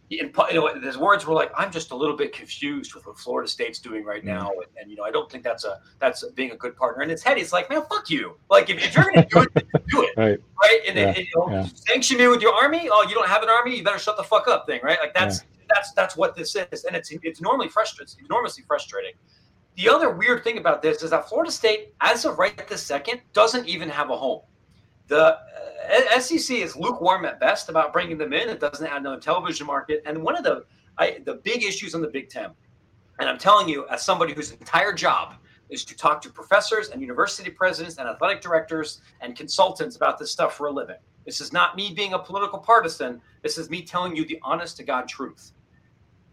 in, 0.09 0.31
you 0.49 0.53
know, 0.55 0.67
his 0.81 0.97
words 0.97 1.27
were 1.27 1.35
like, 1.35 1.51
"I'm 1.55 1.71
just 1.71 1.91
a 1.91 1.95
little 1.95 2.15
bit 2.17 2.33
confused 2.33 2.95
with 2.95 3.05
what 3.05 3.19
Florida 3.19 3.47
State's 3.47 3.77
doing 3.77 4.03
right 4.03 4.25
now, 4.25 4.49
and, 4.49 4.65
and 4.81 4.89
you 4.89 4.97
know, 4.97 5.03
I 5.03 5.11
don't 5.11 5.31
think 5.31 5.43
that's 5.43 5.65
a 5.65 5.79
that's 5.99 6.23
being 6.31 6.49
a 6.49 6.55
good 6.57 6.75
partner." 6.75 7.03
In 7.03 7.09
his 7.09 7.21
head, 7.21 7.37
he's 7.37 7.53
like, 7.53 7.69
"Man, 7.69 7.83
fuck 7.87 8.09
you! 8.09 8.35
Like, 8.49 8.71
if, 8.71 8.83
if 8.83 8.95
you're 8.95 9.03
going 9.03 9.17
to 9.17 9.27
do 9.29 9.41
it, 9.41 9.67
do 9.89 10.01
it, 10.01 10.13
Right. 10.17 10.39
right? 10.63 10.79
And, 10.87 10.97
Yeah, 10.97 11.07
and, 11.09 11.17
you 11.19 11.25
know, 11.35 11.51
yeah. 11.51 11.67
sanction 11.75 12.17
me 12.17 12.27
with 12.27 12.41
your 12.41 12.55
army. 12.55 12.89
Oh, 12.91 13.05
you 13.07 13.13
don't 13.13 13.27
have 13.29 13.43
an 13.43 13.49
army? 13.49 13.75
You 13.77 13.83
better 13.83 13.99
shut 13.99 14.17
the 14.17 14.23
fuck 14.23 14.47
up, 14.47 14.65
thing, 14.65 14.79
right? 14.81 14.97
Like 14.99 15.13
that's 15.13 15.43
that's 15.73 15.91
that's 15.93 16.17
what 16.17 16.35
this 16.35 16.55
is, 16.55 16.83
and 16.83 16.95
it's 16.95 17.11
it's 17.23 17.41
normally 17.41 17.69
frustrating, 17.69 18.25
enormously 18.25 18.63
frustrating. 18.67 19.13
the 19.75 19.89
other 19.89 20.09
weird 20.09 20.43
thing 20.43 20.57
about 20.57 20.81
this 20.81 21.03
is 21.03 21.11
that 21.11 21.29
Florida 21.29 21.51
State, 21.51 21.93
as 22.01 22.25
of 22.25 22.37
right 22.37 22.67
this 22.67 22.81
second, 22.83 23.21
doesn't 23.33 23.67
even 23.67 23.89
have 23.89 24.09
a 24.09 24.17
home. 24.17 24.41
The 25.07 25.37
uh, 25.37 26.19
SEC 26.19 26.57
is 26.57 26.75
lukewarm 26.75 27.25
at 27.25 27.39
best 27.39 27.69
about 27.69 27.93
bringing 27.93 28.17
them 28.17 28.33
in. 28.33 28.49
It 28.49 28.59
doesn't 28.59 28.85
have 28.85 28.97
another 28.97 29.19
television 29.19 29.65
market. 29.65 30.03
And 30.05 30.21
one 30.21 30.35
of 30.35 30.43
the 30.43 30.65
I, 30.97 31.19
the 31.25 31.35
big 31.35 31.63
issues 31.63 31.95
in 31.95 32.01
the 32.01 32.09
Big 32.09 32.29
Ten, 32.29 32.51
and 33.19 33.29
I'm 33.29 33.37
telling 33.37 33.69
you, 33.69 33.87
as 33.87 34.03
somebody 34.03 34.33
whose 34.33 34.51
entire 34.51 34.93
job 34.93 35.35
is 35.69 35.85
to 35.85 35.95
talk 35.95 36.21
to 36.21 36.29
professors 36.29 36.89
and 36.89 37.01
university 37.01 37.49
presidents 37.49 37.97
and 37.97 38.07
athletic 38.07 38.41
directors 38.41 39.01
and 39.21 39.35
consultants 39.35 39.95
about 39.95 40.17
this 40.17 40.31
stuff 40.31 40.55
for 40.55 40.67
a 40.67 40.71
living. 40.71 40.97
This 41.25 41.41
is 41.41 41.53
not 41.53 41.75
me 41.75 41.93
being 41.93 42.13
a 42.13 42.19
political 42.19 42.59
partisan. 42.59 43.21
This 43.43 43.57
is 43.57 43.69
me 43.69 43.83
telling 43.83 44.15
you 44.15 44.25
the 44.25 44.39
honest 44.41 44.77
to 44.77 44.83
God 44.83 45.07
truth. 45.07 45.51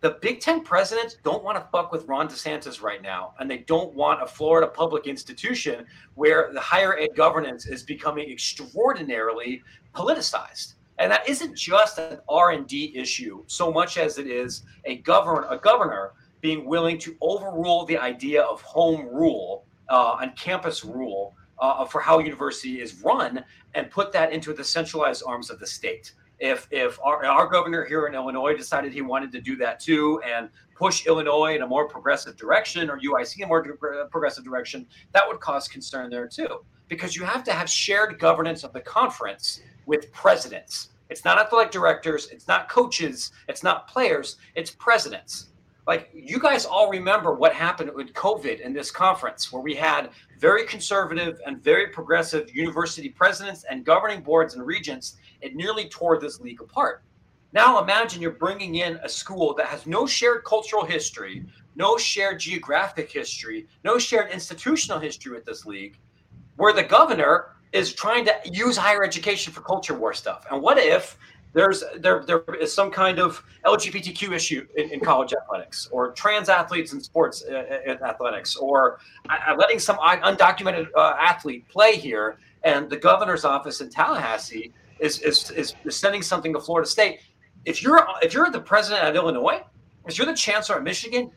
The 0.03 0.19
Big 0.21 0.41
Ten 0.41 0.63
presidents 0.63 1.17
don't 1.25 1.43
want 1.43 1.57
to 1.57 1.67
fuck 1.73 1.91
with 1.91 2.07
Ron 2.07 2.29
DeSantis 2.29 2.83
right 2.83 3.01
now, 3.01 3.33
and 3.39 3.51
they 3.51 3.59
don't 3.59 3.95
want 3.95 4.23
a 4.23 4.27
Florida 4.27 4.67
public 4.67 5.07
institution 5.07 5.87
where 6.15 6.51
the 6.53 6.61
higher 6.61 6.99
ed 6.99 7.17
governance 7.17 7.67
is 7.67 7.83
becoming 7.83 8.31
extraordinarily 8.31 9.63
politicized. 9.95 10.75
And 10.99 11.11
that 11.11 11.29
isn't 11.29 11.57
just 11.57 11.99
an 11.99 12.19
R&D 12.29 12.93
issue 12.95 13.43
so 13.47 13.73
much 13.73 13.97
as 13.97 14.19
it 14.19 14.27
is 14.27 14.63
a 14.85 14.97
governor 14.97 15.47
a 15.49 15.59
governor 15.59 16.13
being 16.41 16.67
willing 16.67 16.99
to 16.99 17.17
overrule 17.21 17.85
the 17.87 17.99
idea 17.99 18.43
of 18.43 18.61
home 18.63 19.07
rule 19.07 19.65
uh, 19.89 20.19
and 20.21 20.37
campus 20.37 20.85
rule 20.85 21.35
uh, 21.59 21.85
for 21.87 22.01
how 22.01 22.19
university 22.19 22.81
is 22.81 23.03
run 23.03 23.45
and 23.75 23.91
put 23.91 24.13
that 24.13 24.33
into 24.33 24.53
the 24.53 24.65
centralized 24.65 25.23
arms 25.27 25.51
of 25.51 25.59
the 25.59 25.67
state. 25.67 26.13
If 26.39 26.69
if 26.71 26.99
our, 27.03 27.25
our 27.25 27.47
governor 27.47 27.85
here 27.85 28.07
in 28.07 28.15
Illinois 28.15 28.55
decided 28.55 28.93
he 28.93 29.03
wanted 29.03 29.33
to 29.33 29.41
do 29.41 29.57
that 29.57 29.81
too 29.81 30.21
and 30.27 30.51
push 30.75 31.07
Illinois 31.07 31.57
in 31.57 31.63
a 31.63 31.67
more 31.67 31.89
progressive 31.89 32.37
direction 32.37 32.91
or 32.91 32.99
UIC 32.99 33.39
in 33.39 33.45
a 33.45 33.47
more 33.47 33.65
uh, 33.65 34.05
progressive 34.07 34.45
direction, 34.45 34.87
that 35.13 35.27
would 35.27 35.41
cause 35.41 35.67
concern 35.67 36.11
there 36.11 36.29
too. 36.29 36.65
Because 36.89 37.17
you 37.17 37.25
have 37.25 37.43
to 37.45 37.53
have 37.53 37.69
shared 37.69 38.19
governance 38.19 38.65
of 38.65 38.73
the 38.73 38.81
conference 38.81 39.63
with 39.87 40.13
presidents. 40.13 40.91
It's 41.09 41.25
not 41.25 41.39
athletic 41.39 41.73
directors, 41.73 42.29
it's 42.29 42.49
not 42.49 42.69
coaches, 42.69 43.33
it's 43.49 43.63
not 43.63 43.89
players, 43.89 44.37
it's 44.55 44.73
presidents 44.73 45.47
like 45.87 46.11
you 46.13 46.41
guys 46.41 46.65
all 46.65 46.91
remember 46.91 47.35
what 47.35 47.53
happened 47.53 47.93
with 47.95 48.13
COVID 48.13 48.61
in 48.61 48.73
this 48.73 48.91
conference, 48.91 49.53
where 49.53 49.63
we 49.63 49.75
had 49.75 50.11
very 50.39 50.67
conservative 50.67 51.41
and 51.47 51.63
very 51.63 51.89
progressive 51.89 52.53
university 52.55 53.09
presidents 53.09 53.65
and 53.71 53.85
governing 53.85 54.21
boards 54.21 54.55
and 54.55 54.67
regents. 54.67 55.17
It 55.41 55.55
nearly 55.55 55.89
tore 55.89 56.19
this 56.19 56.41
league 56.41 56.61
apart. 56.61 57.03
Now 57.53 57.83
imagine 57.83 58.21
you're 58.21 58.33
bringing 58.33 58.77
in 58.77 58.99
a 59.03 59.09
school 59.09 59.55
that 59.55 59.67
has 59.67 59.87
no 59.87 60.07
shared 60.07 60.45
cultural 60.45 60.85
history, 60.85 61.45
no 61.75 61.97
shared 61.97 62.41
geographic 62.41 63.11
history, 63.11 63.67
no 63.85 63.99
shared 63.99 64.31
institutional 64.31 64.99
history 64.99 65.33
with 65.33 65.45
this 65.45 65.65
league, 65.65 65.99
where 66.57 66.73
the 66.73 66.83
governor 66.83 67.57
is 67.73 67.93
trying 67.93 68.25
to 68.25 68.35
use 68.45 68.77
higher 68.77 69.05
education 69.05 69.53
for 69.53 69.61
culture 69.61 69.95
war 69.95 70.13
stuff. 70.13 70.47
And 70.51 70.63
what 70.63 70.79
if 70.79 71.17
there's 71.53 71.83
there 71.99 72.23
there 72.27 72.43
is 72.61 72.73
some 72.75 72.91
kind 72.91 73.19
of 73.19 73.43
LGBTQ 73.65 74.33
issue 74.33 74.67
in, 74.77 74.91
in 74.91 75.01
college 75.01 75.33
athletics, 75.33 75.89
or 75.91 76.13
trans 76.13 76.51
athletes 76.51 76.93
in 76.93 77.01
sports 77.01 77.43
uh, 77.51 77.55
uh 77.55 77.93
in 77.93 78.03
athletics, 78.03 78.57
or 78.57 78.99
uh, 79.31 79.55
letting 79.57 79.79
some 79.79 79.97
undocumented 79.97 80.89
uh, 80.95 81.15
athlete 81.19 81.67
play 81.69 81.97
here, 81.97 82.37
and 82.65 82.91
the 82.91 82.97
governor's 82.97 83.47
office 83.47 83.81
in 83.81 83.89
Tallahassee 83.89 84.73
is, 84.99 85.21
is 85.21 85.51
is 85.51 85.75
sending 85.89 86.23
something 86.23 86.53
to 86.53 86.61
Florida 86.61 86.89
State. 86.89 87.21
If 87.65 87.83
you're 87.83 88.07
if 88.23 88.33
you're 88.35 88.51
the 88.51 88.61
president 88.61 89.07
of 89.09 89.15
Illinois, 89.15 89.63
if 90.07 90.19
you're 90.19 90.27
the 90.27 90.35
chancellor 90.35 90.77
of 90.77 90.85
Michigan, 90.85 91.31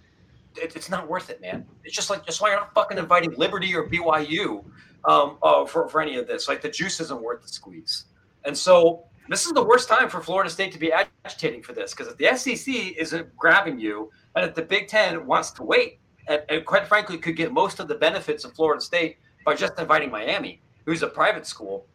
it, 0.56 0.76
it's 0.76 0.90
not 0.90 1.08
worth 1.08 1.30
it, 1.30 1.42
man. 1.42 1.66
It's 1.84 1.96
just 1.96 2.10
like 2.10 2.26
just 2.26 2.42
why 2.42 2.50
you're 2.50 2.60
not 2.60 2.74
fucking 2.74 2.98
inviting 2.98 3.34
Liberty 3.36 3.76
or 3.76 3.88
BYU 3.88 4.64
um, 5.06 5.38
uh, 5.44 5.66
for 5.66 5.88
for 5.90 6.02
any 6.02 6.18
of 6.18 6.28
this. 6.28 6.48
Like 6.48 6.62
the 6.62 6.70
juice 6.70 7.00
isn't 7.00 7.22
worth 7.22 7.42
the 7.42 7.48
squeeze. 7.48 8.06
And 8.46 8.58
so 8.58 9.04
this 9.28 9.46
is 9.46 9.52
the 9.52 9.64
worst 9.64 9.90
time 9.90 10.10
for 10.10 10.22
Florida 10.22 10.50
State 10.50 10.72
to 10.72 10.80
be 10.80 10.92
agitating 10.92 11.62
for 11.62 11.74
this 11.74 11.94
because 11.94 12.08
if 12.08 12.18
the 12.18 12.36
SEC 12.36 12.74
isn't 12.98 13.36
grabbing 13.36 13.80
you, 13.80 14.12
and 14.36 14.46
if 14.46 14.56
the 14.56 14.62
Big 14.62 14.88
Ten 14.88 15.26
wants 15.26 15.52
to 15.52 15.64
wait, 15.64 16.00
and, 16.28 16.42
and 16.50 16.66
quite 16.66 16.88
frankly 16.88 17.18
could 17.18 17.36
get 17.36 17.52
most 17.52 17.80
of 17.80 17.88
the 17.88 17.96
benefits 17.96 18.46
of 18.46 18.54
Florida 18.54 18.82
State 18.82 19.18
by 19.46 19.56
just 19.56 19.78
inviting 19.80 20.12
Miami, 20.12 20.62
who's 20.86 21.04
a 21.04 21.08
private 21.08 21.46
school 21.46 21.86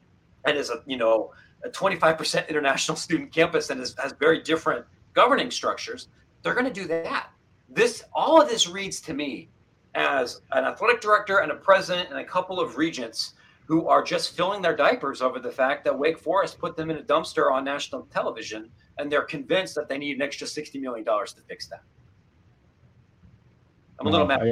and 0.44 0.56
is 0.56 0.70
a 0.70 0.82
you 0.86 0.96
know 0.96 1.32
a 1.64 1.68
25% 1.68 2.48
international 2.48 2.96
student 3.06 3.32
campus 3.32 3.70
and 3.70 3.80
is, 3.80 3.94
has 3.98 4.12
very 4.12 4.42
different 4.42 4.84
governing 5.14 5.50
structures, 5.50 6.08
they're 6.42 6.54
going 6.54 6.66
to 6.66 6.72
do 6.72 6.86
that. 6.86 7.30
This 7.68 8.04
all 8.12 8.40
of 8.40 8.48
this 8.48 8.68
reads 8.68 9.00
to 9.02 9.14
me 9.14 9.48
as 9.94 10.42
an 10.52 10.64
athletic 10.64 11.00
director 11.00 11.38
and 11.38 11.50
a 11.52 11.56
president 11.56 12.10
and 12.10 12.18
a 12.18 12.24
couple 12.24 12.60
of 12.60 12.76
regents 12.76 13.34
who 13.66 13.88
are 13.88 14.02
just 14.02 14.36
filling 14.36 14.60
their 14.60 14.76
diapers 14.76 15.22
over 15.22 15.38
the 15.40 15.50
fact 15.50 15.84
that 15.84 15.98
Wake 15.98 16.18
Forest 16.18 16.58
put 16.58 16.76
them 16.76 16.90
in 16.90 16.98
a 16.98 17.02
dumpster 17.02 17.50
on 17.50 17.64
national 17.64 18.02
television, 18.12 18.68
and 18.98 19.10
they're 19.10 19.22
convinced 19.22 19.74
that 19.74 19.88
they 19.88 19.96
need 19.96 20.16
an 20.16 20.22
extra 20.22 20.46
sixty 20.46 20.78
million 20.78 21.04
dollars 21.04 21.32
to 21.32 21.40
fix 21.42 21.66
that. 21.68 21.82
I'm 23.98 24.06
a 24.06 24.10
little 24.10 24.26
mad. 24.26 24.42
I, 24.42 24.50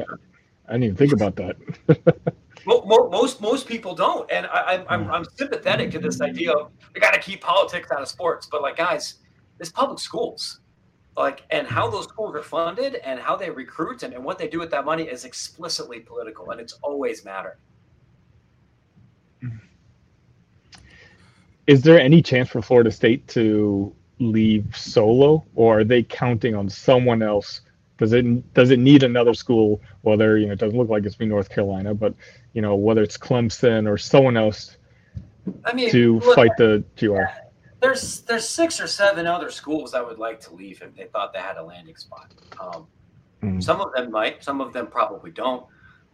I, 0.68 0.72
didn't 0.72 0.84
even 0.84 0.96
think 0.96 1.12
about 1.12 1.36
that. 1.36 1.56
most 2.66 3.40
most 3.40 3.66
people 3.66 3.94
don't, 3.94 4.30
and 4.30 4.46
I, 4.46 4.84
I'm, 4.88 5.10
I'm 5.10 5.24
hmm. 5.24 5.36
sympathetic 5.36 5.90
to 5.92 5.98
this 5.98 6.20
idea 6.20 6.52
of 6.52 6.70
we 6.94 7.00
got 7.00 7.14
to 7.14 7.20
keep 7.20 7.40
politics 7.40 7.90
out 7.90 8.02
of 8.02 8.08
sports. 8.08 8.48
But 8.50 8.62
like, 8.62 8.76
guys, 8.76 9.16
it's 9.60 9.70
public 9.70 9.98
schools, 9.98 10.60
like, 11.16 11.42
and 11.50 11.66
how 11.66 11.88
those 11.90 12.04
schools 12.04 12.34
are 12.34 12.42
funded 12.42 12.96
and 12.96 13.20
how 13.20 13.36
they 13.36 13.50
recruit 13.50 14.02
and, 14.02 14.14
and 14.14 14.24
what 14.24 14.38
they 14.38 14.48
do 14.48 14.58
with 14.58 14.70
that 14.70 14.84
money 14.84 15.04
is 15.04 15.24
explicitly 15.24 16.00
political, 16.00 16.50
and 16.50 16.60
it's 16.60 16.74
always 16.82 17.24
mattered. 17.24 17.58
Is 21.66 21.82
there 21.82 22.00
any 22.00 22.22
chance 22.22 22.48
for 22.48 22.60
Florida 22.60 22.90
State 22.90 23.26
to 23.28 23.94
leave 24.18 24.76
solo, 24.76 25.44
or 25.54 25.80
are 25.80 25.84
they 25.84 26.02
counting 26.02 26.54
on 26.54 26.68
someone 26.68 27.22
else? 27.22 27.60
Does 27.98 28.12
it 28.12 28.54
does 28.54 28.70
it 28.70 28.78
need 28.78 29.02
another 29.02 29.34
school? 29.34 29.80
Whether 30.02 30.38
you 30.38 30.46
know 30.46 30.54
it 30.54 30.58
doesn't 30.58 30.76
look 30.76 30.88
like 30.88 31.04
it's 31.04 31.14
be 31.14 31.26
North 31.26 31.50
Carolina, 31.50 31.94
but 31.94 32.14
you 32.52 32.62
know 32.62 32.74
whether 32.74 33.02
it's 33.02 33.16
Clemson 33.16 33.88
or 33.88 33.98
someone 33.98 34.36
else 34.36 34.76
I 35.64 35.72
mean, 35.72 35.90
to 35.90 36.18
look, 36.20 36.36
fight 36.36 36.50
the 36.56 36.84
GR. 36.98 37.22
There's 37.80 38.20
there's 38.22 38.48
six 38.48 38.80
or 38.80 38.86
seven 38.86 39.26
other 39.26 39.50
schools 39.50 39.92
that 39.92 40.06
would 40.06 40.18
like 40.18 40.40
to 40.40 40.54
leave 40.54 40.82
if 40.82 40.94
they 40.94 41.06
thought 41.06 41.32
they 41.32 41.40
had 41.40 41.56
a 41.56 41.62
landing 41.62 41.96
spot. 41.96 42.32
Um, 42.60 42.86
mm. 43.42 43.62
Some 43.62 43.80
of 43.80 43.92
them 43.92 44.10
might, 44.10 44.42
some 44.44 44.60
of 44.60 44.72
them 44.72 44.86
probably 44.86 45.30
don't. 45.30 45.66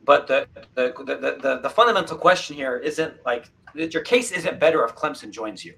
But 0.04 0.26
the 0.26 0.48
the, 0.74 0.94
the 0.96 1.38
the 1.42 1.60
the 1.62 1.70
fundamental 1.70 2.16
question 2.16 2.56
here 2.56 2.78
isn't 2.78 3.14
like 3.26 3.50
that 3.74 3.92
your 3.92 4.02
case 4.02 4.32
isn't 4.32 4.58
better 4.58 4.84
if 4.84 4.94
Clemson 4.94 5.30
joins 5.30 5.64
you. 5.64 5.74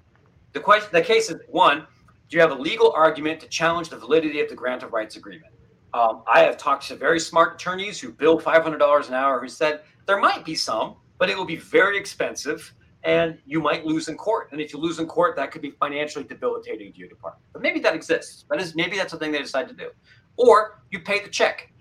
The 0.53 0.61
question, 0.61 0.91
the 0.93 1.03
case 1.03 1.31
is 1.31 1.41
one: 1.49 1.87
Do 2.29 2.37
you 2.37 2.41
have 2.41 2.53
a 2.53 2.61
legal 2.61 2.93
argument 2.93 3.41
to 3.41 3.49
challenge 3.49 3.89
the 3.89 3.97
validity 3.97 4.41
of 4.41 4.49
the 4.49 4.55
grant 4.55 4.83
of 4.83 4.93
rights 4.93 5.17
agreement? 5.17 5.53
Um, 5.93 6.23
I 6.29 6.41
have 6.41 6.57
talked 6.57 6.87
to 6.89 6.95
very 6.95 7.19
smart 7.19 7.55
attorneys 7.55 8.01
who 8.01 8.13
bill 8.13 8.39
five 8.39 8.63
hundred 8.63 8.79
dollars 8.79 9.09
an 9.09 9.15
hour 9.15 9.41
who 9.41 9.49
said 9.49 9.81
there 10.11 10.19
might 10.19 10.45
be 10.45 10.57
some, 10.57 10.97
but 11.19 11.31
it 11.31 11.39
will 11.39 11.45
be 11.45 11.55
very 11.55 11.97
expensive, 11.97 12.75
and 13.05 13.39
you 13.47 13.61
might 13.61 13.87
lose 13.87 14.09
in 14.09 14.17
court. 14.17 14.49
And 14.51 14.61
if 14.61 14.73
you 14.73 14.81
lose 14.81 14.99
in 14.99 15.07
court, 15.07 15.37
that 15.37 15.53
could 15.53 15.63
be 15.63 15.71
financially 15.71 16.25
debilitating 16.25 16.93
to 16.93 16.99
your 16.99 17.09
department. 17.09 17.45
But 17.53 17.63
maybe 17.63 17.79
that 17.79 17.95
exists. 17.95 18.45
That 18.51 18.61
is 18.61 18.75
maybe 18.75 18.97
that's 18.97 19.13
the 19.13 19.19
thing 19.21 19.31
they 19.31 19.39
decide 19.39 19.69
to 19.69 19.75
do. 19.75 19.91
Or 20.37 20.83
you 20.91 20.99
pay 20.99 21.23
the 21.23 21.29
check. 21.29 21.73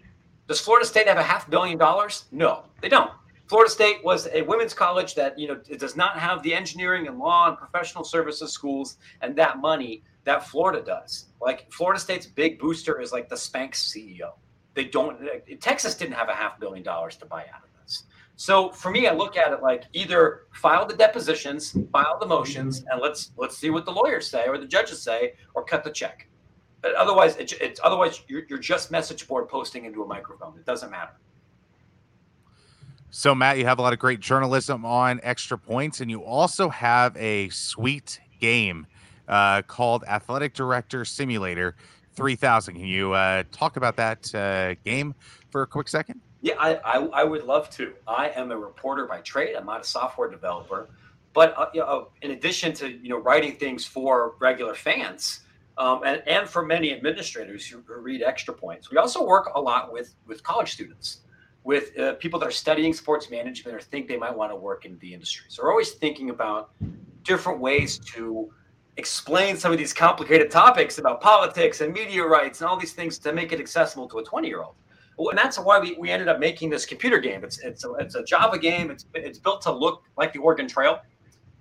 Does 0.48 0.60
Florida 0.60 0.86
State 0.86 1.08
have 1.08 1.18
a 1.18 1.24
half 1.24 1.50
billion 1.50 1.80
dollars? 1.80 2.26
No, 2.32 2.66
they 2.82 2.88
don't. 2.88 3.10
Florida 3.48 3.72
State 3.72 4.04
was 4.04 4.28
a 4.32 4.44
women's 4.44 4.76
college 4.76 5.16
that 5.16 5.40
you 5.40 5.48
know 5.48 5.56
does 5.56 5.96
not 5.96 6.20
have 6.20 6.44
the 6.44 6.54
engineering 6.54 7.08
and 7.08 7.18
law 7.18 7.48
and 7.48 7.58
professional 7.58 8.04
services 8.04 8.54
schools 8.54 8.98
and 9.22 9.36
that 9.38 9.58
money 9.58 10.04
that 10.26 10.48
Florida 10.48 10.84
does. 10.86 11.30
Like 11.42 11.66
Florida 11.72 12.00
State's 12.00 12.28
big 12.28 12.60
booster 12.60 13.02
is 13.02 13.12
like 13.12 13.28
the 13.28 13.36
Spanx 13.36 13.74
CEO. 13.92 14.34
They 14.76 14.84
don't. 14.84 15.18
Texas 15.60 15.96
didn't 15.96 16.14
have 16.14 16.30
a 16.30 16.36
half 16.36 16.60
billion 16.60 16.84
dollars 16.84 17.16
to 17.18 17.26
buy 17.26 17.46
out. 17.56 17.69
So 18.40 18.72
for 18.72 18.90
me, 18.90 19.06
I 19.06 19.14
look 19.14 19.36
at 19.36 19.52
it 19.52 19.62
like 19.62 19.84
either 19.92 20.44
file 20.54 20.86
the 20.86 20.96
depositions, 20.96 21.76
file 21.92 22.18
the 22.18 22.26
motions, 22.26 22.86
and 22.90 23.02
let's 23.02 23.32
let's 23.36 23.58
see 23.58 23.70
what 23.70 23.84
the 23.84 23.92
lawyers 23.92 24.30
say 24.30 24.48
or 24.48 24.58
the 24.58 24.66
judges 24.66 25.02
say, 25.02 25.34
or 25.56 25.66
cut 25.66 25.84
the 25.84 25.92
check. 25.92 26.26
But 26.82 26.96
otherwise, 26.96 27.36
it, 27.36 27.52
it's 27.60 27.82
otherwise 27.84 28.24
you're, 28.30 28.44
you're 28.48 28.58
just 28.58 28.92
message 28.92 29.28
board 29.28 29.50
posting 29.50 29.84
into 29.84 30.04
a 30.04 30.08
microphone. 30.08 30.54
It 30.58 30.66
doesn't 30.66 30.90
matter. 30.90 31.12
So, 33.10 33.36
Matt, 33.36 33.58
you 33.58 33.66
have 33.66 33.78
a 33.78 33.82
lot 33.82 33.92
of 33.92 34.00
great 34.00 34.22
journalism 34.22 34.86
on 34.86 35.20
extra 35.22 35.58
points, 35.58 36.00
and 36.00 36.10
you 36.10 36.24
also 36.24 36.70
have 36.70 37.18
a 37.18 37.50
sweet 37.50 38.22
game 38.40 38.88
uh, 39.28 39.64
called 39.64 40.06
Athletic 40.06 40.54
Director 40.54 41.04
Simulator 41.04 41.76
3000. 42.14 42.76
Can 42.76 42.86
you 42.86 43.12
uh, 43.12 43.44
talk 43.52 43.76
about 43.76 43.98
that 43.98 44.34
uh, 44.34 44.76
game 44.86 45.14
for 45.50 45.64
a 45.64 45.68
quick 45.68 45.90
second? 45.90 46.22
Yeah, 46.42 46.56
I, 46.60 46.76
I, 46.76 46.98
I, 47.08 47.24
would 47.24 47.44
love 47.44 47.70
to. 47.72 47.94
I 48.08 48.30
am 48.30 48.52
a 48.52 48.58
reporter 48.58 49.06
by 49.06 49.20
trade. 49.20 49.56
I'm 49.56 49.66
not 49.66 49.82
a 49.82 49.84
software 49.84 50.30
developer, 50.30 50.90
but 51.34 51.54
uh, 51.58 51.68
you 51.74 51.82
know, 51.82 52.10
in 52.22 52.32
addition 52.32 52.74
to 52.76 52.90
you 52.90 53.10
know 53.10 53.18
writing 53.18 53.58
things 53.58 53.86
for 53.86 54.36
regular 54.40 54.74
fans 54.74 55.42
um, 55.78 56.02
and, 56.06 56.22
and 56.28 56.48
for 56.48 56.66
many 56.66 56.94
administrators 56.94 57.68
who, 57.68 57.82
who 57.86 58.00
read 58.00 58.22
extra 58.22 58.54
points, 58.54 58.90
we 58.90 58.98
also 58.98 59.26
work 59.26 59.52
a 59.56 59.60
lot 59.60 59.92
with 59.92 60.16
with 60.28 60.42
college 60.44 60.72
students 60.72 61.22
with 61.64 61.98
uh, 62.00 62.14
people 62.16 62.40
that 62.40 62.48
are 62.48 62.52
studying 62.52 62.94
sports 62.94 63.30
management 63.30 63.76
or 63.76 63.82
think 63.82 64.08
they 64.08 64.18
might 64.18 64.36
want 64.36 64.52
to 64.52 64.56
work 64.56 64.86
in 64.86 64.98
the 65.00 65.14
industry. 65.14 65.46
So 65.50 65.64
we're 65.64 65.72
always 65.72 65.92
thinking 65.92 66.30
about 66.30 66.72
different 67.24 67.60
ways 67.60 68.00
to 68.14 68.52
explain 68.98 69.56
some 69.58 69.72
of 69.72 69.78
these 69.78 69.94
complicated 69.94 70.50
topics 70.50 70.98
about 70.98 71.22
politics 71.22 71.82
and 71.82 71.94
media 71.94 72.26
rights 72.26 72.62
and 72.62 72.70
all 72.70 72.78
these 72.78 72.94
things 72.94 73.18
to 73.20 73.34
make 73.34 73.52
it 73.52 73.60
accessible 73.60 74.08
to 74.10 74.20
a 74.20 74.24
20 74.24 74.48
year 74.48 74.62
old. 74.62 74.76
And 75.28 75.38
that's 75.38 75.60
why 75.60 75.80
we, 75.80 75.96
we 76.00 76.10
ended 76.10 76.30
up 76.30 76.40
making 76.40 76.70
this 76.70 76.86
computer 76.86 77.20
game. 77.20 77.44
It's 77.44 77.60
it's 77.60 77.84
a, 77.84 77.92
it's 77.96 78.16
a 78.16 78.24
Java 78.24 78.58
game. 78.58 78.90
It's 78.90 79.06
it's 79.14 79.38
built 79.38 79.62
to 79.64 79.72
look 79.72 80.04
like 80.18 80.32
the 80.32 80.40
Oregon 80.40 80.68
Trail. 80.68 81.00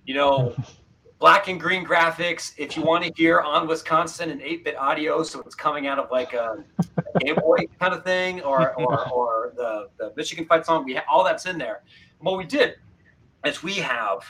You 0.05 0.15
know, 0.15 0.55
black 1.19 1.49
and 1.49 1.59
green 1.59 1.85
graphics. 1.85 2.53
If 2.57 2.77
you 2.77 2.83
want 2.83 3.03
to 3.03 3.11
hear 3.15 3.41
on 3.41 3.67
Wisconsin 3.67 4.31
and 4.31 4.41
8 4.41 4.63
bit 4.63 4.77
audio, 4.77 5.23
so 5.23 5.41
it's 5.41 5.55
coming 5.55 5.87
out 5.87 5.99
of 5.99 6.09
like 6.09 6.33
a, 6.33 6.63
a 6.97 7.19
Game 7.19 7.35
Boy 7.35 7.65
kind 7.79 7.93
of 7.93 8.05
thing, 8.05 8.41
or 8.41 8.73
or, 8.75 9.09
or 9.11 9.53
the, 9.57 9.89
the 9.97 10.13
Michigan 10.15 10.45
fight 10.45 10.65
song. 10.65 10.85
We 10.85 10.95
ha- 10.95 11.05
all 11.11 11.25
that's 11.25 11.45
in 11.45 11.57
there. 11.57 11.83
And 12.19 12.25
what 12.25 12.37
we 12.37 12.45
did 12.45 12.75
is 13.45 13.61
we 13.61 13.73
have 13.75 14.23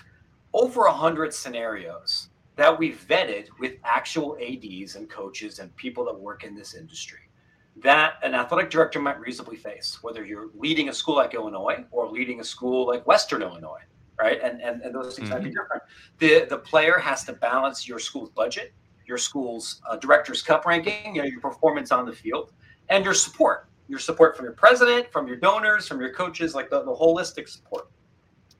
over 0.53 0.85
a 0.85 0.91
hundred 0.91 1.33
scenarios 1.33 2.29
that 2.55 2.77
we 2.77 2.93
vetted 2.93 3.47
with 3.59 3.75
actual 3.85 4.37
ads 4.41 4.95
and 4.95 5.07
coaches 5.07 5.59
and 5.59 5.73
people 5.75 6.03
that 6.05 6.19
work 6.19 6.43
in 6.43 6.55
this 6.55 6.73
industry 6.73 7.28
that 7.77 8.15
an 8.23 8.33
athletic 8.35 8.69
director 8.69 8.99
might 8.99 9.19
reasonably 9.19 9.55
face, 9.55 9.99
whether 10.01 10.25
you're 10.25 10.49
leading 10.55 10.89
a 10.89 10.93
school 10.93 11.15
like 11.15 11.33
Illinois 11.33 11.83
or 11.91 12.09
leading 12.09 12.39
a 12.39 12.43
school 12.43 12.87
like 12.87 13.05
Western 13.07 13.41
Illinois, 13.41 13.81
right? 14.17 14.39
And 14.41 14.61
and, 14.61 14.81
and 14.81 14.93
those 14.93 15.15
things 15.15 15.29
mm-hmm. 15.29 15.37
might 15.37 15.43
be 15.43 15.49
mm-hmm. 15.49 15.59
different. 15.59 15.83
The 16.17 16.45
the 16.49 16.57
player 16.57 16.97
has 16.97 17.23
to 17.25 17.33
balance 17.33 17.87
your 17.87 17.99
school's 17.99 18.29
budget, 18.29 18.73
your 19.05 19.17
school's 19.17 19.81
uh, 19.89 19.95
director's 19.97 20.41
cup 20.41 20.65
ranking, 20.65 21.15
you 21.15 21.21
know, 21.21 21.27
your 21.27 21.41
performance 21.41 21.91
on 21.91 22.05
the 22.05 22.13
field, 22.13 22.51
and 22.89 23.05
your 23.05 23.13
support, 23.13 23.69
your 23.87 23.99
support 23.99 24.35
from 24.35 24.45
your 24.45 24.53
president, 24.53 25.11
from 25.11 25.27
your 25.27 25.37
donors, 25.37 25.87
from 25.87 25.99
your 26.01 26.13
coaches, 26.13 26.53
like 26.53 26.69
the, 26.69 26.83
the 26.83 26.93
holistic 26.93 27.47
support. 27.47 27.89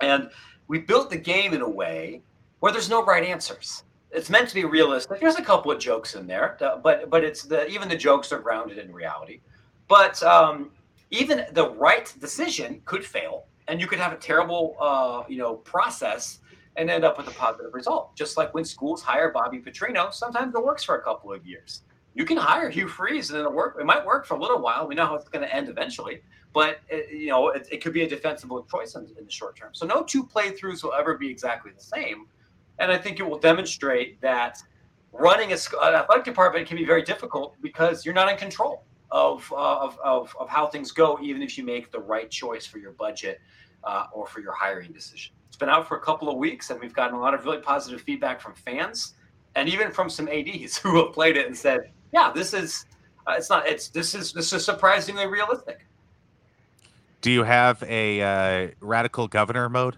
And 0.02 0.30
we 0.68 0.80
built 0.80 1.10
the 1.10 1.18
game 1.18 1.54
in 1.54 1.62
a 1.62 1.70
way 1.70 2.22
where 2.60 2.72
there's 2.72 2.90
no 2.90 3.04
right 3.04 3.24
answers 3.24 3.84
it's 4.12 4.30
meant 4.30 4.50
to 4.50 4.56
be 4.56 4.66
realistic. 4.66 5.20
There's 5.20 5.36
a 5.36 5.44
couple 5.44 5.72
of 5.72 5.80
jokes 5.80 6.16
in 6.16 6.26
there, 6.28 6.58
but 6.84 7.10
but 7.10 7.24
it's 7.24 7.44
the 7.44 7.68
even 7.68 7.88
the 7.90 7.96
jokes 7.96 8.32
are 8.32 8.40
grounded 8.40 8.78
in 8.78 8.92
reality. 8.92 9.42
But 9.88 10.22
um, 10.24 10.72
even 11.12 11.46
the 11.54 11.70
right 11.72 12.14
decision 12.20 12.82
could 12.86 13.06
fail, 13.06 13.46
and 13.68 13.80
you 13.80 13.88
could 13.88 14.00
have 14.00 14.14
a 14.14 14.18
terrible 14.18 14.76
uh, 14.80 15.24
you 15.28 15.38
know 15.38 15.56
process 15.56 16.40
and 16.76 16.90
end 16.90 17.04
up 17.04 17.18
with 17.18 17.28
a 17.28 17.32
positive 17.32 17.74
result. 17.74 18.16
Just 18.16 18.38
like 18.38 18.54
when 18.54 18.66
schools 18.66 19.02
hire 19.02 19.32
Bobby 19.32 19.60
Petrino, 19.60 20.14
sometimes 20.14 20.56
it 20.56 20.64
works 20.64 20.84
for 20.84 20.96
a 20.96 21.02
couple 21.02 21.32
of 21.34 21.46
years. 21.46 21.82
You 22.14 22.26
can 22.26 22.38
hire 22.38 22.70
Hugh 22.70 22.88
Freeze 22.88 23.30
and 23.30 23.40
it'll 23.40 23.52
work. 23.52 23.78
It 23.80 23.86
might 23.86 24.06
work 24.06 24.26
for 24.26 24.36
a 24.36 24.40
little 24.40 24.60
while. 24.60 24.88
We 24.88 24.96
know 24.96 25.06
how 25.06 25.16
it's 25.16 25.30
going 25.30 25.46
to 25.46 25.56
end 25.56 25.70
eventually, 25.70 26.22
but 26.54 26.80
it, 26.90 27.12
you 27.12 27.28
know 27.28 27.50
it, 27.50 27.68
it, 27.72 27.84
could 27.84 27.94
be 27.94 28.04
a 28.04 28.10
defensible 28.10 28.66
choice 28.72 28.96
in, 28.96 29.08
in 29.18 29.26
the 29.26 29.32
short 29.32 29.56
term. 29.56 29.70
So 29.74 29.86
no 29.86 30.04
two 30.04 30.24
playthroughs 30.24 30.84
will 30.84 30.94
ever 30.94 31.18
be 31.18 31.30
exactly 31.30 31.72
the 31.76 31.84
same 31.84 32.28
and 32.80 32.92
I 32.92 32.98
think 32.98 33.20
it 33.20 33.24
will 33.24 33.40
demonstrate 33.40 34.20
that 34.22 34.62
running 35.12 35.52
a, 35.52 35.58
an 35.82 35.96
athletic 35.96 36.26
department 36.26 36.68
can 36.68 36.78
be 36.78 36.86
very 36.86 37.04
difficult 37.04 37.56
because 37.62 38.06
you're 38.06 38.14
not 38.14 38.32
in 38.32 38.38
control 38.38 38.84
of, 39.12 39.52
uh, 39.52 39.80
of, 39.80 39.98
of, 40.04 40.36
of, 40.40 40.50
how 40.50 40.68
things 40.68 40.92
go, 40.92 41.18
even 41.22 41.42
if 41.42 41.58
you 41.58 41.64
make 41.64 41.92
the 41.92 42.00
right 42.00 42.30
choice 42.30 42.66
for 42.66 42.78
your 42.78 42.92
budget 42.92 43.42
uh, 43.84 44.06
or 44.14 44.28
for 44.28 44.40
your 44.40 44.54
hiring 44.54 44.92
decision. 44.92 45.34
It's 45.48 45.58
been 45.58 45.70
out 45.70 45.88
for 45.88 45.98
a 45.98 46.02
couple 46.02 46.30
of 46.30 46.38
weeks, 46.38 46.70
and 46.70 46.80
we've 46.80 46.94
gotten 46.94 47.16
a 47.16 47.20
lot 47.20 47.34
of 47.34 47.44
really 47.44 47.58
positive 47.58 48.02
feedback 48.02 48.40
from 48.40 48.54
fans 48.54 49.16
and 49.56 49.68
even 49.68 49.92
from 49.92 50.10
some 50.10 50.28
ads 50.28 50.78
who 50.84 51.04
have 51.04 51.14
played 51.14 51.38
it 51.38 51.48
and 51.48 51.58
said, 51.58 51.92
"Yeah, 52.14 52.32
this 52.34 52.54
is 52.54 52.86
uh, 53.28 53.34
it's 53.38 53.50
not 53.50 53.68
it's 53.68 53.90
this 53.90 54.16
is 54.16 54.32
this 54.32 54.54
is 54.54 54.64
surprisingly 54.64 55.28
realistic." 55.28 55.86
Do 57.22 57.32
you 57.32 57.44
have 57.44 57.84
a 57.84 58.22
uh, 58.22 58.72
radical 58.80 59.28
governor 59.28 59.68
mode? 59.68 59.98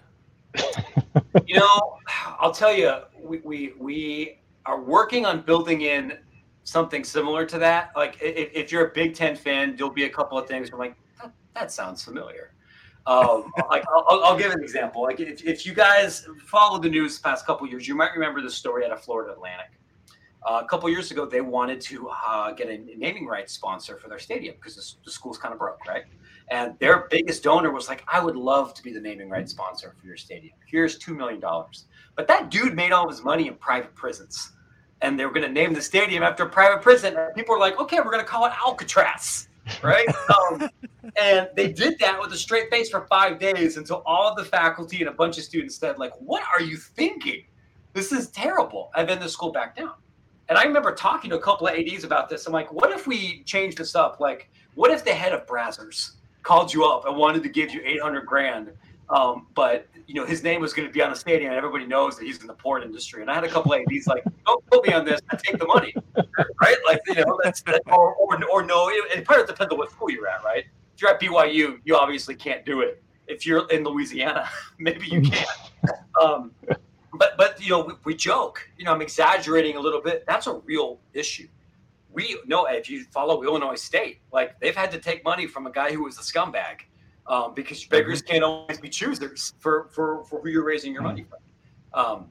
You 1.45 1.59
know, 1.59 1.97
I'll 2.39 2.53
tell 2.53 2.73
you, 2.73 2.95
we, 3.19 3.39
we 3.39 3.73
we 3.79 4.39
are 4.65 4.81
working 4.81 5.25
on 5.25 5.41
building 5.41 5.81
in 5.81 6.17
something 6.63 7.03
similar 7.03 7.45
to 7.45 7.57
that. 7.59 7.91
Like 7.95 8.17
if, 8.21 8.51
if 8.53 8.71
you're 8.71 8.87
a 8.87 8.93
Big 8.93 9.15
Ten 9.15 9.35
fan, 9.35 9.75
there'll 9.75 9.93
be 9.93 10.05
a 10.05 10.09
couple 10.09 10.37
of 10.37 10.47
things. 10.47 10.69
I'm 10.71 10.79
like 10.79 10.95
that, 11.21 11.33
that 11.53 11.71
sounds 11.71 12.03
familiar. 12.03 12.53
Um, 13.07 13.51
like 13.69 13.83
I'll, 13.89 14.23
I'll, 14.23 14.37
give 14.37 14.51
an 14.51 14.61
example. 14.61 15.01
Like 15.01 15.19
if, 15.19 15.43
if 15.43 15.65
you 15.65 15.73
guys 15.73 16.27
followed 16.45 16.83
the 16.83 16.89
news 16.89 17.17
the 17.17 17.23
past 17.23 17.47
couple 17.47 17.67
years, 17.67 17.87
you 17.87 17.95
might 17.95 18.11
remember 18.13 18.41
the 18.41 18.49
story 18.49 18.85
out 18.85 18.91
of 18.91 19.03
Florida 19.03 19.33
Atlantic. 19.33 19.71
Uh, 20.47 20.61
a 20.63 20.67
couple 20.67 20.89
years 20.89 21.11
ago, 21.11 21.25
they 21.25 21.41
wanted 21.41 21.81
to 21.81 22.09
uh, 22.09 22.51
get 22.51 22.67
a 22.67 22.77
naming 22.97 23.25
rights 23.25 23.53
sponsor 23.53 23.97
for 23.97 24.07
their 24.07 24.19
stadium 24.19 24.55
because 24.55 24.75
the, 24.75 25.05
the 25.05 25.11
school's 25.11 25.37
kind 25.37 25.51
of 25.51 25.59
broke, 25.59 25.85
right? 25.87 26.03
And 26.51 26.77
their 26.79 27.07
biggest 27.09 27.43
donor 27.43 27.71
was 27.71 27.87
like, 27.87 28.03
I 28.09 28.21
would 28.21 28.35
love 28.35 28.73
to 28.73 28.83
be 28.83 28.91
the 28.91 28.99
naming 28.99 29.29
rights 29.29 29.51
sponsor 29.51 29.95
for 29.97 30.05
your 30.05 30.17
stadium. 30.17 30.53
Here's 30.67 30.99
$2 30.99 31.15
million. 31.15 31.41
But 32.17 32.27
that 32.27 32.51
dude 32.51 32.75
made 32.75 32.91
all 32.91 33.09
his 33.09 33.23
money 33.23 33.47
in 33.47 33.55
private 33.55 33.95
prisons. 33.95 34.51
And 35.01 35.17
they 35.17 35.25
were 35.25 35.31
going 35.31 35.47
to 35.47 35.51
name 35.51 35.73
the 35.73 35.81
stadium 35.81 36.23
after 36.23 36.43
a 36.43 36.49
private 36.49 36.81
prison. 36.83 37.15
And 37.15 37.33
people 37.35 37.55
were 37.55 37.59
like, 37.59 37.79
okay, 37.79 37.99
we're 37.99 38.11
going 38.11 38.19
to 38.19 38.29
call 38.29 38.45
it 38.45 38.51
Alcatraz. 38.61 39.47
Right. 39.81 40.07
um, 40.29 40.69
and 41.15 41.47
they 41.55 41.71
did 41.71 41.97
that 41.99 42.19
with 42.19 42.33
a 42.33 42.37
straight 42.37 42.69
face 42.69 42.89
for 42.89 43.07
five 43.07 43.39
days 43.39 43.77
until 43.77 44.03
all 44.05 44.29
of 44.29 44.35
the 44.35 44.43
faculty 44.43 44.99
and 44.99 45.07
a 45.07 45.13
bunch 45.13 45.37
of 45.37 45.45
students 45.45 45.77
said, 45.77 45.99
like, 45.99 46.11
what 46.19 46.43
are 46.53 46.61
you 46.61 46.75
thinking? 46.75 47.45
This 47.93 48.11
is 48.11 48.29
terrible. 48.29 48.91
And 48.97 49.07
then 49.07 49.21
the 49.21 49.29
school 49.29 49.53
backed 49.53 49.77
down. 49.77 49.93
And 50.49 50.57
I 50.57 50.63
remember 50.63 50.93
talking 50.93 51.29
to 51.29 51.37
a 51.37 51.41
couple 51.41 51.67
of 51.67 51.75
ADs 51.75 52.03
about 52.03 52.27
this. 52.27 52.45
I'm 52.45 52.51
like, 52.51 52.73
what 52.73 52.91
if 52.91 53.07
we 53.07 53.43
change 53.43 53.75
this 53.75 53.95
up? 53.95 54.19
Like, 54.19 54.49
what 54.75 54.91
if 54.91 55.05
the 55.05 55.13
head 55.13 55.31
of 55.31 55.47
Brazzers 55.47 56.15
called 56.43 56.73
you 56.73 56.85
up 56.85 57.05
and 57.05 57.15
wanted 57.15 57.43
to 57.43 57.49
give 57.49 57.71
you 57.71 57.81
800 57.83 58.25
grand. 58.25 58.71
Um, 59.09 59.47
but 59.55 59.87
you 60.07 60.15
know 60.15 60.25
his 60.25 60.41
name 60.41 60.61
was 60.61 60.73
going 60.73 60.87
to 60.87 60.93
be 60.93 61.01
on 61.01 61.09
the 61.09 61.15
stadium, 61.15 61.51
and 61.51 61.57
everybody 61.57 61.85
knows 61.85 62.17
that 62.17 62.25
he's 62.25 62.39
in 62.39 62.47
the 62.47 62.53
porn 62.53 62.81
industry. 62.81 63.21
And 63.21 63.29
I 63.29 63.35
had 63.35 63.43
a 63.43 63.49
couple 63.49 63.73
of 63.73 63.81
ADs 63.81 64.07
like, 64.07 64.23
"Don't 64.45 64.65
put 64.67 64.87
me 64.87 64.93
on 64.93 65.03
this. 65.03 65.19
I 65.29 65.35
take 65.35 65.59
the 65.59 65.65
money, 65.65 65.93
right?" 66.61 66.77
Like 66.87 67.01
you 67.07 67.15
know, 67.15 67.39
that's 67.43 67.61
that, 67.63 67.81
or, 67.87 68.15
or 68.15 68.43
or 68.45 68.63
no. 68.63 68.89
It, 68.89 69.25
part 69.25 69.41
of 69.41 69.45
it 69.45 69.51
depends 69.51 69.73
on 69.73 69.79
what 69.79 69.91
school 69.91 70.09
you're 70.09 70.29
at, 70.29 70.43
right? 70.45 70.63
If 70.95 71.01
you're 71.01 71.11
at 71.11 71.19
BYU, 71.19 71.79
you 71.83 71.97
obviously 71.97 72.35
can't 72.35 72.65
do 72.65 72.81
it. 72.81 73.03
If 73.27 73.45
you're 73.45 73.69
in 73.69 73.83
Louisiana, 73.83 74.49
maybe 74.79 75.07
you 75.07 75.21
can. 75.21 75.45
Um, 76.21 76.51
but 77.13 77.37
but 77.37 77.61
you 77.61 77.71
know, 77.71 77.81
we, 77.81 77.93
we 78.05 78.15
joke. 78.15 78.65
You 78.77 78.85
know, 78.85 78.93
I'm 78.93 79.01
exaggerating 79.01 79.75
a 79.75 79.79
little 79.79 80.01
bit. 80.01 80.23
That's 80.25 80.47
a 80.47 80.53
real 80.53 80.99
issue 81.13 81.49
we 82.13 82.37
know 82.45 82.65
if 82.65 82.89
you 82.89 83.05
follow 83.05 83.43
Illinois 83.43 83.75
State, 83.75 84.19
like 84.31 84.59
they've 84.59 84.75
had 84.75 84.91
to 84.91 84.99
take 84.99 85.23
money 85.23 85.47
from 85.47 85.67
a 85.67 85.71
guy 85.71 85.91
who 85.91 86.03
was 86.03 86.17
a 86.17 86.21
scumbag 86.21 86.81
um, 87.27 87.53
because 87.53 87.83
beggars 87.85 88.21
mm-hmm. 88.21 88.31
can't 88.31 88.43
always 88.43 88.79
be 88.79 88.89
choosers 88.89 89.53
for, 89.59 89.89
for, 89.93 90.23
for 90.25 90.41
who 90.41 90.49
you're 90.49 90.65
raising 90.65 90.93
your 90.93 91.03
money 91.03 91.23
from. 91.23 91.39
Um, 91.93 92.25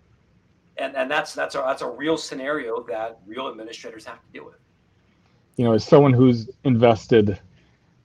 and, 0.77 0.97
and 0.97 1.11
that's 1.11 1.35
that's 1.35 1.55
a 1.55 1.59
that's 1.59 1.83
a 1.83 1.89
real 1.89 2.17
scenario 2.17 2.83
that 2.85 3.19
real 3.27 3.49
administrators 3.49 4.05
have 4.05 4.21
to 4.21 4.33
deal 4.33 4.47
with. 4.47 4.57
You 5.57 5.65
know, 5.65 5.73
as 5.73 5.85
someone 5.85 6.13
who's 6.13 6.49
invested, 6.65 7.39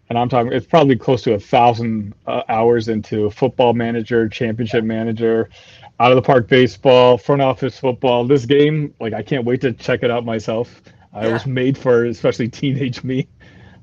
and 0.09 0.19
I'm 0.19 0.27
talking, 0.27 0.51
it's 0.51 0.65
probably 0.65 0.97
close 0.97 1.21
to 1.23 1.35
a 1.35 1.39
thousand 1.39 2.13
uh, 2.27 2.43
hours 2.49 2.89
into 2.89 3.29
football 3.29 3.73
manager, 3.73 4.27
championship 4.27 4.83
manager, 4.83 5.49
out 5.99 6.11
of 6.11 6.17
the 6.17 6.21
park 6.21 6.47
baseball, 6.47 7.17
front 7.17 7.41
office 7.41 7.79
football. 7.79 8.25
This 8.25 8.45
game, 8.45 8.93
like, 8.99 9.13
I 9.13 9.21
can't 9.21 9.45
wait 9.45 9.61
to 9.61 9.71
check 9.71 10.03
it 10.03 10.11
out 10.11 10.25
myself. 10.25 10.81
I 11.15 11.29
was 11.29 11.45
made 11.45 11.77
for 11.77 12.05
especially 12.05 12.49
teenage 12.49 13.03
me. 13.03 13.27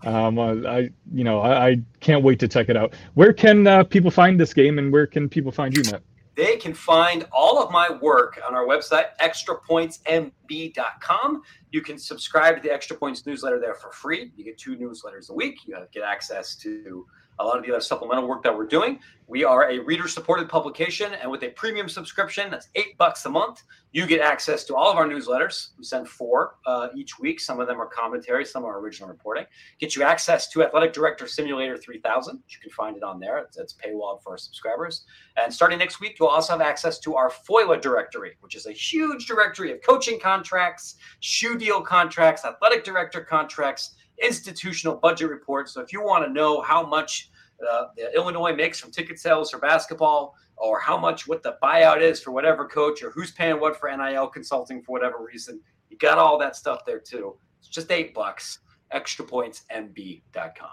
Um, 0.04 0.38
I, 0.38 0.90
you 1.12 1.24
know, 1.24 1.40
I, 1.40 1.68
I, 1.68 1.76
can't 2.00 2.22
wait 2.24 2.40
to 2.40 2.48
check 2.48 2.68
it 2.68 2.76
out. 2.76 2.92
Where 3.14 3.32
can 3.32 3.68
uh, 3.68 3.84
people 3.84 4.10
find 4.10 4.40
this 4.40 4.52
game, 4.52 4.80
and 4.80 4.92
where 4.92 5.06
can 5.06 5.28
people 5.28 5.52
find 5.52 5.76
you, 5.76 5.84
Matt? 5.92 6.02
They 6.34 6.56
can 6.56 6.74
find 6.74 7.24
all 7.30 7.62
of 7.62 7.70
my 7.70 7.88
work 8.00 8.40
on 8.46 8.54
our 8.54 8.66
website, 8.66 9.16
extrapointsmb.com. 9.20 11.42
You 11.70 11.82
can 11.82 11.98
subscribe 11.98 12.56
to 12.56 12.62
the 12.62 12.72
Extra 12.72 12.96
Points 12.96 13.26
newsletter 13.26 13.60
there 13.60 13.74
for 13.74 13.92
free. 13.92 14.32
You 14.34 14.44
get 14.44 14.56
two 14.58 14.76
newsletters 14.76 15.30
a 15.30 15.34
week. 15.34 15.58
You 15.66 15.76
get 15.92 16.02
access 16.02 16.56
to 16.56 17.06
a 17.38 17.44
lot 17.44 17.58
of 17.58 17.64
the 17.64 17.70
other 17.70 17.80
supplemental 17.80 18.28
work 18.28 18.42
that 18.42 18.56
we're 18.56 18.66
doing. 18.66 18.98
We 19.26 19.44
are 19.44 19.70
a 19.70 19.78
reader 19.78 20.08
supported 20.08 20.48
publication, 20.48 21.14
and 21.14 21.30
with 21.30 21.42
a 21.42 21.48
premium 21.50 21.88
subscription, 21.88 22.50
that's 22.50 22.68
eight 22.74 22.98
bucks 22.98 23.24
a 23.24 23.30
month, 23.30 23.62
you 23.92 24.06
get 24.06 24.20
access 24.20 24.64
to 24.64 24.74
all 24.74 24.90
of 24.90 24.96
our 24.96 25.06
newsletters. 25.06 25.68
We 25.78 25.84
send 25.84 26.08
four 26.08 26.56
uh, 26.66 26.88
each 26.94 27.18
week. 27.18 27.40
Some 27.40 27.60
of 27.60 27.66
them 27.66 27.80
are 27.80 27.86
commentary, 27.86 28.44
some 28.44 28.64
are 28.64 28.78
original 28.78 29.08
reporting. 29.08 29.44
Get 29.78 29.96
you 29.96 30.02
access 30.02 30.48
to 30.50 30.62
Athletic 30.62 30.92
Director 30.92 31.26
Simulator 31.26 31.76
3000. 31.76 32.42
You 32.48 32.58
can 32.60 32.70
find 32.70 32.96
it 32.96 33.02
on 33.02 33.20
there. 33.20 33.38
It's, 33.38 33.56
it's 33.56 33.74
paywall 33.74 34.22
for 34.22 34.32
our 34.32 34.38
subscribers. 34.38 35.04
And 35.36 35.52
starting 35.52 35.78
next 35.78 36.00
week, 36.00 36.16
you'll 36.18 36.28
also 36.28 36.52
have 36.52 36.62
access 36.62 36.98
to 37.00 37.16
our 37.16 37.30
FOILA 37.30 37.80
directory, 37.80 38.36
which 38.40 38.54
is 38.54 38.66
a 38.66 38.72
huge 38.72 39.26
directory 39.26 39.72
of 39.72 39.80
coaching 39.82 40.18
contracts, 40.18 40.96
shoe 41.20 41.56
deal 41.56 41.80
contracts, 41.80 42.44
athletic 42.44 42.84
director 42.84 43.20
contracts 43.22 43.92
institutional 44.22 44.96
budget 44.96 45.30
report. 45.30 45.68
So 45.68 45.80
if 45.80 45.92
you 45.92 46.02
want 46.02 46.24
to 46.24 46.32
know 46.32 46.60
how 46.60 46.84
much 46.86 47.30
uh, 47.70 47.86
Illinois 48.14 48.54
makes 48.54 48.80
from 48.80 48.90
ticket 48.90 49.18
sales 49.18 49.50
for 49.50 49.58
basketball, 49.58 50.34
or 50.56 50.78
how 50.78 50.96
much 50.96 51.26
what 51.26 51.42
the 51.42 51.56
buyout 51.62 52.00
is 52.00 52.20
for 52.20 52.30
whatever 52.30 52.66
coach, 52.66 53.02
or 53.02 53.10
who's 53.10 53.32
paying 53.32 53.58
what 53.58 53.78
for 53.78 53.94
NIL 53.94 54.28
consulting 54.28 54.82
for 54.82 54.92
whatever 54.92 55.24
reason, 55.24 55.60
you 55.88 55.96
got 55.98 56.18
all 56.18 56.38
that 56.38 56.56
stuff 56.56 56.84
there 56.84 57.00
too. 57.00 57.36
It's 57.58 57.68
just 57.68 57.90
eight 57.90 58.14
bucks. 58.14 58.60
ExtraPointsMB.com. 58.94 60.68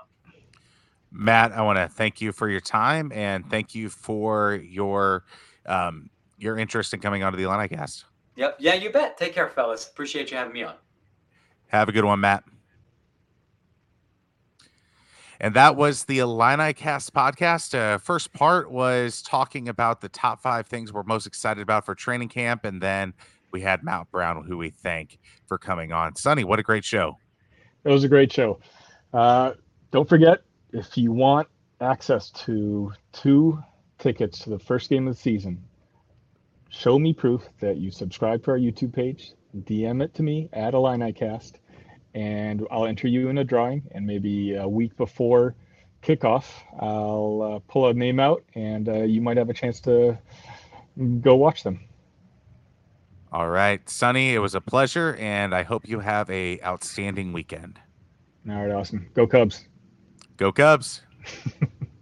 Matt, 1.11 1.53
I 1.53 1.61
want 1.61 1.77
to 1.77 1.87
thank 1.87 2.21
you 2.21 2.31
for 2.31 2.49
your 2.49 2.59
time 2.59 3.11
and 3.13 3.49
thank 3.49 3.73
you 3.73 3.89
for 3.89 4.55
your 4.55 5.23
um, 5.65 6.09
your 6.37 6.57
interest 6.57 6.93
in 6.93 6.99
coming 6.99 7.23
onto 7.23 7.37
the 7.37 7.43
Illinicast. 7.43 8.03
Yep. 8.35 8.57
Yeah, 8.59 8.75
you 8.75 8.91
bet. 8.91 9.17
Take 9.17 9.33
care, 9.33 9.49
fellas. 9.49 9.87
Appreciate 9.87 10.31
you 10.31 10.37
having 10.37 10.53
me 10.53 10.63
on. 10.63 10.75
Have 11.67 11.89
a 11.89 11.91
good 11.91 12.05
one, 12.05 12.19
Matt. 12.19 12.43
And 15.41 15.53
that 15.53 15.77
was 15.77 16.03
the 16.03 16.19
Illinicast 16.19 17.11
podcast. 17.11 17.77
Uh, 17.77 17.97
first 17.97 18.33
part 18.33 18.69
was 18.71 19.21
talking 19.21 19.69
about 19.69 20.01
the 20.01 20.09
top 20.09 20.41
five 20.41 20.67
things 20.67 20.91
we're 20.91 21.03
most 21.03 21.25
excited 21.25 21.61
about 21.61 21.85
for 21.85 21.95
training 21.95 22.27
camp. 22.27 22.65
And 22.65 22.81
then 22.81 23.13
we 23.51 23.61
had 23.61 23.81
Matt 23.81 24.11
Brown, 24.11 24.43
who 24.43 24.57
we 24.57 24.69
thank 24.69 25.17
for 25.47 25.57
coming 25.57 25.93
on. 25.93 26.15
Sunny, 26.15 26.43
what 26.43 26.59
a 26.59 26.63
great 26.63 26.83
show. 26.83 27.17
It 27.85 27.89
was 27.89 28.03
a 28.03 28.09
great 28.09 28.33
show. 28.33 28.59
Uh, 29.13 29.53
don't 29.91 30.09
forget, 30.09 30.39
if 30.73 30.97
you 30.97 31.13
want 31.13 31.47
access 31.79 32.31
to 32.31 32.91
two 33.13 33.63
tickets 33.97 34.39
to 34.39 34.49
the 34.49 34.59
first 34.59 34.89
game 34.89 35.07
of 35.07 35.15
the 35.15 35.21
season, 35.21 35.63
show 36.69 36.99
me 36.99 37.13
proof 37.13 37.43
that 37.61 37.77
you 37.77 37.91
subscribe 37.91 38.43
to 38.43 38.51
our 38.51 38.59
YouTube 38.59 38.93
page, 38.93 39.31
DM 39.55 40.03
it 40.03 40.13
to 40.15 40.23
me 40.23 40.49
at 40.51 40.73
IlliniCast, 40.73 41.53
and 42.13 42.65
I'll 42.71 42.85
enter 42.85 43.07
you 43.07 43.29
in 43.29 43.37
a 43.37 43.43
drawing. 43.43 43.83
And 43.91 44.05
maybe 44.05 44.55
a 44.55 44.67
week 44.67 44.95
before 44.97 45.55
kickoff, 46.01 46.45
I'll 46.79 47.55
uh, 47.55 47.59
pull 47.71 47.87
a 47.87 47.93
name 47.93 48.19
out, 48.19 48.43
and 48.55 48.87
uh, 48.87 49.03
you 49.03 49.21
might 49.21 49.37
have 49.37 49.49
a 49.49 49.53
chance 49.53 49.79
to 49.81 50.17
go 51.21 51.35
watch 51.35 51.63
them. 51.63 51.81
All 53.31 53.49
right, 53.49 53.87
Sunny, 53.87 54.33
it 54.33 54.39
was 54.39 54.55
a 54.55 54.61
pleasure, 54.61 55.15
and 55.19 55.53
I 55.53 55.63
hope 55.63 55.87
you 55.87 55.99
have 55.99 56.29
a 56.31 56.59
outstanding 56.61 57.31
weekend. 57.31 57.79
All 58.49 58.55
right, 58.55 58.71
awesome. 58.71 59.07
Go 59.13 59.27
Cubs. 59.27 59.65
Go 60.37 60.51
Cubs. 60.51 61.01